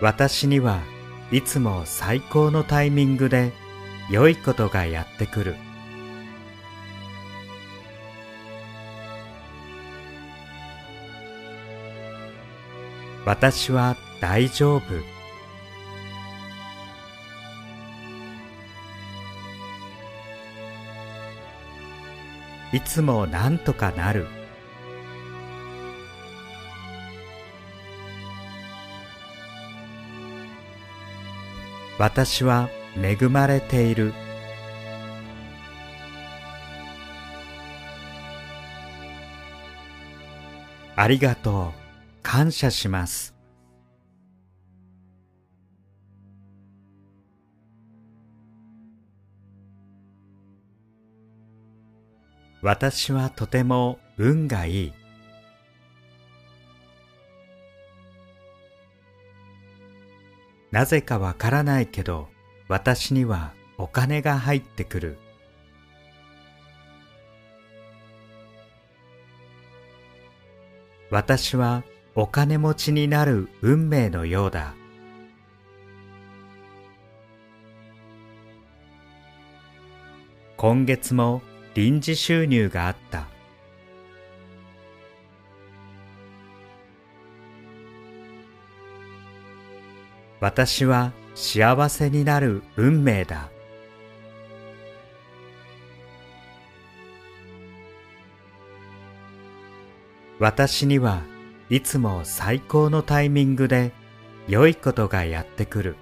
[0.00, 0.80] 私には
[1.30, 3.52] いつも最高のタイミングで
[4.10, 5.54] 良いことがやってくる。
[13.24, 15.11] 私は大丈夫。
[22.72, 24.26] いつもなんとかなる。
[31.98, 34.14] 私は恵まれている。
[40.96, 41.82] ありがとう。
[42.22, 43.41] 感謝します。
[52.62, 54.92] 私はとても運がいい。
[60.70, 62.28] なぜかわからないけど
[62.68, 65.18] 私にはお金が入ってくる。
[71.10, 71.82] 私は
[72.14, 74.74] お金持ちになる運命のようだ。
[80.56, 81.42] 今月も
[81.74, 83.26] 臨時収入があった。
[90.40, 93.48] 私は幸せになる運命だ。
[100.40, 101.22] 私には
[101.70, 103.92] いつも最高のタイミングで
[104.48, 105.96] 良いことがやってくる。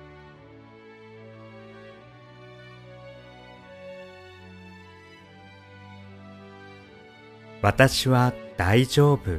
[7.63, 9.39] 私は大丈夫。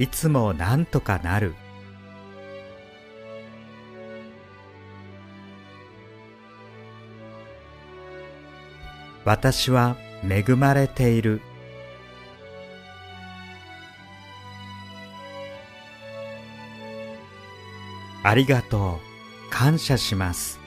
[0.00, 1.54] いつもなんとかなる。
[9.24, 9.96] 私は
[10.28, 11.40] 恵まれている。
[18.24, 19.09] ありがとう。
[19.50, 20.60] 感謝します。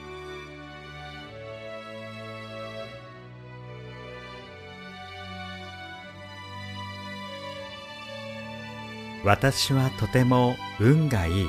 [9.24, 11.48] 私はとても運がいい。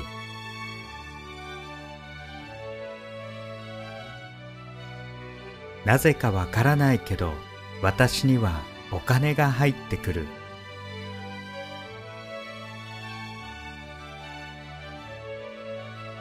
[5.84, 7.32] なぜかわからないけど
[7.80, 10.26] 私にはお金が入ってくる。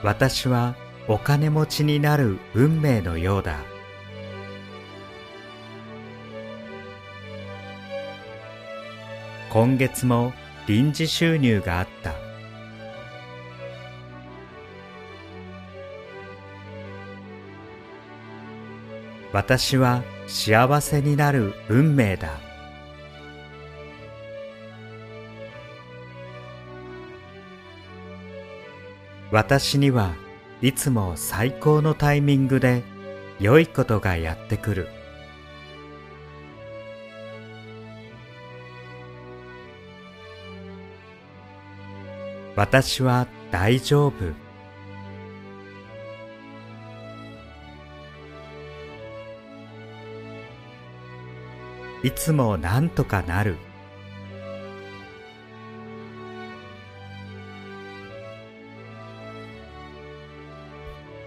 [0.03, 0.75] 私は
[1.07, 3.59] お金持ちになる運命のようだ。
[9.51, 10.33] 今月も
[10.67, 12.15] 臨時収入があった。
[19.31, 22.39] 私は幸せになる運命だ。
[29.31, 30.15] 私には
[30.61, 32.83] いつも最高のタイミングで
[33.39, 34.87] 良いことがやってくる。
[42.55, 44.13] 私は大丈夫。
[52.01, 53.57] いつもなんとかなる。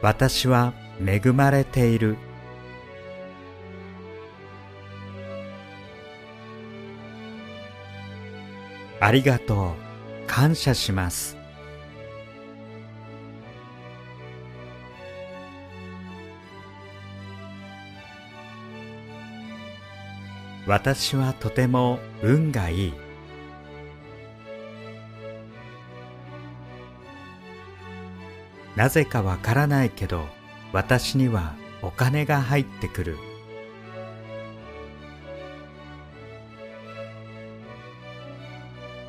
[0.01, 2.17] 私は恵まれている。
[9.01, 9.89] ありがとう。
[10.29, 11.37] 感謝します。
[20.67, 23.08] 私はとても運がいい。
[28.79, 30.29] なぜかわからないけど
[30.73, 33.19] 私にはお金が入ってくる。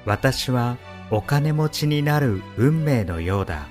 [0.06, 0.78] 私は
[1.12, 3.68] お金持ちになる運命のようだ。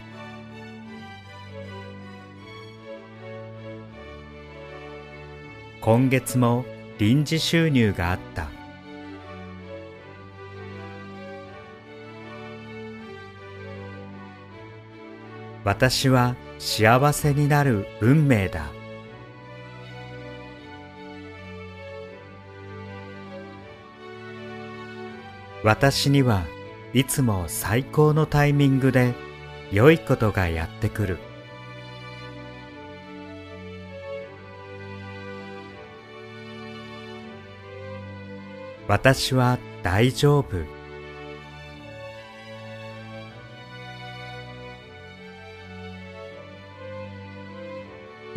[5.81, 6.65] 今月も
[6.99, 8.58] 臨時収入があった。
[15.69, 18.71] 私は幸せになる運命だ。
[25.63, 26.47] 私には
[26.95, 29.15] いつも最高のタイミングで
[29.71, 31.19] 良いことがやってくる。
[38.89, 40.78] 私は大丈夫。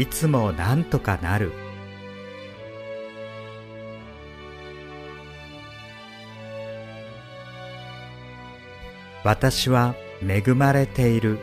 [0.01, 1.51] いつもなんとかなる。
[9.23, 9.93] 私は
[10.27, 11.37] 恵まれている。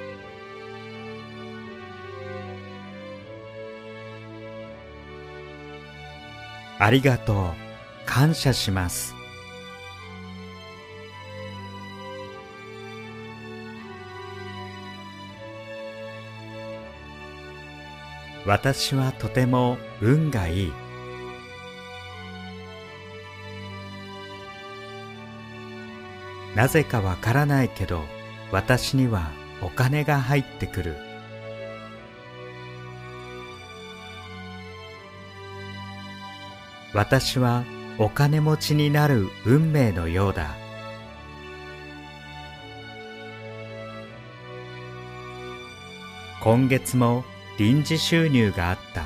[6.81, 7.55] ありがとう。
[8.07, 9.18] 感謝します。
[18.49, 20.73] 私はとても運がいい。
[26.57, 28.01] なぜかわからないけど
[28.51, 30.97] 私にはお金が入ってくる。
[36.95, 37.65] 私は
[37.99, 40.57] お金持ちになる運命のようだ。
[46.43, 47.27] 今月も
[47.59, 49.03] 臨時収入があった。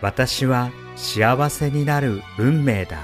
[0.00, 2.98] 私は幸せになる運命だ。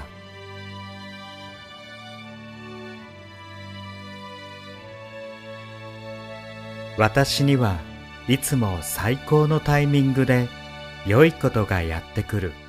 [6.97, 7.79] 私には
[8.27, 10.47] いつも最高のタイミングで
[11.05, 12.62] 良いことがやってくる。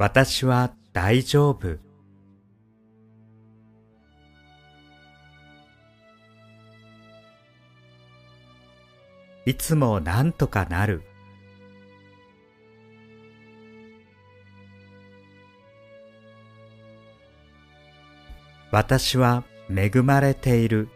[0.00, 1.76] 私は大丈夫。
[9.44, 11.02] いつもなんとかなる。
[18.70, 20.88] 私は恵まれている。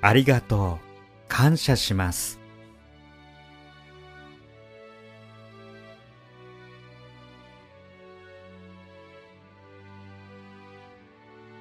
[0.00, 0.91] ありがとう。
[1.34, 2.38] 感謝します。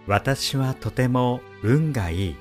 [0.07, 2.35] 私はとても運がいい。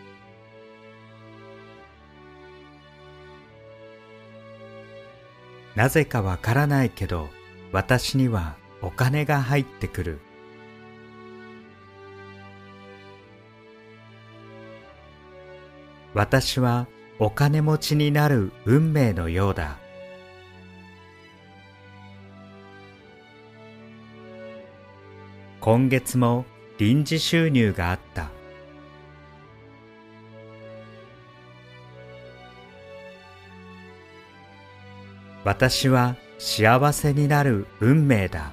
[5.76, 7.28] なぜかわからないけど
[7.70, 10.20] 私にはお金が入ってくる。
[16.12, 16.89] 私は
[17.23, 19.77] お金持ちになる運命のようだ。
[25.61, 26.47] 今月も
[26.79, 28.31] 臨時収入があった。
[35.45, 38.51] 私は幸せになる運命だ。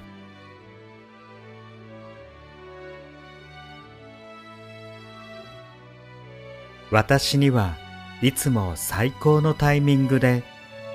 [6.90, 7.87] 私には
[8.20, 10.42] いつも最高のタイミングで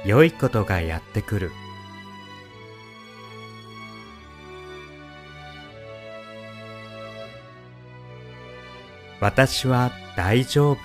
[0.06, 1.52] 良いことがやってくる。
[9.22, 10.78] 私は大丈夫。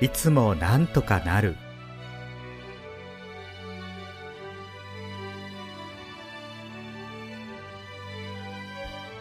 [0.00, 1.56] いつもなんとかなる。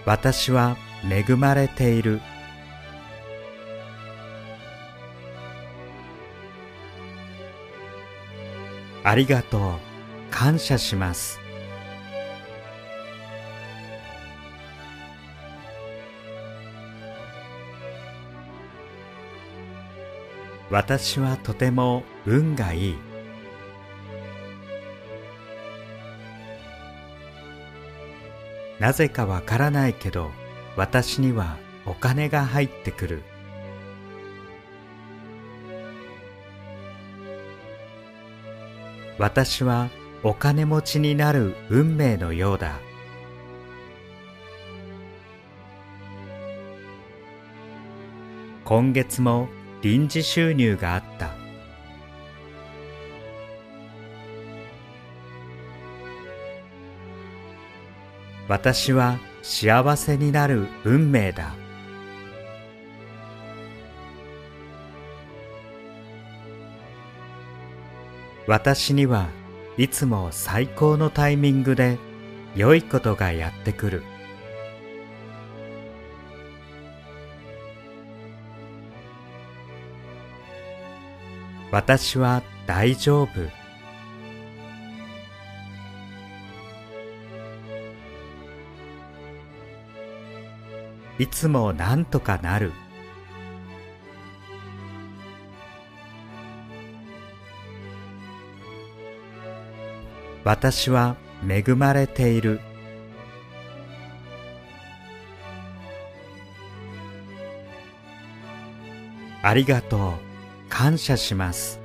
[0.05, 0.77] 私は
[1.09, 2.21] 恵まれている。
[9.03, 9.95] ありがとう。
[10.31, 11.39] 感謝します。
[20.69, 23.14] 私はとても運がいい。
[28.79, 30.31] なぜかわからないけど
[30.75, 33.23] 私にはお金が入ってくる。
[39.17, 39.89] 私は
[40.23, 42.79] お金持ちになる運命のようだ。
[48.65, 49.47] 今月も
[49.83, 51.34] 臨時収入があった。
[58.55, 61.53] 私は幸せになる運命だ。
[68.47, 69.27] 私には
[69.75, 71.97] いつも最高のタイミングで
[72.55, 74.03] 良いことがやってくる。
[81.71, 83.64] 私は大丈夫。
[91.17, 92.73] いつもなんとかなる。
[100.43, 101.15] 私は
[101.47, 102.59] 恵まれている。
[109.41, 110.13] ありがとう。
[110.69, 111.84] 感謝します。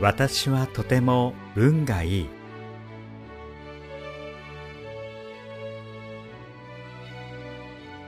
[0.00, 2.28] 私はとても運がいい。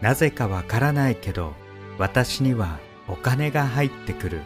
[0.03, 1.55] なぜかわからないけど
[1.99, 4.43] 私にはお金が入ってくる。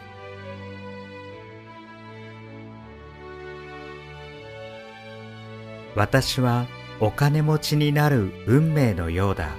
[5.95, 6.65] 私は
[6.99, 9.49] お金持ちになる運命のようだ。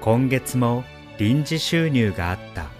[0.00, 0.84] 今月も
[1.18, 2.70] 臨時収入があった。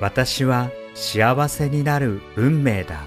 [0.00, 3.04] 私は幸せになる運命だ。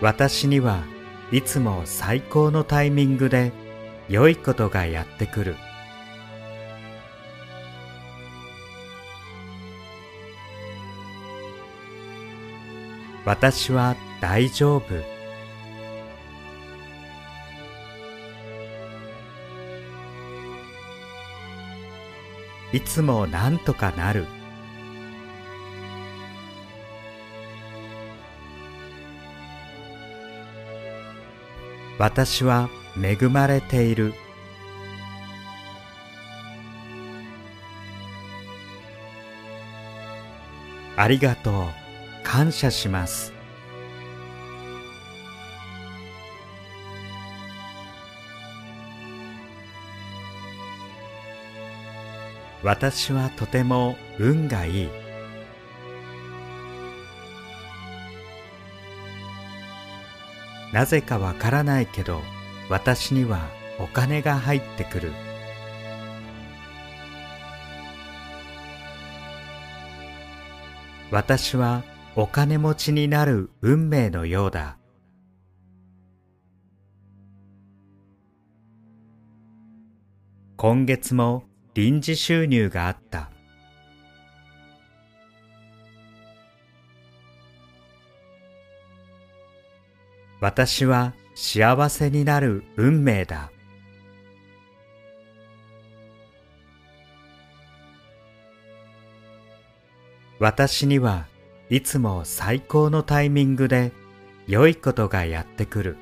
[0.00, 0.82] 私には
[1.30, 3.52] いつも最高のタイミングで
[4.08, 5.56] 良いことがやってくる。
[13.24, 14.84] 私は大丈夫。
[22.72, 24.26] いつもなんとかなる。
[31.98, 34.14] 私は恵まれている。
[40.96, 41.79] ありがとう。
[42.24, 43.32] 感謝します。
[52.62, 54.88] 私はとても運がいい。
[60.72, 62.20] なぜかわからないけど
[62.68, 65.12] 私にはお金が入ってくる。
[71.10, 71.82] 私は
[72.22, 74.76] お金持ちになる運命のようだ。
[80.58, 83.30] 今月も臨時収入があった。
[90.42, 93.50] 私は幸せになる運命だ。
[100.38, 101.26] 私には
[101.70, 103.92] いつも最高のタイミングで
[104.48, 105.96] 良いことがやってくる。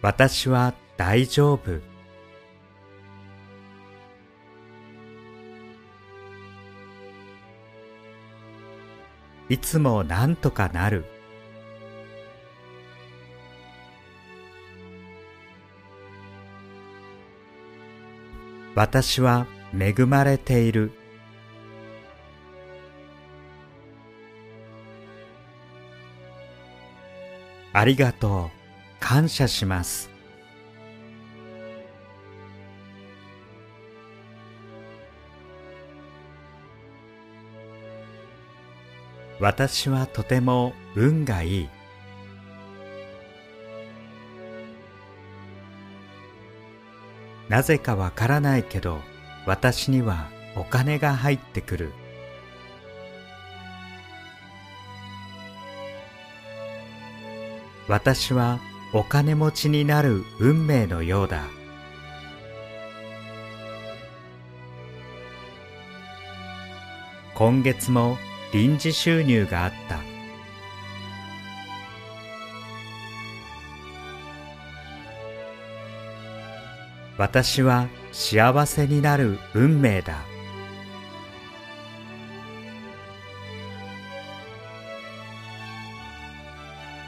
[0.00, 1.80] 私は大丈夫。
[9.50, 11.17] いつもなんとかなる。
[18.78, 20.92] 私は恵まれている。
[27.72, 28.58] ありがとう。
[29.00, 30.10] 感謝します。
[39.40, 41.77] 私はとても運がいい。
[47.48, 49.00] なぜかわからないけど
[49.46, 51.92] 私にはお金が入ってくる。
[57.88, 58.60] 私は
[58.92, 61.44] お金持ちになる運命のようだ。
[67.34, 68.18] 今月も
[68.52, 70.17] 臨時収入があった。
[77.18, 80.24] 私は幸せになる運命だ。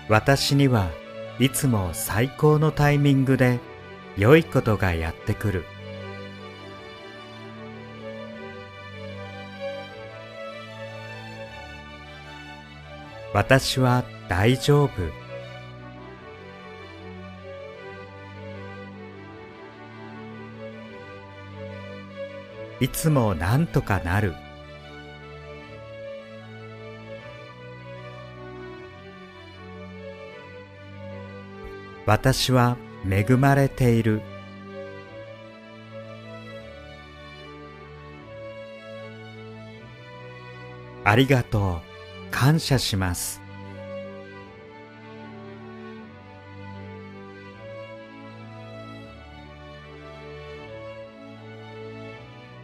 [0.09, 0.91] 私には
[1.39, 3.61] いつも最高のタイミングで
[4.17, 5.65] 良いことがやってくる。
[13.33, 15.30] 私は大丈夫。
[22.81, 24.35] いつもなんとかなる。
[32.07, 32.77] 私は
[33.09, 34.23] 恵まれている。
[41.05, 41.91] ありがとう。
[42.31, 43.40] 感謝します。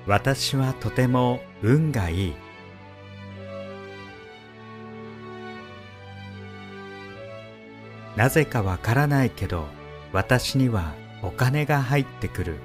[0.07, 2.35] 私はとても運がいい。
[8.17, 9.67] なぜかわからないけど
[10.13, 12.57] 私にはお金が入ってくる。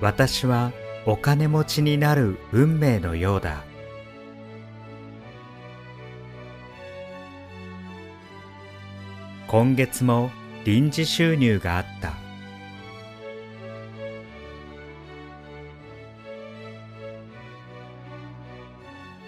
[0.00, 0.72] 私は
[1.06, 3.62] お金持ちになる運命のようだ。
[9.46, 10.30] 今月も
[10.64, 12.12] 臨時収入があった。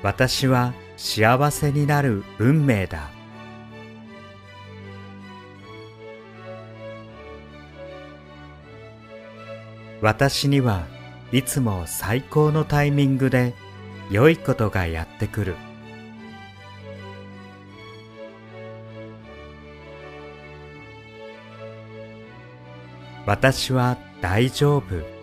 [0.02, 3.10] 私は幸せになる運命だ。
[10.02, 10.86] 私には
[11.32, 13.54] いつも最高のタイミングで
[14.10, 15.56] 良いことがやってくる。
[23.26, 25.14] 私は大丈夫。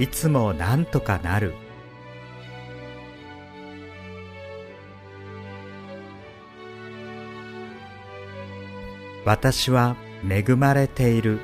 [0.00, 1.54] いつもなんとかなる。
[9.24, 9.96] 私は
[10.28, 11.38] 恵まれている。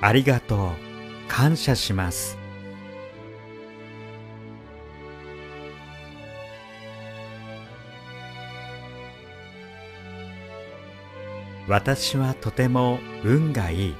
[0.00, 0.87] ありがとう。
[1.38, 2.36] 感謝します。
[11.68, 13.94] 私はとても運がいい。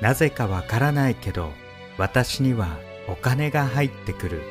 [0.00, 1.52] なぜかわからないけど
[1.96, 2.76] 私には
[3.06, 4.42] お金が入ってくる。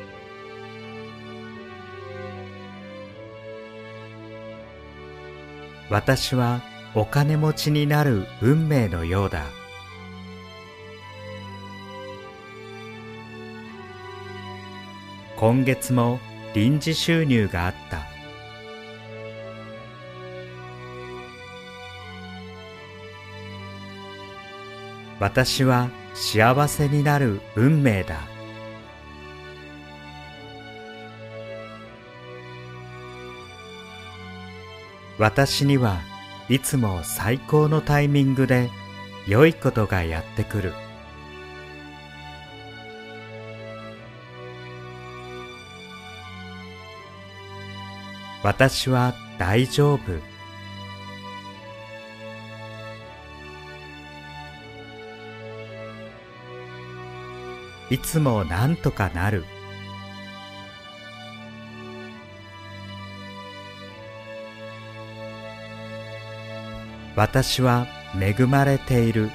[5.90, 9.44] 私はお金持ちになる運命のようだ。
[15.36, 16.20] 今月も
[16.54, 18.06] 臨時収入があった。
[25.18, 28.20] 私は幸せになる運命だ。
[35.18, 36.11] 私には
[36.48, 38.70] いつも最高のタイミングで
[39.26, 40.72] 良いことがやってくる。
[48.42, 50.00] 私は大丈夫。
[57.88, 59.44] いつもなんとかなる。
[67.24, 67.86] 私は
[68.20, 69.30] 恵まれている。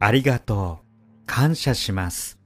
[0.00, 1.24] ありがとう。
[1.24, 2.38] 感謝します。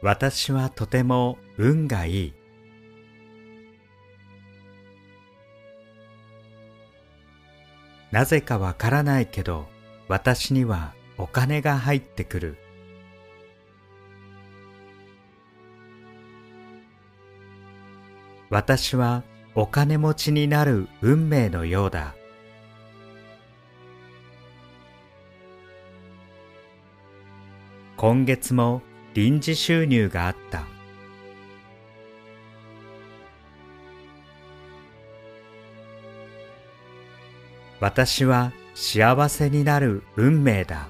[0.00, 2.43] 私はとても運がいい。
[8.14, 9.66] なぜかわからないけど
[10.06, 12.56] 私にはお金が入ってくる。
[18.50, 19.24] 私は
[19.56, 22.14] お金持ちになる運命のようだ。
[27.96, 28.82] 今月も
[29.14, 30.73] 臨時収入があった。
[37.84, 40.88] 私は幸せになる運命だ。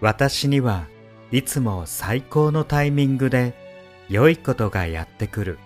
[0.00, 0.86] 私には
[1.32, 3.56] いつも最高のタイミングで
[4.08, 5.58] 良いことがやってくる。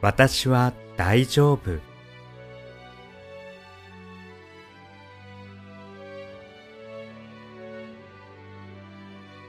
[0.00, 1.91] 私は大丈夫。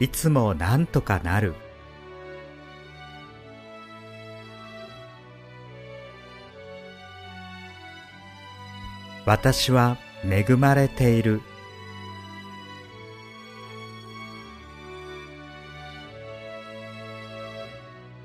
[0.03, 1.55] いつもなんとかなる。
[9.25, 11.39] 私は恵まれている。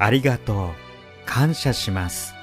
[0.01, 0.75] ありがとう。
[1.27, 2.38] 感謝します。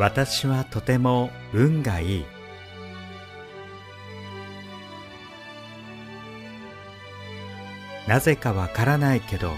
[0.00, 2.24] 私はとても運がいい。
[8.08, 9.52] なぜかわからないけど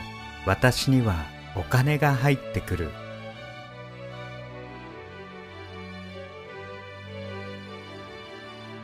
[0.44, 1.14] 私には
[1.54, 2.90] お金が入ってくる。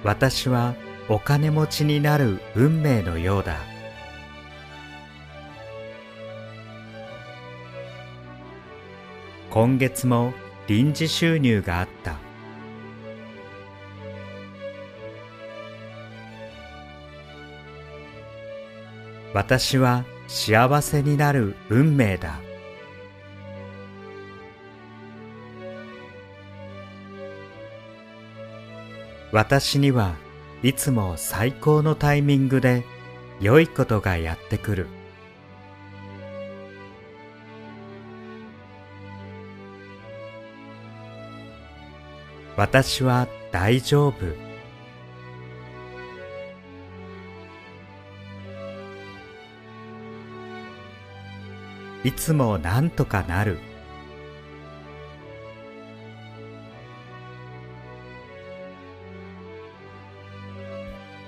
[0.04, 0.76] 私は
[1.08, 3.56] お金持ちになる運命のようだ。
[9.50, 10.32] 今月も
[10.68, 12.18] 臨時収入があった。
[19.32, 22.38] 私は幸せになる運命だ。
[29.32, 30.16] 私には
[30.62, 32.84] いつも最高のタイミングで
[33.40, 34.97] 良いことがやってくる。
[42.58, 44.14] 私は大丈夫。
[52.02, 53.60] いつもなんとかなる。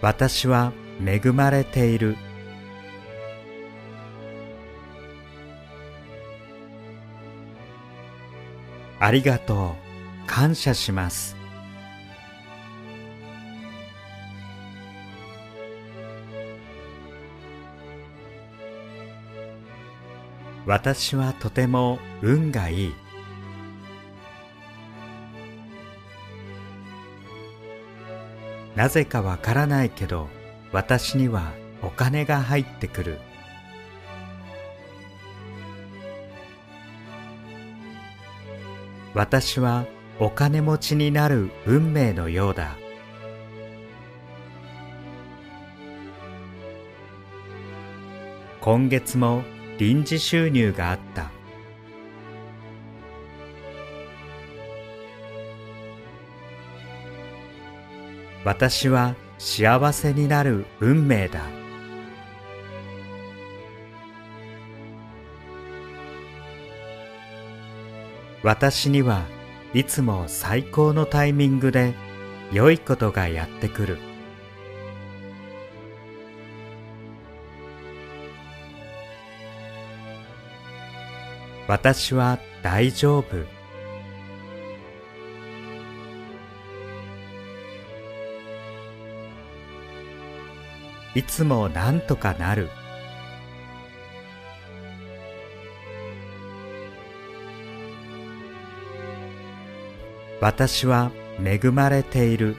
[0.03, 0.73] 私は
[1.07, 2.17] 恵まれている。
[8.99, 9.90] ありがとう。
[10.41, 11.37] 感謝します。
[20.65, 22.95] 私はとても運がいい。
[28.75, 30.31] なぜかわからないけど
[30.73, 31.53] 私には
[31.83, 33.19] お金が入ってくる。
[39.13, 39.85] 私は
[40.23, 42.77] お金持ちになる運命のようだ。
[48.61, 49.43] 今月も
[49.79, 51.31] 臨時収入があった。
[58.45, 61.41] 私は幸せになる運命だ。
[68.43, 69.25] 私には
[69.73, 71.95] いつも最高のタイミングで
[72.53, 73.99] 良いことがやってくる。
[81.69, 83.37] 私は大丈夫。
[91.15, 92.69] いつもなんとかなる。
[100.41, 101.13] 私は
[101.45, 102.57] 恵まれている。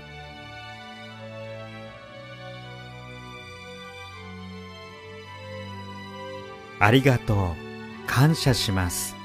[6.79, 7.71] ありがとう。
[8.07, 9.15] 感謝します。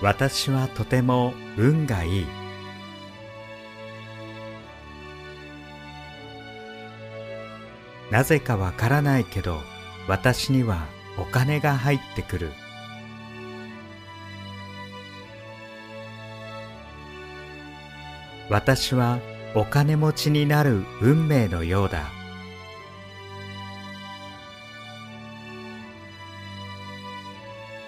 [0.00, 2.45] 私はとても運がいい。
[8.10, 9.60] なぜかわからないけど
[10.08, 10.86] 私には
[11.18, 12.52] お金が入ってくる。
[18.48, 19.18] 私は
[19.56, 22.04] お金持ちになる運命のようだ。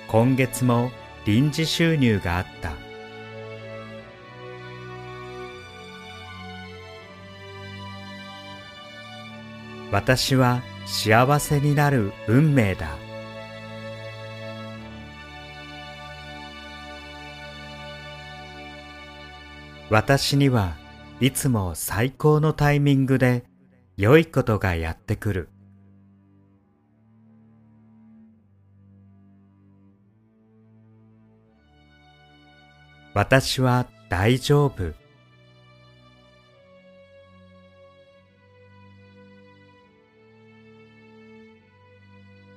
[0.09, 0.91] 今月も
[1.27, 2.88] 臨時収入があった。
[9.91, 12.89] 私は幸せになる運命だ。
[19.91, 20.77] 私には
[21.21, 23.45] いつも最高のタイミングで
[23.97, 25.49] 良いことがやってくる。
[33.15, 35.08] 私は大丈夫。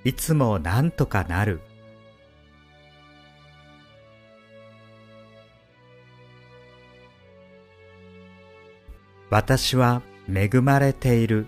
[0.03, 1.61] いつもなんとかなる。
[9.29, 11.47] 私は恵まれている。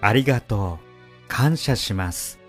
[0.00, 1.28] ありがとう。
[1.28, 2.43] 感謝します。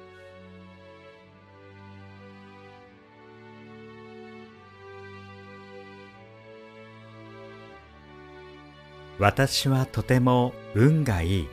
[9.17, 11.47] 私はとても運がいい。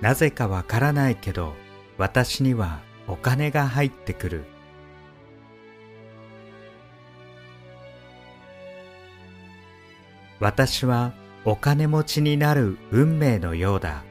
[0.00, 1.54] なぜかわからないけど
[1.96, 4.44] 私にはお金が入ってくる。
[10.40, 14.04] 私はお金持ちになる運命のようだ。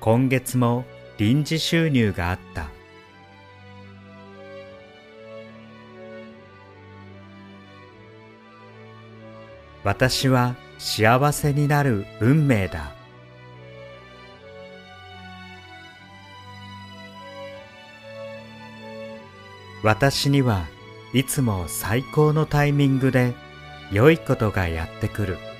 [0.00, 0.84] 今月も
[1.22, 2.66] 臨時収入があった。
[9.84, 12.92] 私は幸せになる運命だ。
[19.84, 20.66] 私には
[21.14, 23.36] いつも最高のタイミングで
[23.92, 25.51] 良いことがやってくる。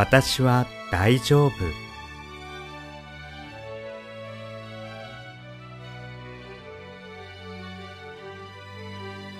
[0.00, 1.52] 私は大丈夫。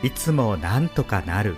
[0.03, 1.57] いつもなんとかなる。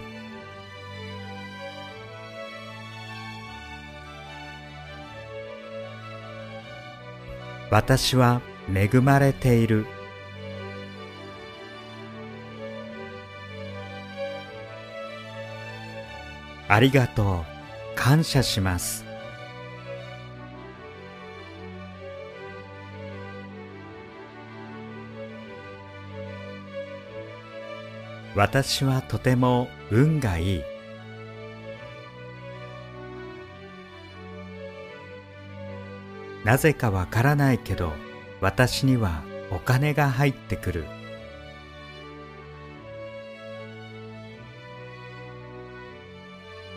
[7.72, 8.40] 私は
[8.72, 9.84] 恵まれている。
[16.68, 17.61] ありがとう。
[18.04, 19.04] 感謝します。
[28.34, 30.62] 私はとても運がいい。
[36.44, 37.92] なぜかわからないけど
[38.40, 39.22] 私には
[39.52, 40.86] お金が入ってくる。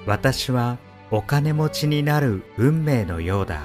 [0.06, 0.78] 私は
[1.11, 3.61] お金持ちになる運命のようだ。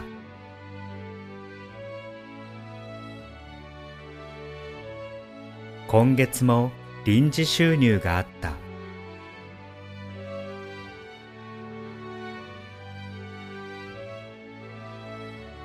[5.88, 6.70] 今月も
[7.04, 8.52] 臨時収入があった。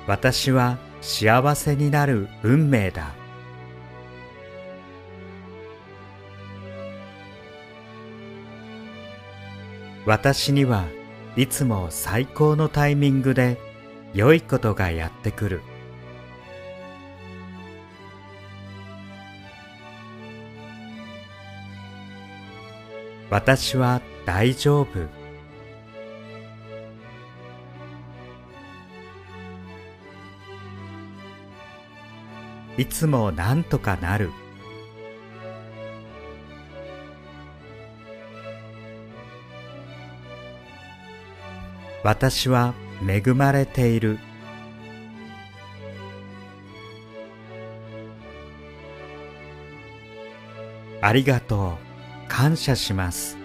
[0.06, 3.14] 私は幸せになる運命だ。
[10.06, 10.84] 私には
[11.36, 13.58] いつも最高のタイミングで
[14.14, 15.60] 良いことがやってくる。
[23.28, 24.86] 私は大丈夫。
[32.78, 34.30] いつもなんとかなる。
[42.06, 42.72] 私は
[43.04, 44.20] 恵まれている。
[51.02, 52.28] ありがとう。
[52.28, 53.36] 感謝します。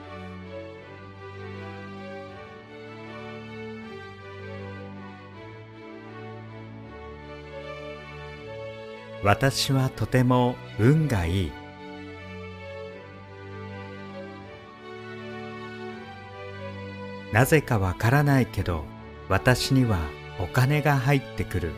[9.23, 11.60] 私はとても運がいい。
[17.31, 18.85] なぜかわからないけど
[19.29, 19.99] 私には
[20.39, 21.71] お金が入ってくる。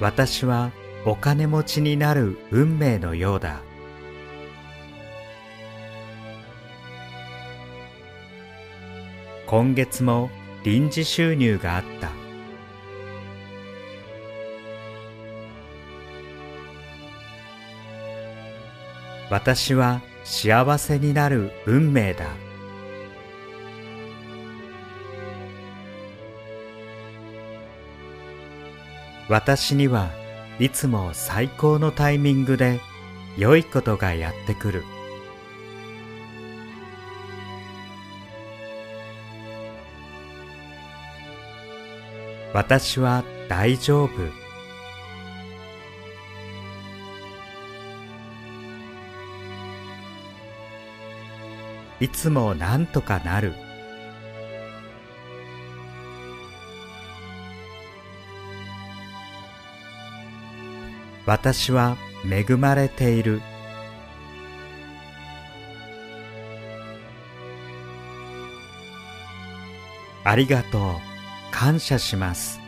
[0.00, 0.72] 私は
[1.04, 3.60] お金持ちになる運命のようだ。
[9.46, 10.30] 今月も
[10.64, 12.19] 臨時収入があった。
[19.30, 22.26] 私は幸せになる運命だ。
[29.28, 30.10] 私には
[30.58, 32.80] いつも最高のタイミングで
[33.38, 34.84] 良いことがやってくる。
[42.52, 44.39] 私は大丈夫。
[52.00, 53.52] いつもなんとかなる。
[61.26, 61.96] 私は
[62.28, 63.42] 恵まれている。
[70.24, 71.10] ありがとう。
[71.50, 72.59] 感謝します。